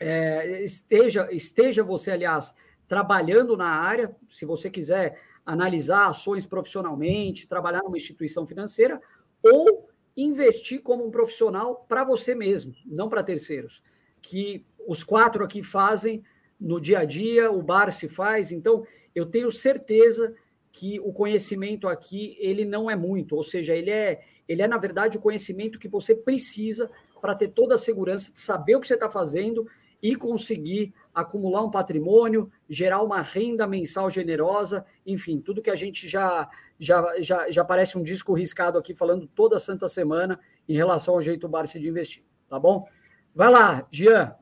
é, 0.00 0.62
esteja, 0.62 1.28
esteja 1.32 1.82
você, 1.82 2.10
aliás, 2.10 2.54
trabalhando 2.86 3.56
na 3.56 3.68
área, 3.68 4.14
se 4.28 4.44
você 4.46 4.70
quiser 4.70 5.20
analisar 5.44 6.08
ações 6.08 6.46
profissionalmente, 6.46 7.46
trabalhar 7.46 7.82
numa 7.82 7.96
instituição 7.96 8.46
financeira, 8.46 9.00
ou 9.42 9.88
investir 10.16 10.82
como 10.82 11.06
um 11.06 11.10
profissional 11.10 11.86
para 11.88 12.04
você 12.04 12.34
mesmo, 12.34 12.74
não 12.84 13.08
para 13.08 13.22
terceiros, 13.22 13.82
que 14.20 14.64
os 14.86 15.04
quatro 15.04 15.44
aqui 15.44 15.62
fazem 15.62 16.22
no 16.60 16.80
dia 16.80 17.00
a 17.00 17.04
dia, 17.04 17.50
o 17.50 17.62
bar 17.62 17.90
se 17.92 18.08
faz, 18.08 18.50
então 18.50 18.84
eu 19.14 19.26
tenho 19.26 19.50
certeza 19.50 20.34
que 20.72 20.98
o 21.00 21.12
conhecimento 21.12 21.88
aqui 21.88 22.36
ele 22.38 22.64
não 22.64 22.90
é 22.90 22.96
muito, 22.96 23.36
ou 23.36 23.42
seja, 23.42 23.74
ele 23.74 23.90
é, 23.90 24.20
ele 24.48 24.62
é 24.62 24.68
na 24.68 24.78
verdade 24.78 25.18
o 25.18 25.20
conhecimento 25.20 25.78
que 25.78 25.88
você 25.88 26.14
precisa 26.14 26.90
para 27.20 27.34
ter 27.34 27.48
toda 27.48 27.74
a 27.74 27.78
segurança 27.78 28.32
de 28.32 28.38
saber 28.38 28.76
o 28.76 28.80
que 28.80 28.88
você 28.88 28.94
está 28.94 29.08
fazendo 29.08 29.66
e 30.02 30.14
conseguir 30.14 30.92
acumular 31.14 31.64
um 31.64 31.70
patrimônio, 31.70 32.50
gerar 32.68 33.02
uma 33.02 33.20
renda 33.20 33.66
mensal 33.66 34.08
generosa, 34.08 34.86
enfim, 35.04 35.40
tudo 35.40 35.62
que 35.62 35.70
a 35.70 35.74
gente 35.74 36.08
já 36.08 36.48
já, 36.78 37.20
já, 37.20 37.50
já 37.50 37.64
parece 37.64 37.98
um 37.98 38.02
disco 38.02 38.32
riscado 38.34 38.78
aqui 38.78 38.94
falando 38.94 39.26
toda 39.26 39.58
santa 39.58 39.88
semana 39.88 40.38
em 40.68 40.74
relação 40.74 41.14
ao 41.14 41.22
jeito 41.22 41.48
Barça 41.48 41.78
de 41.78 41.88
investir, 41.88 42.22
tá 42.48 42.58
bom? 42.58 42.86
Vai 43.34 43.50
lá, 43.50 43.86
Gian. 43.90 44.34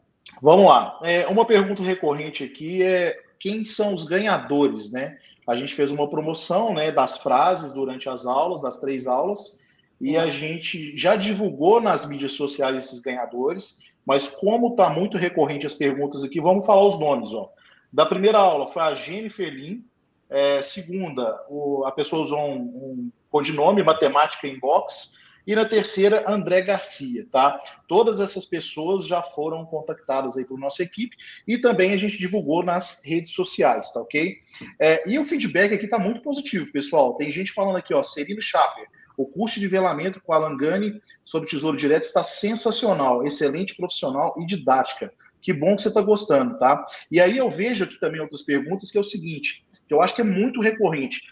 Vamos 0.42 0.66
lá. 0.66 0.98
É, 1.02 1.26
uma 1.28 1.46
pergunta 1.46 1.82
recorrente 1.82 2.44
aqui 2.44 2.82
é 2.82 3.18
quem 3.38 3.64
são 3.64 3.94
os 3.94 4.04
ganhadores, 4.04 4.92
né? 4.92 5.18
A 5.46 5.54
gente 5.54 5.74
fez 5.74 5.92
uma 5.92 6.10
promoção 6.10 6.74
né, 6.74 6.90
das 6.90 7.18
frases 7.18 7.72
durante 7.72 8.08
as 8.08 8.26
aulas, 8.26 8.60
das 8.60 8.78
três 8.78 9.06
aulas, 9.06 9.60
e 10.00 10.16
a 10.16 10.26
gente 10.26 10.96
já 10.96 11.14
divulgou 11.14 11.80
nas 11.80 12.06
mídias 12.06 12.32
sociais 12.32 12.76
esses 12.76 13.00
ganhadores. 13.00 13.88
Mas 14.06 14.28
como 14.28 14.68
está 14.68 14.88
muito 14.88 15.18
recorrente 15.18 15.66
as 15.66 15.74
perguntas 15.74 16.22
aqui, 16.22 16.40
vamos 16.40 16.64
falar 16.64 16.86
os 16.86 16.98
nomes. 16.98 17.32
Ó. 17.34 17.50
Da 17.92 18.06
primeira 18.06 18.38
aula 18.38 18.68
foi 18.68 18.82
a 18.82 18.94
Jennifer 18.94 19.52
Lin. 19.52 19.84
É, 20.30 20.62
segunda, 20.62 21.44
o, 21.48 21.84
a 21.84 21.92
pessoa 21.92 22.22
usou 22.22 22.40
um, 22.40 22.60
um 22.60 23.12
codinome, 23.28 23.82
Matemática 23.82 24.46
Inbox. 24.46 25.16
E 25.46 25.54
na 25.54 25.64
terceira, 25.64 26.28
André 26.28 26.62
Garcia, 26.62 27.24
tá? 27.30 27.60
Todas 27.86 28.20
essas 28.20 28.44
pessoas 28.44 29.06
já 29.06 29.22
foram 29.22 29.64
contactadas 29.64 30.36
aí 30.36 30.44
por 30.44 30.58
nossa 30.58 30.82
equipe 30.82 31.16
e 31.46 31.56
também 31.56 31.92
a 31.92 31.96
gente 31.96 32.18
divulgou 32.18 32.64
nas 32.64 33.02
redes 33.04 33.32
sociais, 33.32 33.92
tá 33.92 34.00
ok? 34.00 34.38
É, 34.80 35.08
e 35.08 35.16
o 35.20 35.24
feedback 35.24 35.72
aqui 35.72 35.86
tá 35.86 36.00
muito 36.00 36.20
positivo, 36.20 36.72
pessoal. 36.72 37.14
Tem 37.14 37.30
gente 37.30 37.52
falando 37.52 37.76
aqui, 37.76 37.94
ó, 37.94 38.02
Serino 38.02 38.42
Chaper, 38.42 38.88
o 39.16 39.26
curso 39.26 39.58
de 39.58 39.68
velamento 39.68 40.20
com 40.20 40.32
a 40.32 40.38
Langani 40.38 41.00
sobre 41.24 41.48
Tesouro 41.48 41.76
Direto 41.76 42.04
está 42.04 42.22
sensacional, 42.22 43.26
excelente 43.26 43.74
profissional 43.76 44.34
e 44.38 44.46
didática. 44.46 45.12
Que 45.40 45.52
bom 45.52 45.76
que 45.76 45.82
você 45.82 45.88
está 45.88 46.02
gostando, 46.02 46.58
tá? 46.58 46.84
E 47.10 47.20
aí 47.20 47.38
eu 47.38 47.48
vejo 47.48 47.84
aqui 47.84 48.00
também 48.00 48.20
outras 48.20 48.42
perguntas, 48.42 48.90
que 48.90 48.98
é 48.98 49.00
o 49.00 49.04
seguinte, 49.04 49.64
que 49.86 49.94
eu 49.94 50.02
acho 50.02 50.14
que 50.14 50.20
é 50.20 50.24
muito 50.24 50.60
recorrente. 50.60 51.22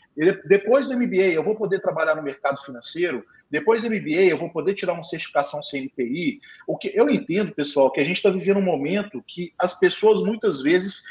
Depois 0.46 0.86
do 0.86 0.96
MBA, 0.96 1.32
eu 1.32 1.42
vou 1.42 1.56
poder 1.56 1.80
trabalhar 1.80 2.14
no 2.14 2.22
mercado 2.22 2.62
financeiro? 2.62 3.24
Depois 3.50 3.82
do 3.82 3.90
MBA, 3.90 4.24
eu 4.30 4.38
vou 4.38 4.50
poder 4.50 4.74
tirar 4.74 4.94
uma 4.94 5.04
certificação 5.04 5.62
CNPI. 5.62 6.40
O 6.66 6.76
que 6.76 6.90
eu 6.94 7.08
entendo, 7.08 7.54
pessoal, 7.54 7.90
que 7.90 8.00
a 8.00 8.04
gente 8.04 8.16
está 8.16 8.30
vivendo 8.30 8.58
um 8.58 8.62
momento 8.62 9.22
que 9.26 9.52
as 9.58 9.78
pessoas 9.78 10.22
muitas 10.22 10.60
vezes, 10.60 11.02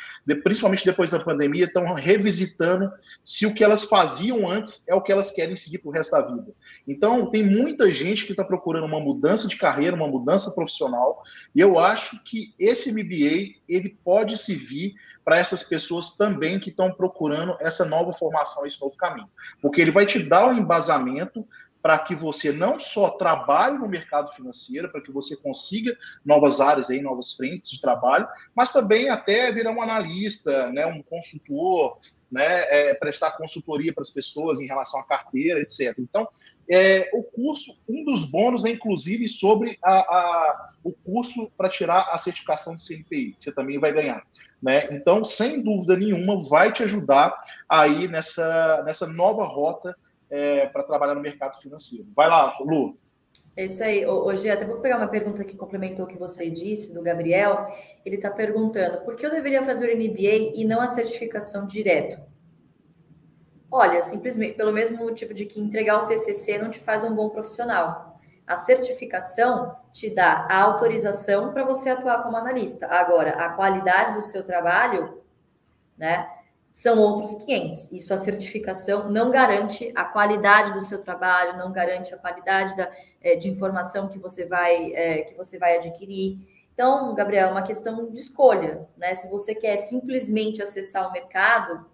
principalmente 0.43 0.85
depois 0.85 1.11
da 1.11 1.19
pandemia, 1.19 1.65
estão 1.65 1.93
revisitando 1.93 2.91
se 3.23 3.45
o 3.45 3.53
que 3.53 3.63
elas 3.63 3.85
faziam 3.85 4.49
antes 4.49 4.87
é 4.89 4.95
o 4.95 5.01
que 5.01 5.11
elas 5.11 5.31
querem 5.31 5.55
seguir 5.55 5.77
para 5.77 5.89
o 5.89 5.93
resto 5.93 6.11
da 6.11 6.21
vida. 6.21 6.51
Então, 6.87 7.29
tem 7.29 7.43
muita 7.43 7.91
gente 7.91 8.25
que 8.25 8.33
está 8.33 8.43
procurando 8.43 8.85
uma 8.85 8.99
mudança 8.99 9.47
de 9.47 9.55
carreira, 9.55 9.95
uma 9.95 10.07
mudança 10.07 10.51
profissional, 10.51 11.23
e 11.55 11.61
eu 11.61 11.79
acho 11.79 12.23
que 12.25 12.53
esse 12.59 12.91
MBA 12.91 13.61
ele 13.69 13.97
pode 14.03 14.37
servir 14.37 14.93
para 15.23 15.37
essas 15.37 15.63
pessoas 15.63 16.17
também 16.17 16.59
que 16.59 16.69
estão 16.69 16.91
procurando 16.91 17.55
essa 17.61 17.85
nova 17.85 18.11
formação, 18.11 18.65
esse 18.65 18.81
novo 18.81 18.97
caminho, 18.97 19.29
porque 19.61 19.81
ele 19.81 19.91
vai 19.91 20.05
te 20.05 20.19
dar 20.19 20.49
um 20.49 20.57
embasamento 20.57 21.47
para 21.83 21.99
que 21.99 22.15
você 22.15 22.53
não 22.53 22.79
só 22.79 23.09
trabalhe 23.09 23.77
no 23.77 23.89
mercado 23.89 24.31
financeiro, 24.31 24.89
para 24.89 25.01
que 25.01 25.11
você 25.11 25.35
consiga 25.35 25.95
novas 26.25 26.61
áreas 26.61 26.89
aí, 26.89 27.01
novas 27.01 27.33
frentes 27.33 27.69
de 27.69 27.81
trabalho, 27.81 28.25
mas 28.55 28.71
também 28.71 29.09
até 29.09 29.51
virar 29.51 29.71
um 29.71 29.81
analista, 29.81 30.71
né, 30.71 30.85
um 30.85 31.03
consultor, 31.03 31.99
né, 32.31 32.63
é, 32.69 32.93
prestar 32.93 33.31
consultoria 33.31 33.93
para 33.93 34.01
as 34.01 34.09
pessoas 34.09 34.61
em 34.61 34.65
relação 34.65 34.97
à 35.01 35.05
carteira, 35.05 35.59
etc. 35.59 35.93
Então, 35.99 36.25
é, 36.69 37.11
o 37.13 37.21
curso, 37.21 37.83
um 37.87 38.05
dos 38.05 38.31
bônus 38.31 38.63
é 38.63 38.69
inclusive 38.69 39.27
sobre 39.27 39.77
a, 39.83 39.91
a 39.91 40.65
o 40.85 40.93
curso 40.93 41.51
para 41.57 41.67
tirar 41.67 42.07
a 42.11 42.17
certificação 42.17 42.75
do 42.75 42.81
CNPI, 42.81 43.35
você 43.37 43.51
também 43.51 43.77
vai 43.77 43.91
ganhar. 43.91 44.23
Né? 44.61 44.87
Então, 44.91 45.25
sem 45.25 45.61
dúvida 45.61 45.97
nenhuma, 45.97 46.39
vai 46.39 46.71
te 46.71 46.81
ajudar 46.83 47.37
aí 47.67 48.07
nessa, 48.07 48.81
nessa 48.85 49.05
nova 49.05 49.43
rota 49.43 49.93
é, 50.33 50.65
para 50.65 50.81
trabalhar 50.81 51.13
no 51.13 51.21
mercado 51.21 51.61
financeiro. 51.61 52.09
Vai 52.11 52.27
lá, 52.27 52.51
Lu. 52.61 52.97
É 53.55 53.65
isso 53.65 53.83
aí. 53.83 54.03
Hoje 54.03 54.49
até 54.49 54.65
vou 54.65 54.79
pegar 54.79 54.97
uma 54.97 55.07
pergunta 55.07 55.43
que 55.43 55.55
complementou 55.55 56.05
o 56.05 56.07
que 56.07 56.17
você 56.17 56.49
disse, 56.49 56.91
do 56.91 57.03
Gabriel. 57.03 57.67
Ele 58.03 58.15
está 58.15 58.31
perguntando 58.31 59.05
por 59.05 59.15
que 59.15 59.23
eu 59.23 59.29
deveria 59.29 59.61
fazer 59.61 59.93
o 59.93 59.95
MBA 59.95 60.55
e 60.55 60.65
não 60.65 60.81
a 60.81 60.87
certificação 60.87 61.67
direto? 61.67 62.19
Olha, 63.69 64.01
simplesmente 64.01 64.57
pelo 64.57 64.73
mesmo 64.73 64.97
motivo 64.97 65.35
de 65.35 65.45
que 65.45 65.61
entregar 65.61 66.03
o 66.03 66.07
TCC 66.07 66.57
não 66.57 66.71
te 66.71 66.79
faz 66.79 67.03
um 67.03 67.13
bom 67.13 67.29
profissional. 67.29 68.19
A 68.47 68.57
certificação 68.57 69.75
te 69.91 70.09
dá 70.09 70.47
a 70.49 70.63
autorização 70.63 71.53
para 71.53 71.63
você 71.63 71.91
atuar 71.91 72.23
como 72.23 72.37
analista. 72.37 72.87
Agora, 72.87 73.31
a 73.33 73.49
qualidade 73.49 74.15
do 74.15 74.23
seu 74.23 74.43
trabalho, 74.43 75.21
né? 75.95 76.27
São 76.73 76.97
outros 76.97 77.35
500. 77.45 77.91
Isso 77.91 78.13
a 78.13 78.17
certificação 78.17 79.09
não 79.09 79.29
garante 79.29 79.91
a 79.95 80.03
qualidade 80.03 80.73
do 80.73 80.81
seu 80.81 80.99
trabalho, 80.99 81.55
não 81.55 81.71
garante 81.71 82.13
a 82.13 82.17
qualidade 82.17 82.75
da, 82.75 82.91
é, 83.21 83.35
de 83.35 83.47
informação 83.47 84.09
que 84.09 84.17
você 84.17 84.43
vai 84.43 84.91
é, 84.93 85.21
que 85.21 85.35
você 85.35 85.59
vai 85.59 85.77
adquirir. 85.77 86.39
Então, 86.73 87.13
Gabriel, 87.13 87.49
é 87.49 87.51
uma 87.51 87.61
questão 87.61 88.09
de 88.09 88.19
escolha, 88.19 88.87
né? 88.97 89.13
Se 89.13 89.29
você 89.29 89.53
quer 89.53 89.77
simplesmente 89.77 90.63
acessar 90.63 91.07
o 91.07 91.13
mercado 91.13 91.85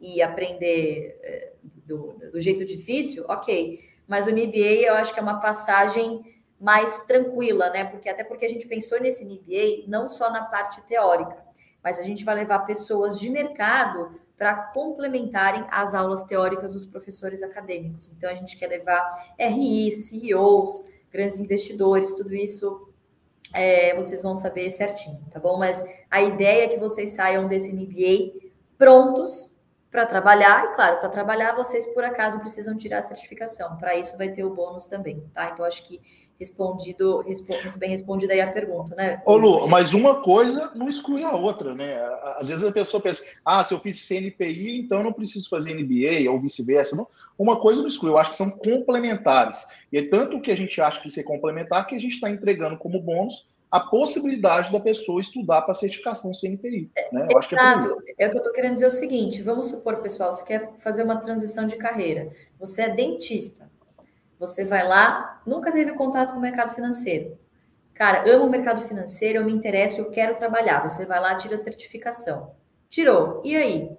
e 0.00 0.20
aprender 0.20 1.16
é, 1.22 1.52
do, 1.86 2.14
do 2.32 2.40
jeito 2.40 2.64
difícil, 2.64 3.24
ok. 3.28 3.78
Mas 4.08 4.26
o 4.26 4.32
MBA 4.32 4.82
eu 4.82 4.94
acho 4.94 5.14
que 5.14 5.20
é 5.20 5.22
uma 5.22 5.38
passagem 5.38 6.20
mais 6.60 7.04
tranquila, 7.04 7.70
né? 7.70 7.84
Porque 7.84 8.08
até 8.08 8.24
porque 8.24 8.44
a 8.44 8.48
gente 8.48 8.66
pensou 8.66 9.00
nesse 9.00 9.24
MBA 9.24 9.84
não 9.86 10.10
só 10.10 10.30
na 10.32 10.42
parte 10.42 10.82
teórica, 10.88 11.39
mas 11.82 11.98
a 11.98 12.02
gente 12.02 12.24
vai 12.24 12.34
levar 12.34 12.60
pessoas 12.60 13.18
de 13.18 13.30
mercado 13.30 14.20
para 14.36 14.54
complementarem 14.54 15.66
as 15.70 15.94
aulas 15.94 16.22
teóricas 16.22 16.72
dos 16.72 16.86
professores 16.86 17.42
acadêmicos. 17.42 18.10
Então, 18.16 18.30
a 18.30 18.34
gente 18.34 18.56
quer 18.56 18.68
levar 18.68 19.34
RI, 19.38 19.90
CEOs, 19.90 20.82
grandes 21.12 21.38
investidores, 21.38 22.14
tudo 22.14 22.34
isso 22.34 22.88
é, 23.52 23.94
vocês 23.96 24.22
vão 24.22 24.34
saber 24.34 24.70
certinho, 24.70 25.20
tá 25.30 25.38
bom? 25.38 25.58
Mas 25.58 25.84
a 26.10 26.22
ideia 26.22 26.64
é 26.64 26.68
que 26.68 26.78
vocês 26.78 27.10
saiam 27.10 27.48
desse 27.48 27.72
MBA 27.72 28.50
prontos 28.78 29.56
para 29.90 30.06
trabalhar, 30.06 30.66
e 30.66 30.74
claro, 30.74 31.00
para 31.00 31.08
trabalhar 31.08 31.56
vocês 31.56 31.84
por 31.88 32.04
acaso 32.04 32.38
precisam 32.38 32.76
tirar 32.76 32.98
a 32.98 33.02
certificação. 33.02 33.76
Para 33.76 33.96
isso 33.96 34.16
vai 34.16 34.30
ter 34.30 34.44
o 34.44 34.54
bônus 34.54 34.86
também, 34.86 35.20
tá? 35.34 35.50
Então 35.50 35.64
acho 35.64 35.82
que 35.82 36.00
respondido, 36.40 37.22
muito 37.24 37.78
bem 37.78 37.90
respondida 37.90 38.32
aí 38.32 38.40
a 38.40 38.50
pergunta, 38.50 38.96
né? 38.96 39.22
Ô 39.26 39.36
Lu, 39.36 39.68
mas 39.68 39.92
uma 39.92 40.22
coisa 40.22 40.72
não 40.74 40.88
exclui 40.88 41.22
a 41.22 41.32
outra, 41.32 41.74
né? 41.74 42.00
Às 42.38 42.48
vezes 42.48 42.64
a 42.64 42.72
pessoa 42.72 43.02
pensa, 43.02 43.22
ah, 43.44 43.62
se 43.62 43.74
eu 43.74 43.78
fiz 43.78 44.08
CNPI, 44.08 44.80
então 44.80 44.98
eu 44.98 45.04
não 45.04 45.12
preciso 45.12 45.50
fazer 45.50 45.74
MBA, 45.74 46.30
ou 46.30 46.40
vice-versa. 46.40 46.96
Uma 47.38 47.60
coisa 47.60 47.82
não 47.82 47.88
exclui, 47.88 48.10
eu 48.10 48.18
acho 48.18 48.30
que 48.30 48.36
são 48.36 48.50
complementares. 48.50 49.66
E 49.92 49.98
é 49.98 50.08
tanto 50.08 50.40
que 50.40 50.50
a 50.50 50.56
gente 50.56 50.80
acha 50.80 51.00
que 51.02 51.10
ser 51.10 51.24
complementar 51.24 51.86
que 51.86 51.94
a 51.94 52.00
gente 52.00 52.14
está 52.14 52.30
entregando 52.30 52.78
como 52.78 53.00
bônus 53.00 53.46
a 53.70 53.78
possibilidade 53.78 54.72
da 54.72 54.80
pessoa 54.80 55.20
estudar 55.20 55.62
para 55.62 55.74
certificação 55.74 56.32
CNPI. 56.34 56.90
Né? 57.12 57.28
Eu 57.30 57.38
acho 57.38 57.48
que 57.48 57.54
é, 57.54 57.60
é 57.60 58.26
o 58.26 58.30
que 58.30 58.36
eu 58.36 58.38
estou 58.38 58.52
querendo 58.52 58.74
dizer 58.74 58.86
o 58.86 58.90
seguinte: 58.90 59.42
vamos 59.42 59.66
supor, 59.66 59.96
pessoal, 60.02 60.34
você 60.34 60.44
quer 60.44 60.72
fazer 60.78 61.04
uma 61.04 61.20
transição 61.20 61.66
de 61.66 61.76
carreira. 61.76 62.30
Você 62.58 62.82
é 62.82 62.88
dentista. 62.88 63.70
Você 64.40 64.64
vai 64.64 64.88
lá, 64.88 65.42
nunca 65.46 65.70
teve 65.70 65.92
contato 65.92 66.32
com 66.32 66.38
o 66.38 66.40
mercado 66.40 66.74
financeiro. 66.74 67.38
Cara, 67.92 68.24
amo 68.26 68.46
o 68.46 68.50
mercado 68.50 68.80
financeiro, 68.80 69.38
eu 69.38 69.44
me 69.44 69.52
interesso, 69.52 70.00
eu 70.00 70.10
quero 70.10 70.34
trabalhar. 70.34 70.82
Você 70.88 71.04
vai 71.04 71.20
lá, 71.20 71.34
tira 71.34 71.56
a 71.56 71.58
certificação. 71.58 72.52
Tirou. 72.88 73.42
E 73.44 73.54
aí? 73.54 73.94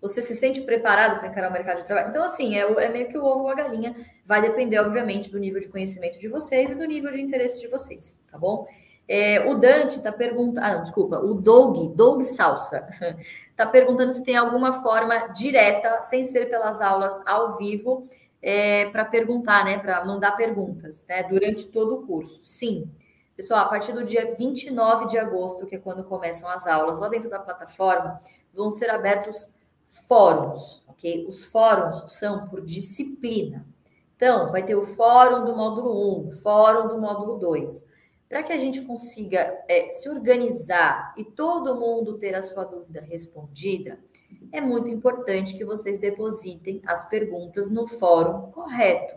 Você 0.00 0.22
se 0.22 0.34
sente 0.34 0.62
preparado 0.62 1.18
para 1.18 1.28
encarar 1.28 1.50
o 1.50 1.52
mercado 1.52 1.78
de 1.78 1.84
trabalho? 1.84 2.08
Então, 2.08 2.24
assim, 2.24 2.56
é, 2.56 2.60
é, 2.60 2.88
meio 2.88 3.08
que 3.08 3.18
o 3.18 3.24
ovo 3.24 3.42
ou 3.42 3.50
a 3.50 3.54
galinha. 3.54 3.94
Vai 4.24 4.40
depender, 4.40 4.78
obviamente, 4.78 5.30
do 5.30 5.38
nível 5.38 5.60
de 5.60 5.68
conhecimento 5.68 6.18
de 6.18 6.26
vocês 6.26 6.70
e 6.70 6.74
do 6.74 6.84
nível 6.86 7.12
de 7.12 7.20
interesse 7.20 7.60
de 7.60 7.68
vocês, 7.68 8.18
tá 8.32 8.38
bom? 8.38 8.66
É, 9.06 9.46
o 9.46 9.54
Dante 9.56 9.98
está 9.98 10.10
perguntando. 10.10 10.66
Ah, 10.66 10.74
não, 10.76 10.82
desculpa. 10.84 11.18
O 11.18 11.34
Doug, 11.34 11.94
Doug 11.94 12.22
Salsa, 12.22 12.88
está 13.50 13.66
perguntando 13.68 14.12
se 14.12 14.24
tem 14.24 14.36
alguma 14.36 14.82
forma 14.82 15.28
direta, 15.28 16.00
sem 16.00 16.24
ser 16.24 16.48
pelas 16.48 16.80
aulas 16.80 17.22
ao 17.26 17.58
vivo, 17.58 18.08
é, 18.46 18.88
para 18.90 19.04
perguntar, 19.04 19.64
né? 19.64 19.76
Para 19.76 20.04
mandar 20.04 20.36
perguntas, 20.36 21.04
né? 21.08 21.24
Durante 21.24 21.66
todo 21.66 21.96
o 21.96 22.06
curso. 22.06 22.44
Sim. 22.44 22.88
Pessoal, 23.34 23.62
a 23.62 23.68
partir 23.68 23.92
do 23.92 24.04
dia 24.04 24.36
29 24.36 25.06
de 25.06 25.18
agosto, 25.18 25.66
que 25.66 25.74
é 25.74 25.78
quando 25.78 26.04
começam 26.04 26.48
as 26.48 26.64
aulas, 26.64 26.96
lá 26.96 27.08
dentro 27.08 27.28
da 27.28 27.40
plataforma, 27.40 28.22
vão 28.54 28.70
ser 28.70 28.88
abertos 28.88 29.52
fóruns, 30.06 30.84
ok? 30.86 31.26
Os 31.26 31.44
fóruns 31.44 32.04
são 32.12 32.46
por 32.46 32.64
disciplina. 32.64 33.66
Então, 34.14 34.52
vai 34.52 34.64
ter 34.64 34.76
o 34.76 34.86
fórum 34.86 35.44
do 35.44 35.56
módulo 35.56 36.28
1, 36.28 36.30
fórum 36.36 36.86
do 36.86 37.00
módulo 37.00 37.38
2. 37.38 37.84
Para 38.28 38.44
que 38.44 38.52
a 38.52 38.58
gente 38.58 38.80
consiga 38.82 39.58
é, 39.68 39.88
se 39.88 40.08
organizar 40.08 41.12
e 41.16 41.24
todo 41.24 41.74
mundo 41.74 42.16
ter 42.16 42.34
a 42.36 42.42
sua 42.42 42.64
dúvida 42.64 43.00
respondida, 43.00 43.98
é 44.52 44.60
muito 44.60 44.90
importante 44.90 45.56
que 45.56 45.64
vocês 45.64 45.98
depositem 45.98 46.80
as 46.86 47.08
perguntas 47.08 47.70
no 47.70 47.86
fórum 47.86 48.50
correto, 48.50 49.14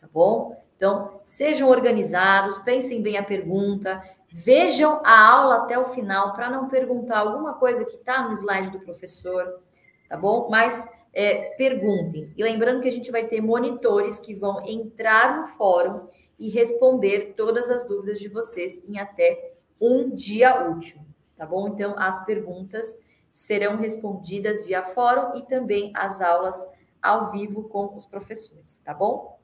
tá 0.00 0.08
bom? 0.12 0.56
Então, 0.76 1.18
sejam 1.22 1.68
organizados, 1.68 2.58
pensem 2.58 3.02
bem 3.02 3.16
a 3.16 3.22
pergunta, 3.22 4.02
vejam 4.30 5.00
a 5.04 5.26
aula 5.28 5.56
até 5.56 5.78
o 5.78 5.86
final 5.86 6.34
para 6.34 6.50
não 6.50 6.68
perguntar 6.68 7.18
alguma 7.18 7.54
coisa 7.54 7.84
que 7.84 7.96
está 7.96 8.28
no 8.28 8.32
slide 8.34 8.70
do 8.70 8.80
professor, 8.80 9.60
tá 10.08 10.16
bom? 10.16 10.48
Mas 10.50 10.86
é, 11.14 11.54
perguntem. 11.56 12.30
E 12.36 12.42
lembrando 12.42 12.82
que 12.82 12.88
a 12.88 12.92
gente 12.92 13.10
vai 13.10 13.26
ter 13.26 13.40
monitores 13.40 14.20
que 14.20 14.34
vão 14.34 14.62
entrar 14.66 15.40
no 15.40 15.46
fórum 15.46 16.06
e 16.38 16.50
responder 16.50 17.32
todas 17.34 17.70
as 17.70 17.88
dúvidas 17.88 18.18
de 18.18 18.28
vocês 18.28 18.86
em 18.86 18.98
até 18.98 19.54
um 19.80 20.10
dia 20.14 20.68
útil, 20.68 21.00
tá 21.34 21.46
bom? 21.46 21.68
Então, 21.68 21.94
as 21.96 22.22
perguntas 22.26 22.98
serão 23.36 23.76
respondidas 23.76 24.64
via 24.64 24.82
fórum 24.82 25.36
e 25.36 25.42
também 25.42 25.92
as 25.94 26.22
aulas 26.22 26.56
ao 27.02 27.30
vivo 27.30 27.64
com 27.64 27.94
os 27.94 28.06
professores, 28.06 28.78
tá 28.78 28.94
bom? 28.94 29.38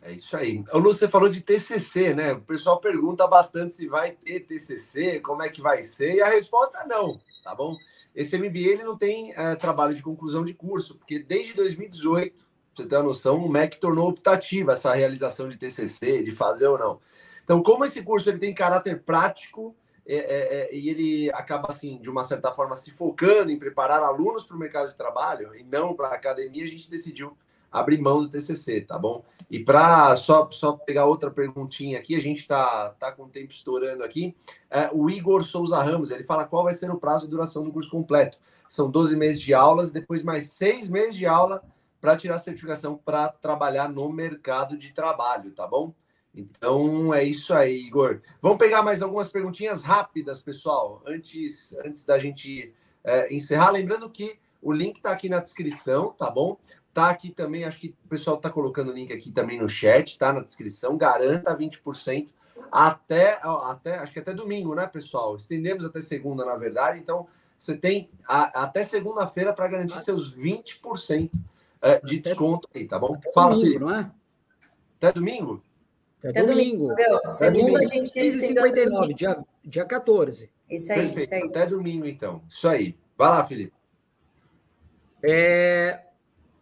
É 0.00 0.12
isso 0.12 0.34
aí. 0.34 0.64
O 0.72 0.78
Lu, 0.78 0.94
você 0.94 1.06
falou 1.06 1.28
de 1.28 1.42
TCC, 1.42 2.14
né? 2.14 2.32
O 2.32 2.40
pessoal 2.40 2.80
pergunta 2.80 3.26
bastante 3.26 3.74
se 3.74 3.86
vai 3.86 4.12
ter 4.12 4.40
TCC, 4.40 5.20
como 5.20 5.42
é 5.42 5.50
que 5.50 5.60
vai 5.60 5.82
ser, 5.82 6.14
e 6.14 6.22
a 6.22 6.30
resposta 6.30 6.78
é 6.78 6.86
não, 6.86 7.20
tá 7.44 7.54
bom? 7.54 7.76
Esse 8.14 8.38
MBA 8.38 8.70
ele 8.70 8.82
não 8.82 8.96
tem 8.96 9.34
é, 9.36 9.56
trabalho 9.56 9.94
de 9.94 10.02
conclusão 10.02 10.42
de 10.42 10.54
curso, 10.54 10.96
porque 10.96 11.18
desde 11.18 11.52
2018, 11.52 12.34
pra 12.34 12.44
você 12.74 12.88
ter 12.88 12.96
uma 12.96 13.02
noção, 13.02 13.36
o 13.44 13.48
MEC 13.48 13.78
tornou 13.78 14.08
optativa 14.08 14.72
essa 14.72 14.94
realização 14.94 15.50
de 15.50 15.58
TCC, 15.58 16.22
de 16.22 16.32
fazer 16.32 16.66
ou 16.66 16.78
não. 16.78 16.98
Então, 17.44 17.62
como 17.62 17.84
esse 17.84 18.02
curso 18.02 18.30
ele 18.30 18.38
tem 18.38 18.54
caráter 18.54 19.02
prático, 19.02 19.76
é, 20.06 20.16
é, 20.16 20.54
é, 20.54 20.74
e 20.74 20.88
ele 20.88 21.30
acaba, 21.32 21.68
assim, 21.68 21.98
de 21.98 22.10
uma 22.10 22.24
certa 22.24 22.50
forma, 22.50 22.74
se 22.74 22.90
focando 22.90 23.50
em 23.50 23.58
preparar 23.58 24.02
alunos 24.02 24.44
para 24.44 24.56
o 24.56 24.58
mercado 24.58 24.90
de 24.90 24.96
trabalho 24.96 25.54
e 25.54 25.62
não 25.62 25.94
para 25.94 26.08
a 26.08 26.14
academia, 26.14 26.64
a 26.64 26.68
gente 26.68 26.90
decidiu 26.90 27.36
abrir 27.70 27.98
mão 27.98 28.20
do 28.20 28.28
TCC, 28.28 28.82
tá 28.82 28.98
bom? 28.98 29.24
E 29.50 29.58
para 29.58 30.14
só, 30.16 30.48
só 30.50 30.72
pegar 30.72 31.06
outra 31.06 31.30
perguntinha 31.30 31.98
aqui, 31.98 32.14
a 32.14 32.20
gente 32.20 32.40
está 32.40 32.90
tá 32.98 33.12
com 33.12 33.24
o 33.24 33.28
tempo 33.28 33.52
estourando 33.52 34.04
aqui. 34.04 34.36
É, 34.70 34.90
o 34.92 35.08
Igor 35.08 35.42
Souza 35.44 35.82
Ramos, 35.82 36.10
ele 36.10 36.24
fala 36.24 36.44
qual 36.44 36.64
vai 36.64 36.74
ser 36.74 36.90
o 36.90 36.98
prazo 36.98 37.24
de 37.24 37.30
duração 37.30 37.64
do 37.64 37.72
curso 37.72 37.90
completo. 37.90 38.38
São 38.68 38.90
12 38.90 39.16
meses 39.16 39.40
de 39.40 39.54
aulas, 39.54 39.90
depois 39.90 40.22
mais 40.22 40.50
seis 40.50 40.88
meses 40.88 41.14
de 41.14 41.26
aula 41.26 41.62
para 42.00 42.16
tirar 42.16 42.34
a 42.34 42.38
certificação 42.38 42.96
para 42.96 43.28
trabalhar 43.28 43.88
no 43.88 44.10
mercado 44.12 44.76
de 44.76 44.92
trabalho, 44.92 45.52
tá 45.52 45.66
bom? 45.66 45.94
Então 46.34 47.12
é 47.12 47.22
isso 47.24 47.52
aí, 47.54 47.86
Igor. 47.86 48.20
Vamos 48.40 48.58
pegar 48.58 48.82
mais 48.82 49.02
algumas 49.02 49.28
perguntinhas 49.28 49.82
rápidas, 49.82 50.40
pessoal, 50.40 51.02
antes, 51.06 51.74
antes 51.84 52.04
da 52.04 52.18
gente 52.18 52.74
é, 53.04 53.32
encerrar. 53.34 53.70
Lembrando 53.70 54.08
que 54.08 54.38
o 54.60 54.72
link 54.72 54.96
está 54.96 55.10
aqui 55.10 55.28
na 55.28 55.40
descrição, 55.40 56.12
tá 56.12 56.30
bom? 56.30 56.56
Tá 56.94 57.10
aqui 57.10 57.30
também, 57.30 57.64
acho 57.64 57.80
que 57.80 57.94
o 58.04 58.08
pessoal 58.08 58.36
está 58.36 58.50
colocando 58.50 58.90
o 58.90 58.94
link 58.94 59.12
aqui 59.12 59.30
também 59.30 59.58
no 59.58 59.68
chat, 59.68 60.18
tá 60.18 60.32
na 60.32 60.40
descrição. 60.40 60.96
Garanta 60.96 61.56
20% 61.56 62.28
até, 62.70 63.38
até 63.42 63.98
acho 63.98 64.12
que 64.12 64.18
até 64.18 64.32
domingo, 64.32 64.74
né, 64.74 64.86
pessoal? 64.86 65.36
Estendemos 65.36 65.84
até 65.84 66.00
segunda, 66.00 66.44
na 66.44 66.54
verdade. 66.56 66.98
Então, 66.98 67.26
você 67.58 67.76
tem 67.76 68.10
a, 68.26 68.62
até 68.64 68.84
segunda-feira 68.84 69.52
para 69.52 69.68
garantir 69.68 70.00
seus 70.02 70.34
20% 70.34 71.30
é, 71.80 72.00
de 72.00 72.20
desconto 72.20 72.68
aí, 72.74 72.86
tá 72.86 72.98
bom? 72.98 73.20
Fala, 73.34 73.54
domingo, 73.54 73.66
Felipe. 73.66 73.84
Não 73.84 73.94
é? 73.94 74.10
Até 74.98 75.12
domingo? 75.12 75.62
Até, 76.30 76.42
domingo. 76.44 76.88
domingo. 76.88 77.30
Segunda 77.30 77.80
a 77.80 77.84
gente. 77.84 78.32
59, 78.32 79.14
dia, 79.14 79.44
dia 79.64 79.84
14. 79.84 80.50
Isso 80.70 80.92
aí, 80.92 80.98
Perfeito. 81.00 81.24
isso 81.24 81.34
aí. 81.34 81.42
Até 81.42 81.66
domingo, 81.66 82.06
então. 82.06 82.42
Isso 82.48 82.68
aí. 82.68 82.96
Vai 83.16 83.28
lá, 83.28 83.44
Felipe. 83.44 83.72
É... 85.22 86.00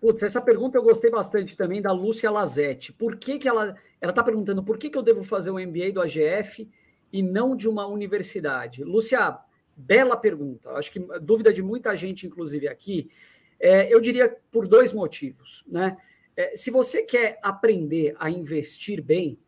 Putz, 0.01 0.23
essa 0.23 0.41
pergunta 0.41 0.79
eu 0.79 0.83
gostei 0.83 1.11
bastante 1.11 1.57
também 1.57 1.83
da 1.83 1.93
Lúcia 1.93 2.31
Lazetti. 2.31 2.93
Por 2.93 3.17
que, 3.17 3.39
que 3.39 3.47
ela 3.47 3.77
ela 4.01 4.11
está 4.11 4.25
perguntando 4.25 4.63
por 4.63 4.79
que, 4.79 4.89
que 4.89 4.97
eu 4.97 5.03
devo 5.03 5.23
fazer 5.23 5.51
um 5.51 5.59
MBA 5.59 5.93
do 5.93 6.01
AGF 6.01 6.69
e 7.13 7.23
não 7.23 7.55
de 7.55 7.69
uma 7.69 7.87
universidade? 7.87 8.83
Lúcia, 8.83 9.39
bela 9.77 10.17
pergunta. 10.17 10.71
Acho 10.71 10.91
que 10.91 11.01
dúvida 11.21 11.53
de 11.53 11.63
muita 11.63 11.95
gente, 11.95 12.27
inclusive 12.27 12.67
aqui. 12.67 13.11
É, 13.59 13.93
eu 13.93 14.01
diria 14.01 14.35
por 14.51 14.67
dois 14.67 14.93
motivos. 14.93 15.63
Né? 15.69 15.97
É, 16.35 16.57
se 16.57 16.71
você 16.71 17.03
quer 17.03 17.39
aprender 17.43 18.17
a 18.19 18.31
investir 18.31 19.03
bem, 19.03 19.39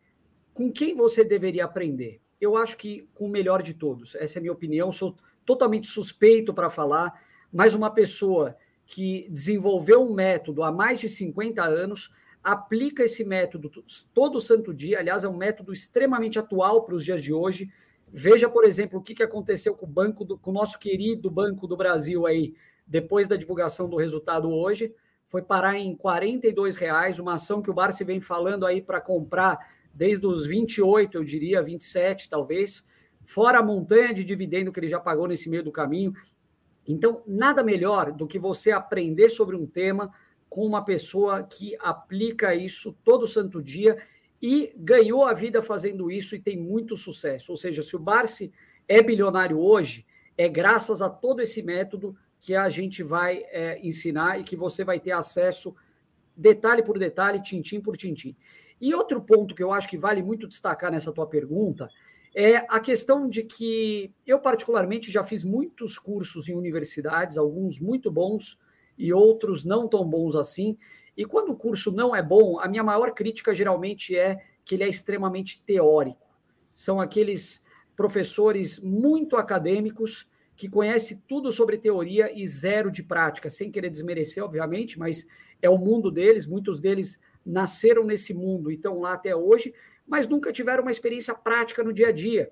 com 0.53 0.71
quem 0.71 0.95
você 0.95 1.23
deveria 1.23 1.65
aprender? 1.65 2.21
Eu 2.39 2.57
acho 2.57 2.77
que 2.77 3.07
com 3.13 3.25
o 3.25 3.29
melhor 3.29 3.61
de 3.61 3.73
todos. 3.73 4.15
Essa 4.15 4.37
é 4.37 4.39
a 4.39 4.41
minha 4.41 4.53
opinião. 4.53 4.91
Sou 4.91 5.15
totalmente 5.45 5.87
suspeito 5.87 6.53
para 6.53 6.69
falar, 6.69 7.21
mas 7.51 7.73
uma 7.73 7.89
pessoa 7.89 8.55
que 8.85 9.27
desenvolveu 9.29 10.01
um 10.01 10.13
método 10.13 10.63
há 10.63 10.71
mais 10.71 10.99
de 10.99 11.09
50 11.09 11.63
anos, 11.63 12.13
aplica 12.43 13.03
esse 13.03 13.23
método 13.23 13.71
todo 14.13 14.39
santo 14.39 14.73
dia. 14.73 14.99
Aliás, 14.99 15.23
é 15.23 15.29
um 15.29 15.37
método 15.37 15.71
extremamente 15.71 16.37
atual 16.37 16.83
para 16.83 16.95
os 16.95 17.03
dias 17.03 17.23
de 17.23 17.33
hoje. 17.33 17.71
Veja, 18.11 18.49
por 18.49 18.65
exemplo, 18.65 18.99
o 18.99 19.01
que, 19.01 19.23
aconteceu 19.23 19.73
com 19.73 19.85
o 19.85 19.89
banco, 19.89 20.25
do, 20.25 20.37
com 20.37 20.51
o 20.51 20.53
nosso 20.53 20.77
querido 20.77 21.31
Banco 21.31 21.65
do 21.65 21.77
Brasil 21.77 22.27
aí, 22.27 22.53
depois 22.85 23.27
da 23.27 23.37
divulgação 23.37 23.87
do 23.87 23.95
resultado 23.95 24.49
hoje. 24.49 24.93
Foi 25.27 25.41
parar 25.41 25.77
em 25.77 25.93
R$ 25.93 26.51
reais, 26.79 27.17
uma 27.17 27.35
ação 27.35 27.61
que 27.61 27.71
o 27.71 27.73
Barça 27.73 28.05
vem 28.05 28.19
falando 28.19 28.65
aí 28.65 28.81
para 28.81 29.01
comprar 29.01 29.57
desde 29.93 30.25
os 30.25 30.45
28, 30.45 31.17
eu 31.17 31.23
diria, 31.23 31.61
27 31.61 32.29
talvez, 32.29 32.85
fora 33.23 33.59
a 33.59 33.63
montanha 33.63 34.13
de 34.13 34.23
dividendo 34.23 34.71
que 34.71 34.79
ele 34.79 34.87
já 34.87 34.99
pagou 34.99 35.27
nesse 35.27 35.49
meio 35.49 35.63
do 35.63 35.71
caminho. 35.71 36.13
Então, 36.87 37.23
nada 37.25 37.63
melhor 37.63 38.11
do 38.11 38.27
que 38.27 38.39
você 38.39 38.71
aprender 38.71 39.29
sobre 39.29 39.55
um 39.55 39.65
tema 39.65 40.11
com 40.49 40.65
uma 40.65 40.83
pessoa 40.83 41.43
que 41.43 41.75
aplica 41.79 42.53
isso 42.53 42.95
todo 43.03 43.25
santo 43.25 43.61
dia 43.61 43.97
e 44.41 44.73
ganhou 44.75 45.25
a 45.25 45.33
vida 45.33 45.61
fazendo 45.61 46.11
isso 46.11 46.35
e 46.35 46.39
tem 46.39 46.57
muito 46.57 46.97
sucesso. 46.97 47.51
Ou 47.51 47.57
seja, 47.57 47.81
se 47.81 47.95
o 47.95 47.99
Barsi 47.99 48.51
é 48.87 49.01
bilionário 49.01 49.57
hoje, 49.57 50.05
é 50.37 50.49
graças 50.49 51.01
a 51.01 51.09
todo 51.09 51.41
esse 51.41 51.63
método 51.63 52.15
que 52.41 52.53
a 52.53 52.67
gente 52.67 53.01
vai 53.01 53.43
é, 53.51 53.79
ensinar 53.81 54.39
e 54.39 54.43
que 54.43 54.57
você 54.57 54.83
vai 54.83 54.99
ter 54.99 55.11
acesso 55.11 55.73
detalhe 56.35 56.83
por 56.83 56.99
detalhe, 56.99 57.41
tintim 57.41 57.79
por 57.79 57.95
tintim. 57.95 58.35
E 58.83 58.93
outro 58.93 59.21
ponto 59.21 59.55
que 59.55 59.63
eu 59.63 59.71
acho 59.71 59.87
que 59.87 59.97
vale 59.97 60.21
muito 60.21 60.45
destacar 60.45 60.91
nessa 60.91 61.13
tua 61.13 61.25
pergunta 61.25 61.89
é 62.35 62.57
a 62.67 62.81
questão 62.81 63.29
de 63.29 63.43
que 63.43 64.11
eu, 64.27 64.41
particularmente, 64.41 65.09
já 65.09 65.23
fiz 65.23 65.45
muitos 65.45 65.97
cursos 65.97 66.49
em 66.49 66.53
universidades, 66.53 67.37
alguns 67.37 67.79
muito 67.79 68.11
bons 68.11 68.59
e 68.97 69.13
outros 69.13 69.63
não 69.63 69.87
tão 69.87 70.05
bons 70.05 70.35
assim. 70.35 70.77
E 71.15 71.23
quando 71.23 71.53
o 71.53 71.55
curso 71.55 71.93
não 71.93 72.13
é 72.13 72.21
bom, 72.21 72.59
a 72.59 72.67
minha 72.67 72.83
maior 72.83 73.13
crítica 73.13 73.53
geralmente 73.53 74.17
é 74.17 74.43
que 74.65 74.75
ele 74.75 74.83
é 74.83 74.89
extremamente 74.89 75.63
teórico. 75.63 76.27
São 76.73 76.99
aqueles 76.99 77.63
professores 77.95 78.81
muito 78.81 79.37
acadêmicos 79.37 80.27
que 80.57 80.67
conhecem 80.67 81.23
tudo 81.25 81.53
sobre 81.53 81.77
teoria 81.77 82.37
e 82.37 82.45
zero 82.45 82.91
de 82.91 83.01
prática, 83.01 83.49
sem 83.49 83.71
querer 83.71 83.89
desmerecer, 83.89 84.43
obviamente, 84.43 84.99
mas 84.99 85.25
é 85.61 85.69
o 85.69 85.77
mundo 85.77 86.11
deles, 86.11 86.45
muitos 86.45 86.81
deles 86.81 87.17
nasceram 87.45 88.03
nesse 88.03 88.33
mundo 88.33 88.71
e 88.71 88.75
estão 88.75 88.99
lá 88.99 89.13
até 89.13 89.35
hoje, 89.35 89.73
mas 90.05 90.27
nunca 90.27 90.51
tiveram 90.51 90.83
uma 90.83 90.91
experiência 90.91 91.33
prática 91.33 91.83
no 91.83 91.93
dia 91.93 92.09
a 92.09 92.11
dia. 92.11 92.51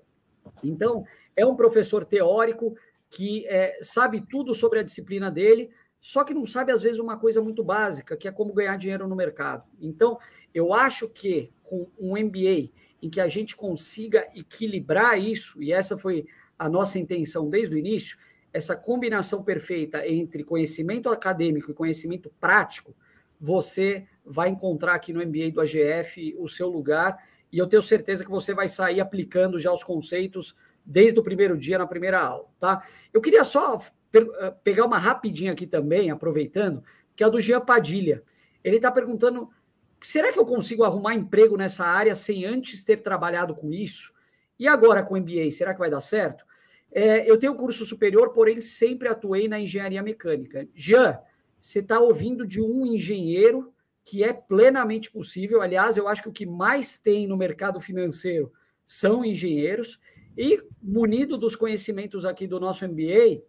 Então, 0.62 1.04
é 1.36 1.46
um 1.46 1.56
professor 1.56 2.04
teórico 2.04 2.74
que 3.10 3.46
é, 3.46 3.78
sabe 3.82 4.22
tudo 4.28 4.54
sobre 4.54 4.78
a 4.78 4.82
disciplina 4.82 5.30
dele, 5.30 5.70
só 6.00 6.24
que 6.24 6.34
não 6.34 6.44
sabe, 6.44 6.72
às 6.72 6.82
vezes, 6.82 6.98
uma 6.98 7.16
coisa 7.16 7.40
muito 7.40 7.62
básica, 7.62 8.16
que 8.16 8.26
é 8.26 8.32
como 8.32 8.52
ganhar 8.52 8.76
dinheiro 8.76 9.06
no 9.06 9.14
mercado. 9.14 9.64
Então, 9.80 10.18
eu 10.52 10.74
acho 10.74 11.08
que 11.08 11.52
com 11.62 11.88
um 11.98 12.18
MBA 12.18 12.70
em 13.00 13.08
que 13.10 13.20
a 13.20 13.28
gente 13.28 13.54
consiga 13.54 14.28
equilibrar 14.34 15.20
isso, 15.20 15.62
e 15.62 15.72
essa 15.72 15.96
foi 15.96 16.26
a 16.58 16.68
nossa 16.68 16.98
intenção 16.98 17.48
desde 17.48 17.74
o 17.74 17.78
início, 17.78 18.18
essa 18.52 18.76
combinação 18.76 19.42
perfeita 19.42 20.06
entre 20.06 20.44
conhecimento 20.44 21.08
acadêmico 21.08 21.70
e 21.70 21.74
conhecimento 21.74 22.30
prático, 22.40 22.94
você 23.40 24.06
vai 24.24 24.48
encontrar 24.48 24.94
aqui 24.94 25.12
no 25.12 25.20
MBA 25.20 25.50
do 25.52 25.60
AGF 25.60 26.34
o 26.38 26.48
seu 26.48 26.68
lugar 26.68 27.18
e 27.52 27.58
eu 27.58 27.66
tenho 27.66 27.82
certeza 27.82 28.24
que 28.24 28.30
você 28.30 28.54
vai 28.54 28.68
sair 28.68 29.00
aplicando 29.00 29.58
já 29.58 29.72
os 29.72 29.84
conceitos 29.84 30.56
desde 30.84 31.20
o 31.20 31.22
primeiro 31.22 31.56
dia 31.56 31.78
na 31.78 31.86
primeira 31.86 32.18
aula, 32.20 32.48
tá? 32.58 32.84
Eu 33.12 33.20
queria 33.20 33.44
só 33.44 33.78
eh, 34.14 34.54
pegar 34.64 34.86
uma 34.86 34.98
rapidinha 34.98 35.52
aqui 35.52 35.66
também, 35.66 36.10
aproveitando, 36.10 36.82
que 37.14 37.22
é 37.22 37.26
a 37.26 37.28
do 37.28 37.38
Jean 37.38 37.60
Padilha. 37.60 38.22
Ele 38.64 38.76
está 38.76 38.90
perguntando: 38.90 39.50
será 40.02 40.32
que 40.32 40.38
eu 40.38 40.46
consigo 40.46 40.82
arrumar 40.82 41.14
emprego 41.14 41.56
nessa 41.56 41.84
área 41.84 42.14
sem 42.14 42.44
antes 42.44 42.82
ter 42.82 43.00
trabalhado 43.00 43.54
com 43.54 43.72
isso? 43.72 44.12
E 44.58 44.66
agora 44.66 45.02
com 45.02 45.14
o 45.14 45.18
MBA, 45.18 45.50
será 45.50 45.74
que 45.74 45.80
vai 45.80 45.90
dar 45.90 46.00
certo? 46.00 46.44
É, 46.90 47.28
eu 47.30 47.38
tenho 47.38 47.54
curso 47.54 47.84
superior, 47.84 48.30
porém 48.30 48.60
sempre 48.60 49.08
atuei 49.08 49.48
na 49.48 49.58
engenharia 49.58 50.02
mecânica. 50.02 50.66
Jean, 50.74 51.18
você 51.58 51.80
está 51.80 51.98
ouvindo 51.98 52.46
de 52.46 52.60
um 52.60 52.86
engenheiro 52.86 53.72
que 54.04 54.24
é 54.24 54.32
plenamente 54.32 55.10
possível. 55.10 55.62
Aliás, 55.62 55.96
eu 55.96 56.08
acho 56.08 56.22
que 56.22 56.28
o 56.28 56.32
que 56.32 56.46
mais 56.46 56.98
tem 56.98 57.26
no 57.26 57.36
mercado 57.36 57.80
financeiro 57.80 58.52
são 58.84 59.24
engenheiros. 59.24 60.00
E 60.36 60.62
munido 60.82 61.36
dos 61.36 61.54
conhecimentos 61.54 62.24
aqui 62.24 62.46
do 62.46 62.58
nosso 62.58 62.86
MBA, 62.86 63.42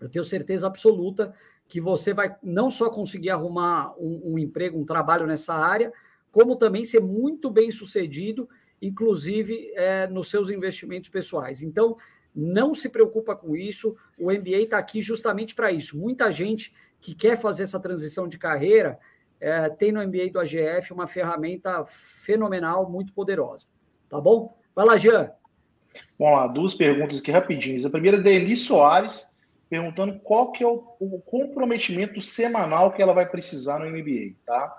eu 0.00 0.08
tenho 0.08 0.24
certeza 0.24 0.66
absoluta 0.66 1.34
que 1.66 1.80
você 1.80 2.14
vai 2.14 2.34
não 2.42 2.70
só 2.70 2.88
conseguir 2.90 3.30
arrumar 3.30 3.94
um, 3.98 4.32
um 4.32 4.38
emprego, 4.38 4.78
um 4.78 4.86
trabalho 4.86 5.26
nessa 5.26 5.54
área, 5.54 5.92
como 6.30 6.56
também 6.56 6.84
ser 6.84 7.00
muito 7.00 7.50
bem 7.50 7.70
sucedido, 7.70 8.48
inclusive 8.80 9.72
é, 9.74 10.06
nos 10.06 10.28
seus 10.28 10.50
investimentos 10.50 11.10
pessoais. 11.10 11.62
Então, 11.62 11.96
não 12.34 12.74
se 12.74 12.88
preocupa 12.88 13.34
com 13.34 13.56
isso, 13.56 13.96
o 14.18 14.30
MBA 14.30 14.58
está 14.58 14.78
aqui 14.78 15.00
justamente 15.00 15.54
para 15.54 15.72
isso. 15.72 15.98
Muita 15.98 16.30
gente 16.30 16.72
que 17.00 17.14
quer 17.14 17.36
fazer 17.36 17.64
essa 17.64 17.80
transição 17.80 18.28
de 18.28 18.38
carreira 18.38 18.98
é, 19.40 19.68
tem 19.68 19.92
no 19.92 20.06
MBA 20.06 20.30
do 20.32 20.40
AGF 20.40 20.92
uma 20.92 21.06
ferramenta 21.06 21.84
fenomenal, 21.84 22.90
muito 22.90 23.12
poderosa. 23.12 23.66
Tá 24.08 24.20
bom? 24.20 24.56
Vai 24.74 24.86
lá, 24.86 24.96
Jean. 24.96 25.30
Vamos 26.18 26.34
lá, 26.34 26.46
duas 26.46 26.74
perguntas 26.74 27.20
aqui 27.20 27.30
rapidinhas. 27.30 27.84
A 27.84 27.90
primeira 27.90 28.18
é 28.18 28.20
da 28.20 28.30
Eli 28.30 28.56
Soares, 28.56 29.36
perguntando 29.68 30.18
qual 30.20 30.52
que 30.52 30.64
é 30.64 30.66
o, 30.66 30.82
o, 30.98 31.20
comprometimento 31.20 32.20
semanal 32.20 32.92
que 32.92 33.02
ela 33.02 33.12
vai 33.12 33.28
precisar 33.28 33.78
no 33.78 33.86
MBA, 33.86 34.34
tá? 34.46 34.76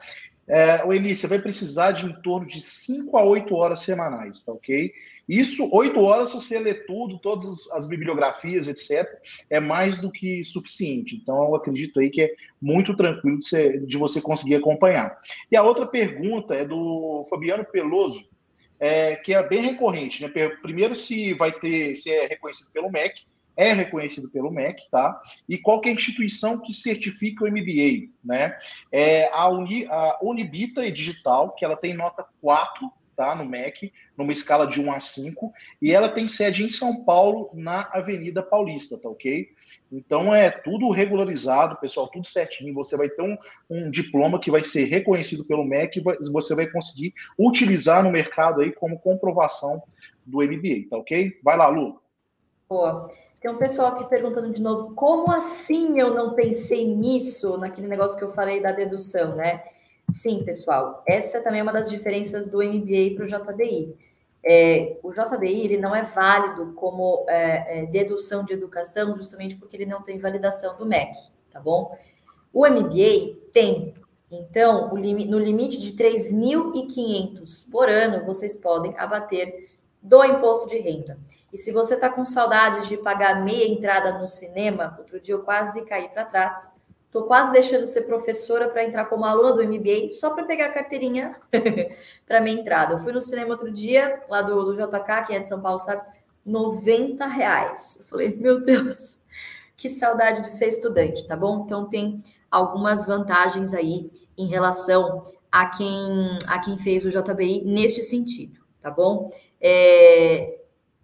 É, 0.48 0.84
o 0.84 0.92
Eli, 0.92 1.16
você 1.16 1.28
vai 1.28 1.40
precisar 1.40 1.92
de 1.92 2.06
em 2.06 2.22
torno 2.22 2.48
de 2.48 2.60
5 2.60 3.16
a 3.18 3.24
8 3.24 3.56
horas 3.56 3.82
semanais, 3.82 4.44
tá 4.44 4.52
ok? 4.52 4.92
Isso, 5.30 5.70
8 5.72 6.00
horas, 6.02 6.32
se 6.32 6.36
você 6.36 6.58
ler 6.58 6.88
tudo, 6.88 7.20
todas 7.20 7.70
as 7.72 7.86
bibliografias, 7.86 8.68
etc., 8.68 9.08
é 9.48 9.60
mais 9.60 10.02
do 10.02 10.12
que 10.12 10.44
suficiente. 10.44 11.16
Então, 11.16 11.36
eu 11.44 11.56
acredito 11.56 12.00
aí 12.00 12.10
que 12.10 12.24
é 12.24 12.34
muito 12.60 12.98
tranquilo 12.98 13.38
de 13.38 13.46
você, 13.46 13.78
de 13.78 13.98
você 13.98 14.20
conseguir 14.20 14.56
acompanhar. 14.56 15.16
E 15.52 15.56
a 15.56 15.62
outra 15.62 15.86
pergunta 15.86 16.56
é 16.56 16.66
do 16.66 17.24
Fabiano 17.30 17.64
Peloso, 17.64 18.28
é, 18.80 19.18
que 19.18 19.34
é 19.34 19.48
bem 19.48 19.62
recorrente, 19.62 20.24
né? 20.24 20.32
Primeiro, 20.64 20.96
se 20.96 21.34
vai 21.36 21.52
ter, 21.52 21.96
se 21.96 22.10
é 22.10 22.26
reconhecido 22.26 22.72
pelo 22.72 22.92
MEC, 22.92 23.24
é 23.56 23.74
reconhecido 23.74 24.32
pelo 24.32 24.50
MEC, 24.50 24.90
tá? 24.90 25.20
E 25.48 25.58
qual 25.58 25.82
é 25.84 25.90
a 25.90 25.92
instituição 25.92 26.62
que 26.62 26.74
certifica 26.74 27.44
o 27.44 27.48
MBA, 27.48 28.10
né? 28.24 28.56
É 28.92 29.30
a, 29.34 29.50
Uni, 29.50 29.86
a 29.86 30.18
Unibita 30.22 30.90
Digital, 30.90 31.54
que 31.54 31.66
ela 31.66 31.76
tem 31.76 31.94
nota 31.94 32.26
4, 32.42 32.90
tá? 33.20 33.36
No 33.36 33.44
MEC, 33.44 33.92
numa 34.18 34.32
escala 34.32 34.66
de 34.66 34.80
1 34.80 34.94
a 34.94 35.00
5, 35.02 35.52
e 35.82 35.92
ela 35.92 36.08
tem 36.08 36.26
sede 36.26 36.64
em 36.64 36.70
São 36.70 37.04
Paulo, 37.04 37.50
na 37.54 37.82
Avenida 37.92 38.42
Paulista, 38.42 38.98
tá 38.98 39.10
ok? 39.10 39.50
Então 39.92 40.34
é 40.34 40.50
tudo 40.50 40.90
regularizado, 40.90 41.76
pessoal, 41.82 42.08
tudo 42.08 42.26
certinho. 42.26 42.74
Você 42.76 42.96
vai 42.96 43.10
ter 43.10 43.22
um, 43.22 43.38
um 43.70 43.92
diploma 43.92 44.40
que 44.40 44.50
vai 44.50 44.64
ser 44.64 44.86
reconhecido 44.86 45.46
pelo 45.46 45.66
MEC 45.66 46.00
e 46.00 46.32
você 46.32 46.56
vai 46.56 46.68
conseguir 46.68 47.14
utilizar 47.38 48.02
no 48.02 48.10
mercado 48.10 48.62
aí 48.62 48.72
como 48.72 48.98
comprovação 48.98 49.84
do 50.26 50.38
MBA, 50.38 50.88
tá 50.90 50.98
ok? 50.98 51.34
Vai 51.44 51.58
lá, 51.58 51.68
Lu. 51.68 52.00
Boa. 52.70 53.12
Tem 53.42 53.52
um 53.52 53.58
pessoal 53.58 53.90
aqui 53.90 54.06
perguntando 54.06 54.54
de 54.54 54.62
novo, 54.62 54.96
como 54.96 55.30
assim 55.30 56.00
eu 56.00 56.14
não 56.14 56.36
pensei 56.36 56.88
nisso, 56.88 57.58
naquele 57.58 57.88
negócio 57.88 58.18
que 58.18 58.24
eu 58.24 58.32
falei 58.32 58.62
da 58.62 58.72
dedução, 58.72 59.36
né? 59.36 59.62
Sim, 60.14 60.44
pessoal, 60.44 61.04
essa 61.06 61.42
também 61.42 61.60
é 61.60 61.64
uma 61.64 61.74
das 61.74 61.90
diferenças 61.90 62.50
do 62.50 62.58
MBA 62.64 63.16
para 63.16 63.26
o 63.26 63.28
JBI. 63.28 63.96
É, 64.44 64.98
o 65.04 65.12
JBI 65.12 65.66
ele 65.66 65.78
não 65.78 65.96
é 65.96 66.02
válido 66.02 66.74
como 66.74 67.26
é, 67.28 67.82
é, 67.82 67.86
dedução 67.88 68.44
de 68.44 68.54
educação, 68.54 69.14
justamente 69.16 69.56
porque 69.56 69.76
ele 69.76 69.86
não 69.86 70.02
tem 70.02 70.18
validação 70.18 70.78
do 70.78 70.86
MEC, 70.86 71.12
tá 71.52 71.60
bom? 71.60 71.98
O 72.54 72.66
MBA 72.68 73.50
tem. 73.52 73.94
Então, 74.32 74.96
lim 74.96 75.26
no 75.26 75.40
limite 75.40 75.80
de 75.80 75.92
3.500 75.94 77.70
por 77.70 77.90
ano, 77.90 78.26
vocês 78.26 78.56
podem 78.56 78.98
abater 78.98 79.70
do 80.02 80.24
imposto 80.24 80.70
de 80.70 80.78
renda. 80.78 81.20
E 81.52 81.58
se 81.58 81.72
você 81.72 81.96
está 81.96 82.10
com 82.10 82.24
saudades 82.26 82.88
de 82.88 82.96
pagar 82.96 83.44
meia 83.44 83.68
entrada 83.68 84.18
no 84.18 84.28
cinema, 84.28 84.96
outro 85.00 85.20
dia 85.20 85.34
eu 85.34 85.44
quase 85.44 85.84
caí 85.84 86.08
para 86.10 86.26
trás, 86.26 86.72
Estou 87.10 87.24
quase 87.24 87.52
deixando 87.52 87.86
de 87.86 87.92
ser 87.92 88.04
professora 88.04 88.70
para 88.70 88.84
entrar 88.84 89.06
como 89.06 89.26
aluna 89.26 89.54
do 89.54 89.64
MBA, 89.64 90.10
só 90.12 90.30
para 90.30 90.44
pegar 90.44 90.68
a 90.68 90.72
carteirinha 90.72 91.36
para 92.28 92.40
minha 92.40 92.62
entrada. 92.62 92.94
Eu 92.94 93.00
fui 93.00 93.12
no 93.12 93.20
cinema 93.20 93.50
outro 93.50 93.72
dia, 93.72 94.22
lá 94.30 94.44
do, 94.44 94.64
do 94.64 94.76
JK, 94.76 95.26
que 95.26 95.34
é 95.34 95.40
de 95.40 95.48
São 95.48 95.60
Paulo, 95.60 95.80
sabe? 95.80 96.04
90 96.46 97.26
reais. 97.26 97.98
Eu 98.00 98.06
falei, 98.06 98.36
meu 98.36 98.62
Deus, 98.62 99.20
que 99.76 99.90
saudade 99.90 100.44
de 100.44 100.50
ser 100.50 100.68
estudante, 100.68 101.28
tá 101.28 101.36
bom? 101.36 101.64
Então 101.66 101.90
tem 101.90 102.22
algumas 102.52 103.08
vantagens 103.08 103.74
aí 103.74 104.12
em 104.38 104.46
relação 104.46 105.24
a 105.52 105.66
quem, 105.66 106.38
a 106.46 106.60
quem 106.60 106.78
fez 106.78 107.04
o 107.06 107.10
JBI 107.10 107.64
neste 107.66 108.04
sentido, 108.04 108.60
tá 108.84 108.92
bom? 108.92 109.32
É, 109.60 110.59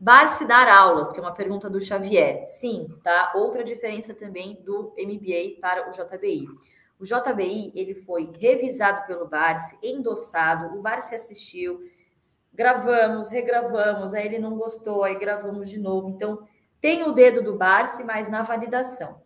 Bar-se 0.06 0.46
dar 0.46 0.68
aulas, 0.68 1.12
que 1.12 1.18
é 1.18 1.22
uma 1.24 1.34
pergunta 1.34 1.68
do 1.68 1.82
Xavier. 1.82 2.46
Sim, 2.46 2.96
tá? 3.04 3.32
Outra 3.34 3.64
diferença 3.64 4.14
também 4.14 4.62
do 4.64 4.94
MBA 4.96 5.60
para 5.60 5.90
o 5.90 5.92
JBI. 5.92 6.46
O 7.00 7.06
JBI, 7.06 7.72
ele 7.74 7.96
foi 7.96 8.32
revisado 8.40 9.08
pelo 9.08 9.28
Barsi, 9.28 9.80
endossado, 9.82 10.78
o 10.78 10.82
Barsi 10.84 11.16
assistiu, 11.16 11.90
gravamos, 12.54 13.32
regravamos, 13.32 14.14
aí 14.14 14.28
ele 14.28 14.38
não 14.38 14.56
gostou, 14.56 15.04
aí 15.04 15.18
gravamos 15.18 15.72
de 15.72 15.80
novo. 15.80 16.08
Então, 16.10 16.48
tem 16.80 17.02
o 17.02 17.12
dedo 17.12 17.42
do 17.42 17.58
Barsi, 17.58 18.04
mas 18.04 18.30
na 18.30 18.44
validação. 18.44 19.20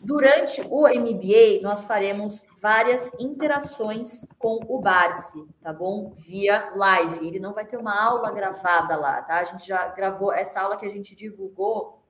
Durante 0.00 0.62
o 0.70 0.86
MBA, 0.86 1.60
nós 1.62 1.84
faremos 1.84 2.46
várias 2.62 3.12
interações 3.18 4.26
com 4.38 4.60
o 4.68 4.80
Barsi, 4.80 5.44
tá 5.60 5.72
bom? 5.72 6.14
Via 6.16 6.70
live. 6.76 7.26
Ele 7.26 7.40
não 7.40 7.52
vai 7.52 7.66
ter 7.66 7.76
uma 7.76 8.00
aula 8.00 8.30
gravada 8.30 8.96
lá, 8.96 9.20
tá? 9.22 9.40
A 9.40 9.44
gente 9.44 9.66
já 9.66 9.88
gravou 9.88 10.32
essa 10.32 10.60
aula 10.60 10.76
que 10.76 10.86
a 10.86 10.90
gente 10.90 11.14
divulgou, 11.14 12.02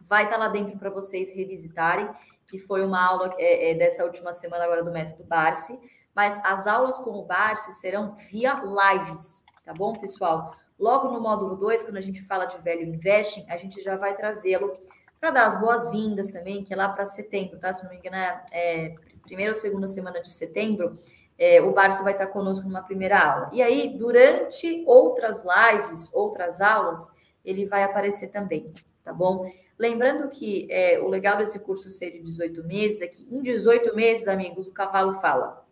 vai 0.00 0.24
estar 0.24 0.36
tá 0.36 0.44
lá 0.44 0.48
dentro 0.48 0.78
para 0.78 0.88
vocês 0.88 1.30
revisitarem, 1.30 2.08
que 2.46 2.58
foi 2.58 2.84
uma 2.84 3.04
aula 3.04 3.30
é, 3.38 3.72
é, 3.72 3.74
dessa 3.74 4.04
última 4.04 4.32
semana 4.32 4.64
agora 4.64 4.82
do 4.82 4.92
método 4.92 5.24
Barsi. 5.24 5.78
Mas 6.14 6.40
as 6.44 6.66
aulas 6.66 6.98
com 6.98 7.10
o 7.10 7.24
Barsi 7.24 7.72
serão 7.72 8.16
via 8.30 8.54
lives, 8.54 9.44
tá 9.64 9.74
bom, 9.74 9.92
pessoal? 9.92 10.56
Logo 10.78 11.10
no 11.10 11.20
módulo 11.20 11.56
2, 11.56 11.84
quando 11.84 11.96
a 11.96 12.02
gente 12.02 12.22
fala 12.22 12.46
de 12.46 12.58
velho 12.58 12.82
investing, 12.82 13.44
a 13.48 13.56
gente 13.56 13.80
já 13.82 13.96
vai 13.96 14.14
trazê-lo 14.14 14.72
para 15.20 15.30
dar 15.30 15.46
as 15.46 15.60
boas-vindas 15.60 16.28
também, 16.28 16.62
que 16.62 16.72
é 16.72 16.76
lá 16.76 16.88
para 16.88 17.06
setembro, 17.06 17.58
tá? 17.58 17.72
Se 17.72 17.82
não 17.82 17.90
me 17.90 17.96
engano, 17.96 18.16
é, 18.16 18.40
é 18.52 18.94
primeira 19.22 19.52
ou 19.52 19.58
segunda 19.58 19.86
semana 19.86 20.20
de 20.20 20.30
setembro, 20.30 20.98
é, 21.38 21.60
o 21.60 21.72
Barça 21.72 22.02
vai 22.02 22.12
estar 22.12 22.28
conosco 22.28 22.66
numa 22.66 22.82
primeira 22.82 23.18
aula. 23.18 23.50
E 23.52 23.62
aí, 23.62 23.96
durante 23.98 24.84
outras 24.86 25.44
lives, 25.44 26.12
outras 26.14 26.60
aulas, 26.60 27.10
ele 27.44 27.66
vai 27.66 27.82
aparecer 27.82 28.28
também, 28.28 28.72
tá 29.04 29.12
bom? 29.12 29.50
Lembrando 29.78 30.28
que 30.30 30.66
é, 30.70 30.98
o 31.00 31.08
legal 31.08 31.36
desse 31.36 31.58
curso 31.58 31.90
ser 31.90 32.10
de 32.12 32.20
18 32.20 32.64
meses 32.64 33.02
é 33.02 33.06
que 33.06 33.22
em 33.34 33.42
18 33.42 33.94
meses, 33.94 34.26
amigos, 34.26 34.66
o 34.66 34.72
cavalo 34.72 35.12
fala. 35.14 35.64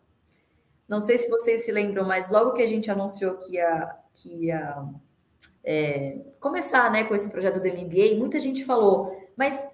Não 0.87 1.01
sei 1.01 1.17
se 1.17 1.31
vocês 1.31 1.65
se 1.65 1.73
lembram, 1.73 2.07
mas 2.07 2.29
logo 2.29 2.53
que 2.53 2.63
a 2.63 2.67
gente 2.67 2.91
anunciou 2.91 3.37
que 3.37 3.55
ia, 3.55 3.97
que 4.15 4.47
ia 4.47 4.85
é, 5.65 6.19
começar 6.39 6.91
né, 6.91 7.05
com 7.05 7.15
esse 7.15 7.31
projeto 7.31 7.59
do 7.59 7.67
MBA, 7.67 8.19
muita 8.19 8.39
gente 8.39 8.63
falou: 8.65 9.24
mas 9.37 9.69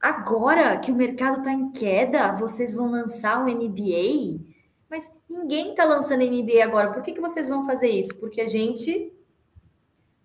agora 0.00 0.78
que 0.78 0.92
o 0.92 0.94
mercado 0.94 1.38
está 1.38 1.52
em 1.52 1.70
queda, 1.70 2.32
vocês 2.32 2.72
vão 2.72 2.90
lançar 2.90 3.38
um 3.38 3.48
MBA? 3.48 4.44
Mas 4.88 5.12
ninguém 5.28 5.70
está 5.70 5.84
lançando 5.84 6.24
MBA 6.24 6.62
agora. 6.62 6.92
Por 6.92 7.02
que, 7.02 7.12
que 7.12 7.20
vocês 7.20 7.48
vão 7.48 7.64
fazer 7.64 7.88
isso? 7.88 8.14
Porque 8.16 8.40
a 8.40 8.46
gente 8.46 9.12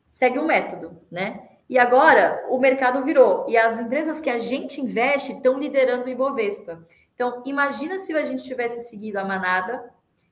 segue 0.08 0.38
um 0.38 0.46
método, 0.46 0.98
né? 1.10 1.48
E 1.70 1.80
agora 1.80 2.46
o 2.50 2.60
mercado 2.60 3.04
virou. 3.04 3.46
E 3.48 3.56
as 3.56 3.80
empresas 3.80 4.20
que 4.20 4.30
a 4.30 4.38
gente 4.38 4.82
investe 4.82 5.32
estão 5.32 5.58
liderando 5.58 6.06
o 6.06 6.10
Ibovespa. 6.10 6.86
Então, 7.16 7.42
imagina 7.46 7.98
se 7.98 8.14
a 8.14 8.24
gente 8.24 8.44
tivesse 8.44 8.90
seguido 8.90 9.18
a 9.18 9.24
manada 9.24 9.90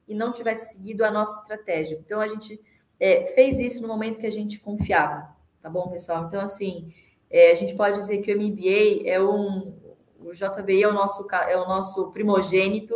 e 0.07 0.13
não 0.13 0.33
tivesse 0.33 0.73
seguido 0.73 1.05
a 1.05 1.11
nossa 1.11 1.41
estratégia. 1.41 1.97
Então, 2.03 2.19
a 2.19 2.27
gente 2.27 2.59
é, 2.99 3.23
fez 3.35 3.57
isso 3.57 3.81
no 3.81 3.87
momento 3.87 4.19
que 4.19 4.27
a 4.27 4.31
gente 4.31 4.59
confiava. 4.59 5.33
Tá 5.61 5.69
bom, 5.69 5.87
pessoal? 5.89 6.25
Então, 6.25 6.41
assim, 6.41 6.93
é, 7.29 7.51
a 7.51 7.55
gente 7.55 7.75
pode 7.75 7.97
dizer 7.97 8.19
que 8.19 8.33
o 8.33 8.37
MBA 8.37 9.07
é 9.07 9.21
um. 9.21 9.77
O 10.19 10.33
JBI 10.33 10.83
é 10.83 10.87
o 10.87 10.93
nosso, 10.93 11.27
é 11.31 11.57
o 11.57 11.67
nosso 11.67 12.11
primogênito, 12.11 12.95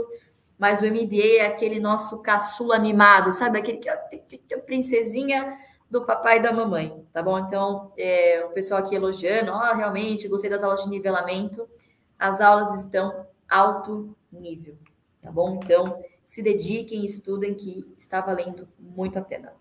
mas 0.58 0.82
o 0.82 0.86
MBA 0.86 1.38
é 1.38 1.46
aquele 1.46 1.80
nosso 1.80 2.22
caçula 2.22 2.80
mimado, 2.80 3.32
sabe? 3.32 3.60
Aquele 3.60 3.78
que 3.78 3.90
é 3.90 3.94
a 4.56 4.60
princesinha 4.60 5.58
do 5.90 6.02
papai 6.02 6.38
e 6.38 6.42
da 6.42 6.52
mamãe, 6.52 7.06
tá 7.14 7.22
bom? 7.22 7.38
Então, 7.40 7.94
é, 7.98 8.44
o 8.46 8.50
pessoal 8.50 8.82
aqui 8.82 8.96
elogiando, 8.96 9.52
ó, 9.52 9.72
oh, 9.72 9.76
realmente, 9.76 10.28
gostei 10.28 10.50
das 10.50 10.64
aulas 10.64 10.84
de 10.84 10.90
nivelamento. 10.90 11.68
As 12.18 12.42
aulas 12.42 12.74
estão 12.84 13.28
alto 13.50 14.16
nível, 14.32 14.76
tá 15.22 15.32
bom? 15.32 15.60
Então, 15.64 16.04
se 16.24 16.42
dediquem, 16.42 17.06
estudem, 17.06 17.54
que 17.54 17.86
está 17.98 18.22
valendo 18.22 18.68
muito 18.80 19.20
a 19.20 19.22
pena. 19.22 19.54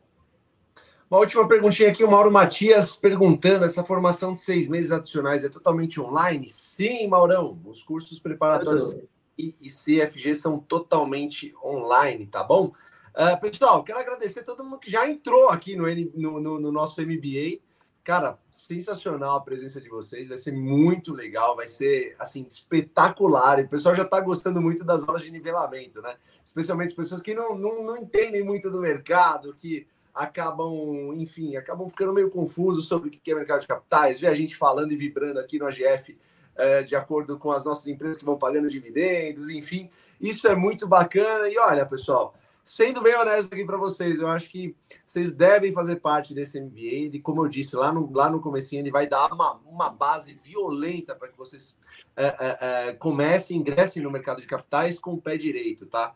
Uma 1.12 1.18
última 1.18 1.46
perguntinha 1.46 1.90
aqui, 1.90 2.02
o 2.02 2.10
Mauro 2.10 2.32
Matias 2.32 2.96
perguntando: 2.96 3.66
essa 3.66 3.84
formação 3.84 4.32
de 4.32 4.40
seis 4.40 4.66
meses 4.66 4.90
adicionais 4.90 5.44
é 5.44 5.50
totalmente 5.50 6.00
online? 6.00 6.48
Sim, 6.48 7.06
Maurão. 7.06 7.60
Os 7.66 7.82
cursos 7.82 8.18
preparatórios 8.18 8.96
e, 9.36 9.54
e 9.60 9.68
CFG 9.68 10.34
são 10.34 10.58
totalmente 10.58 11.54
online, 11.62 12.26
tá 12.26 12.42
bom? 12.42 12.72
Uh, 13.14 13.38
pessoal, 13.42 13.84
quero 13.84 13.98
agradecer 13.98 14.42
todo 14.42 14.64
mundo 14.64 14.78
que 14.78 14.90
já 14.90 15.06
entrou 15.06 15.50
aqui 15.50 15.76
no, 15.76 15.84
no, 16.14 16.40
no, 16.40 16.58
no 16.58 16.72
nosso 16.72 16.98
MBA. 17.02 17.60
Cara, 18.02 18.38
sensacional 18.50 19.36
a 19.36 19.42
presença 19.42 19.82
de 19.82 19.90
vocês, 19.90 20.28
vai 20.28 20.38
ser 20.38 20.52
muito 20.52 21.12
legal, 21.12 21.54
vai 21.54 21.68
ser 21.68 22.16
assim 22.18 22.46
espetacular. 22.48 23.58
E 23.58 23.64
o 23.64 23.68
pessoal 23.68 23.94
já 23.94 24.04
está 24.04 24.18
gostando 24.18 24.62
muito 24.62 24.82
das 24.82 25.06
aulas 25.06 25.20
de 25.20 25.30
nivelamento, 25.30 26.00
né? 26.00 26.16
Especialmente 26.42 26.88
as 26.88 26.96
pessoas 26.96 27.20
que 27.20 27.34
não, 27.34 27.54
não, 27.54 27.84
não 27.84 27.98
entendem 27.98 28.42
muito 28.42 28.70
do 28.70 28.80
mercado, 28.80 29.52
que 29.52 29.86
acabam, 30.14 31.12
enfim, 31.14 31.56
acabam 31.56 31.88
ficando 31.88 32.12
meio 32.12 32.30
confusos 32.30 32.86
sobre 32.86 33.08
o 33.08 33.10
que 33.10 33.30
é 33.30 33.34
mercado 33.34 33.60
de 33.60 33.66
capitais, 33.66 34.20
ver 34.20 34.28
a 34.28 34.34
gente 34.34 34.56
falando 34.56 34.92
e 34.92 34.96
vibrando 34.96 35.38
aqui 35.38 35.58
no 35.58 35.66
AGF 35.66 36.18
é, 36.54 36.82
de 36.82 36.94
acordo 36.94 37.38
com 37.38 37.50
as 37.50 37.64
nossas 37.64 37.86
empresas 37.86 38.18
que 38.18 38.24
vão 38.24 38.36
pagando 38.36 38.68
dividendos, 38.68 39.48
enfim, 39.48 39.90
isso 40.20 40.46
é 40.46 40.54
muito 40.54 40.86
bacana. 40.86 41.48
E 41.48 41.58
olha, 41.58 41.86
pessoal, 41.86 42.34
sendo 42.62 43.00
bem 43.00 43.14
honesto 43.16 43.52
aqui 43.52 43.64
para 43.64 43.76
vocês, 43.76 44.20
eu 44.20 44.28
acho 44.28 44.48
que 44.48 44.76
vocês 45.04 45.32
devem 45.32 45.72
fazer 45.72 45.96
parte 45.96 46.34
desse 46.34 46.60
MBA, 46.60 47.16
e 47.16 47.20
como 47.20 47.44
eu 47.44 47.48
disse 47.48 47.74
lá 47.74 47.92
no, 47.92 48.10
lá 48.12 48.30
no 48.30 48.40
comecinho, 48.40 48.82
ele 48.82 48.90
vai 48.90 49.06
dar 49.06 49.32
uma, 49.32 49.54
uma 49.66 49.88
base 49.88 50.32
violenta 50.32 51.14
para 51.14 51.28
que 51.28 51.38
vocês 51.38 51.76
é, 52.16 52.34
é, 52.38 52.92
comecem, 52.94 53.56
ingressem 53.56 54.02
no 54.02 54.10
mercado 54.10 54.40
de 54.40 54.46
capitais 54.46 54.98
com 54.98 55.14
o 55.14 55.20
pé 55.20 55.36
direito, 55.36 55.86
tá? 55.86 56.14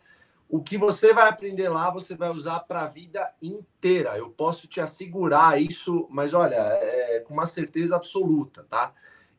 O 0.48 0.62
que 0.62 0.78
você 0.78 1.12
vai 1.12 1.28
aprender 1.28 1.68
lá, 1.68 1.90
você 1.90 2.14
vai 2.14 2.30
usar 2.30 2.60
para 2.60 2.82
a 2.82 2.86
vida 2.86 3.32
inteira. 3.42 4.16
Eu 4.16 4.30
posso 4.30 4.68
te 4.68 4.80
assegurar 4.80 5.60
isso, 5.60 6.06
mas 6.10 6.32
olha, 6.34 6.56
é, 6.56 7.20
com 7.20 7.34
uma 7.34 7.46
certeza 7.46 7.96
absoluta, 7.96 8.64
tá? 8.70 8.92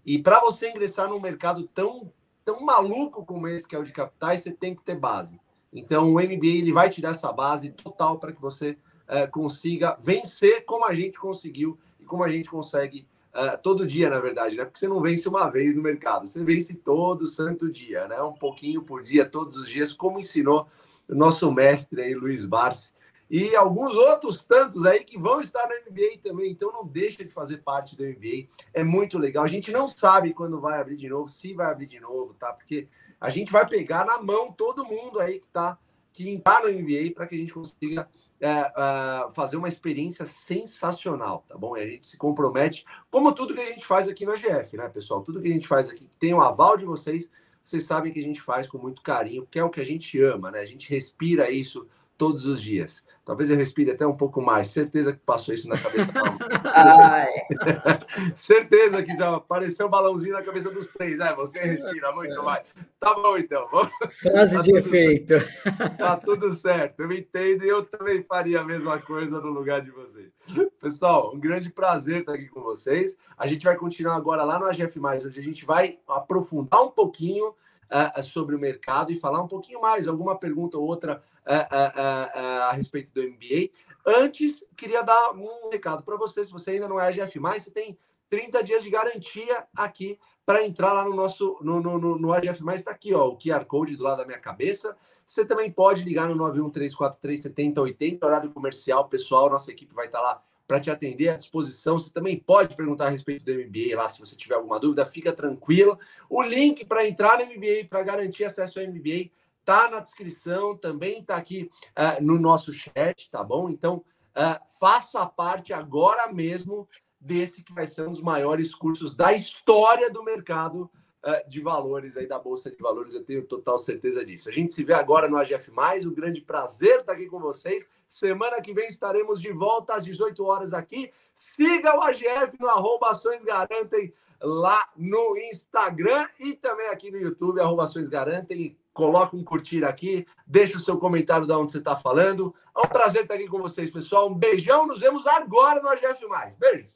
E 0.06 0.20
para 0.20 0.40
você 0.40 0.70
ingressar 0.70 1.10
num 1.10 1.20
mercado 1.20 1.68
tão, 1.68 2.12
tão 2.44 2.62
maluco 2.62 3.26
como 3.26 3.48
esse, 3.48 3.68
que 3.68 3.76
é 3.76 3.80
o 3.80 3.84
de 3.84 3.92
capitais, 3.92 4.42
você 4.42 4.52
tem 4.52 4.76
que 4.76 4.84
ter 4.84 4.96
base. 4.96 5.40
Então, 5.72 6.14
o 6.14 6.20
MBA 6.20 6.48
ele 6.48 6.72
vai 6.72 6.90
te 6.90 7.02
dar 7.02 7.12
essa 7.12 7.32
base 7.32 7.72
total 7.72 8.18
para 8.18 8.32
que 8.32 8.42
você 8.42 8.78
é, 9.08 9.28
consiga 9.28 9.98
vencer 10.00 10.66
como 10.66 10.86
a 10.86 10.94
gente 10.94 11.20
conseguiu 11.20 11.78
e 12.00 12.04
como 12.04 12.24
a 12.24 12.30
gente 12.30 12.50
consegue 12.50 13.08
é, 13.34 13.56
todo 13.56 13.86
dia, 13.86 14.10
na 14.10 14.20
verdade, 14.20 14.58
né? 14.58 14.66
Porque 14.66 14.80
você 14.80 14.88
não 14.88 15.02
vence 15.02 15.28
uma 15.28 15.50
vez 15.50 15.76
no 15.76 15.82
mercado, 15.82 16.26
você 16.26 16.44
vence 16.44 16.76
todo 16.76 17.28
santo 17.28 17.70
dia, 17.70 18.08
né? 18.08 18.22
Um 18.22 18.34
pouquinho 18.34 18.82
por 18.82 19.04
dia, 19.04 19.26
todos 19.26 19.58
os 19.58 19.70
dias, 19.70 19.94
como 19.94 20.20
ensinou 20.20 20.68
nosso 21.16 21.52
mestre 21.52 22.02
aí, 22.02 22.14
Luiz 22.14 22.46
Barsi, 22.46 22.94
e 23.30 23.56
alguns 23.56 23.94
outros 23.96 24.42
tantos 24.42 24.86
aí 24.86 25.04
que 25.04 25.18
vão 25.18 25.42
estar 25.42 25.68
no 25.68 25.92
MBA 25.92 26.20
também. 26.22 26.52
Então 26.52 26.72
não 26.72 26.86
deixa 26.86 27.24
de 27.24 27.32
fazer 27.32 27.58
parte 27.58 27.96
do 27.96 28.04
MBA. 28.04 28.48
É 28.74 28.84
muito 28.84 29.18
legal. 29.18 29.44
A 29.44 29.48
gente 29.48 29.72
não 29.72 29.88
sabe 29.88 30.34
quando 30.34 30.62
vai 30.62 30.80
abrir 30.80 30.96
de 30.96 31.10
novo, 31.10 31.28
se 31.28 31.54
vai 31.54 31.70
abrir 31.70 31.88
de 31.88 32.00
novo, 32.00 32.34
tá? 32.34 32.54
Porque 32.54 32.88
a 33.20 33.30
gente 33.30 33.52
vai 33.52 33.68
pegar 33.68 34.06
na 34.06 34.22
mão 34.22 34.52
todo 34.52 34.86
mundo 34.86 35.20
aí 35.20 35.40
que 35.40 35.48
tá 35.48 35.78
que 36.14 36.30
entrar 36.32 36.64
no 36.64 36.72
MBA 36.72 37.14
para 37.14 37.28
que 37.28 37.36
a 37.36 37.38
gente 37.38 37.54
consiga 37.54 38.10
é, 38.40 38.50
é, 38.50 39.30
fazer 39.36 39.56
uma 39.56 39.68
experiência 39.68 40.26
sensacional, 40.26 41.46
tá 41.48 41.56
bom? 41.56 41.78
E 41.78 41.82
a 41.82 41.88
gente 41.88 42.08
se 42.08 42.18
compromete, 42.18 42.86
como 43.12 43.32
tudo 43.34 43.54
que 43.54 43.62
a 43.62 43.66
gente 43.66 43.86
faz 43.86 44.08
aqui 44.08 44.26
no 44.26 44.32
AGF, 44.32 44.78
né, 44.78 44.90
pessoal? 44.90 45.22
Tudo 45.22 45.40
que 45.42 45.48
a 45.48 45.52
gente 45.52 45.68
faz 45.68 45.90
aqui 45.90 46.10
tem 46.20 46.34
o 46.34 46.42
aval 46.42 46.76
de 46.76 46.86
vocês 46.86 47.32
vocês 47.68 47.84
sabem 47.84 48.14
que 48.14 48.20
a 48.20 48.24
gente 48.24 48.42
faz 48.42 48.66
com 48.66 48.78
muito 48.78 49.02
carinho, 49.02 49.46
que 49.46 49.60
é 49.60 49.64
o 49.64 49.70
que 49.70 49.82
a 49.82 49.86
gente 49.86 50.18
ama, 50.22 50.50
né? 50.50 50.60
A 50.60 50.66
gente 50.66 50.90
respira 50.90 51.52
isso 51.52 51.86
todos 52.18 52.48
os 52.48 52.62
dias. 52.62 53.06
Talvez 53.24 53.50
eu 53.50 53.58
respire 53.58 53.92
até 53.92 54.08
um 54.08 54.16
pouco 54.16 54.42
mais. 54.42 54.70
Certeza 54.70 55.12
que 55.12 55.20
passou 55.20 55.54
isso 55.54 55.68
na 55.68 55.78
cabeça. 55.78 56.12
Certeza 58.34 59.04
que 59.04 59.14
já 59.14 59.36
apareceu 59.36 59.86
um 59.86 59.90
balãozinho 59.90 60.34
na 60.34 60.42
cabeça 60.42 60.72
dos 60.72 60.88
três. 60.88 61.20
É, 61.20 61.36
você 61.36 61.60
respira 61.60 62.12
muito 62.14 62.42
mais. 62.42 62.66
Tá 63.00 63.14
bom, 63.14 63.38
então. 63.38 63.68
Frase 64.10 64.56
tá 64.56 64.62
de 64.62 64.78
efeito. 64.78 65.34
Tá 65.98 66.16
tudo 66.16 66.52
certo. 66.52 67.02
Eu 67.02 67.12
entendo 67.12 67.64
e 67.64 67.68
eu 67.68 67.84
também 67.84 68.24
faria 68.24 68.62
a 68.62 68.64
mesma 68.64 69.00
coisa 69.00 69.42
no 69.42 69.50
lugar 69.50 69.82
de 69.82 69.92
vocês. 69.92 70.32
Pessoal, 70.80 71.36
um 71.36 71.40
grande 71.40 71.70
prazer 71.70 72.22
estar 72.22 72.34
aqui 72.34 72.48
com 72.48 72.62
vocês. 72.62 73.18
A 73.38 73.46
gente 73.46 73.66
vai 73.66 73.76
continuar 73.76 74.16
agora 74.16 74.44
lá 74.44 74.58
no 74.58 74.66
AGF+, 74.66 75.00
onde 75.00 75.40
a 75.40 75.44
gente 75.44 75.66
vai 75.66 76.00
aprofundar 76.08 76.82
um 76.82 76.92
pouquinho 76.92 77.50
uh, 77.50 78.24
sobre 78.24 78.56
o 78.56 78.60
mercado 78.60 79.12
e 79.12 79.16
falar 79.16 79.42
um 79.42 79.48
pouquinho 79.48 79.82
mais, 79.82 80.08
alguma 80.08 80.38
pergunta 80.38 80.78
ou 80.78 80.86
outra 80.86 81.22
uh, 81.48 82.70
a 82.70 82.72
respeito 82.74 83.12
do 83.14 83.24
MBA. 83.24 83.72
Antes, 84.06 84.64
queria 84.76 85.02
dar 85.02 85.32
um 85.32 85.70
recado 85.70 86.04
para 86.04 86.18
você, 86.18 86.46
se 86.46 86.52
você 86.52 86.72
ainda 86.72 86.88
não 86.88 87.00
é 87.00 87.08
AGF+, 87.08 87.40
você 87.40 87.72
tem 87.72 87.98
30 88.30 88.64
dias 88.64 88.84
de 88.84 88.90
garantia 88.90 89.66
aqui 89.76 90.20
para 90.46 90.64
entrar 90.64 90.94
lá 90.94 91.04
no 91.04 91.14
nosso 91.14 91.58
no, 91.62 91.82
no, 91.82 92.00
no, 92.00 92.18
no 92.18 92.32
AGF+, 92.32 92.64
está 92.74 92.92
aqui, 92.92 93.14
ó, 93.14 93.28
o 93.28 93.38
QR 93.38 93.66
Code 93.66 93.98
do 93.98 94.04
lado 94.04 94.20
da 94.20 94.26
minha 94.26 94.40
cabeça. 94.40 94.96
Você 95.26 95.44
também 95.44 95.70
pode 95.70 96.04
ligar 96.04 96.30
no 96.30 96.36
913437080, 96.54 98.24
horário 98.24 98.52
comercial, 98.52 99.10
pessoal, 99.10 99.50
nossa 99.50 99.72
equipe 99.72 99.94
vai 99.94 100.06
estar 100.06 100.20
tá 100.20 100.24
lá 100.24 100.44
para 100.68 100.80
te 100.80 100.92
atender 100.92 101.30
à 101.30 101.38
disposição. 101.38 101.98
Você 101.98 102.12
também 102.12 102.38
pode 102.38 102.76
perguntar 102.76 103.08
a 103.08 103.10
respeito 103.10 103.46
do 103.46 103.54
MBA 103.54 103.96
lá, 103.96 104.08
se 104.10 104.20
você 104.20 104.36
tiver 104.36 104.56
alguma 104.56 104.80
dúvida, 104.80 105.06
fica 105.06 105.32
tranquilo. 105.32 105.98
O 106.30 106.42
link 106.42 106.86
para 106.86 107.08
entrar 107.08 107.40
no 107.40 107.46
MBA, 107.46 107.88
para 107.90 108.02
garantir 108.04 108.44
acesso 108.44 108.80
ao 108.80 108.86
MBA, 108.86 109.30
tá 109.68 109.90
na 109.90 110.00
descrição, 110.00 110.78
também 110.78 111.20
está 111.20 111.36
aqui 111.36 111.70
uh, 111.90 112.24
no 112.24 112.40
nosso 112.40 112.72
chat, 112.72 113.30
tá 113.30 113.44
bom? 113.44 113.70
Então, 113.70 113.98
uh, 113.98 114.80
faça 114.80 115.26
parte 115.26 115.74
agora 115.74 116.32
mesmo 116.32 116.88
desse 117.20 117.62
que 117.62 117.74
vai 117.74 117.86
ser 117.86 118.08
um 118.08 118.12
dos 118.12 118.22
maiores 118.22 118.74
cursos 118.74 119.14
da 119.14 119.34
história 119.34 120.10
do 120.10 120.24
mercado 120.24 120.84
uh, 121.22 121.50
de 121.50 121.60
valores 121.60 122.16
aí 122.16 122.26
da 122.26 122.40
Bolsa 122.40 122.72
de 122.72 122.78
Valores, 122.78 123.14
eu 123.14 123.26
tenho 123.26 123.46
total 123.46 123.78
certeza 123.78 124.24
disso. 124.24 124.48
A 124.48 124.54
gente 124.54 124.72
se 124.72 124.86
vê 124.86 124.94
agora 124.94 125.28
no 125.28 125.36
AGF+, 125.36 125.70
um 126.06 126.14
grande 126.14 126.40
prazer 126.40 127.02
estar 127.02 127.12
aqui 127.12 127.26
com 127.26 127.38
vocês. 127.38 127.86
Semana 128.08 128.62
que 128.62 128.74
vem 128.74 128.88
estaremos 128.88 129.42
de 129.42 129.52
volta 129.52 129.96
às 129.96 130.06
18 130.06 130.46
horas 130.46 130.74
aqui. 130.74 131.12
Siga 131.34 131.94
o 131.98 132.02
AGF 132.04 132.58
no 132.58 132.70
arroba 132.70 133.10
Ações 133.10 133.44
Garantem 133.44 134.14
lá 134.42 134.88
no 134.96 135.36
Instagram 135.38 136.26
e 136.40 136.54
também 136.54 136.88
aqui 136.88 137.12
no 137.12 137.18
YouTube, 137.18 137.60
arroba 137.60 137.84
Ações 137.84 138.08
Garantem. 138.08 138.78
Coloca 138.98 139.36
um 139.36 139.44
curtir 139.44 139.86
aqui, 139.86 140.26
deixa 140.44 140.76
o 140.76 140.80
seu 140.80 140.98
comentário 140.98 141.46
de 141.46 141.54
onde 141.54 141.70
você 141.70 141.78
está 141.78 141.96
falando. 141.96 142.52
É 142.76 142.80
um 142.80 142.90
prazer 142.90 143.22
estar 143.22 143.36
aqui 143.36 143.48
com 143.48 143.60
vocês, 143.60 143.92
pessoal. 143.92 144.28
Um 144.28 144.34
beijão, 144.34 144.88
nos 144.88 145.00
vemos 145.00 145.28
agora 145.28 145.80
no 145.84 145.88
AGF+. 145.88 146.26
Beijo! 146.58 146.90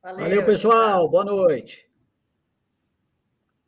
Valeu, 0.00 0.20
Valeu 0.20 0.46
pessoal. 0.46 1.08
Boa 1.08 1.24
noite. 1.24 1.91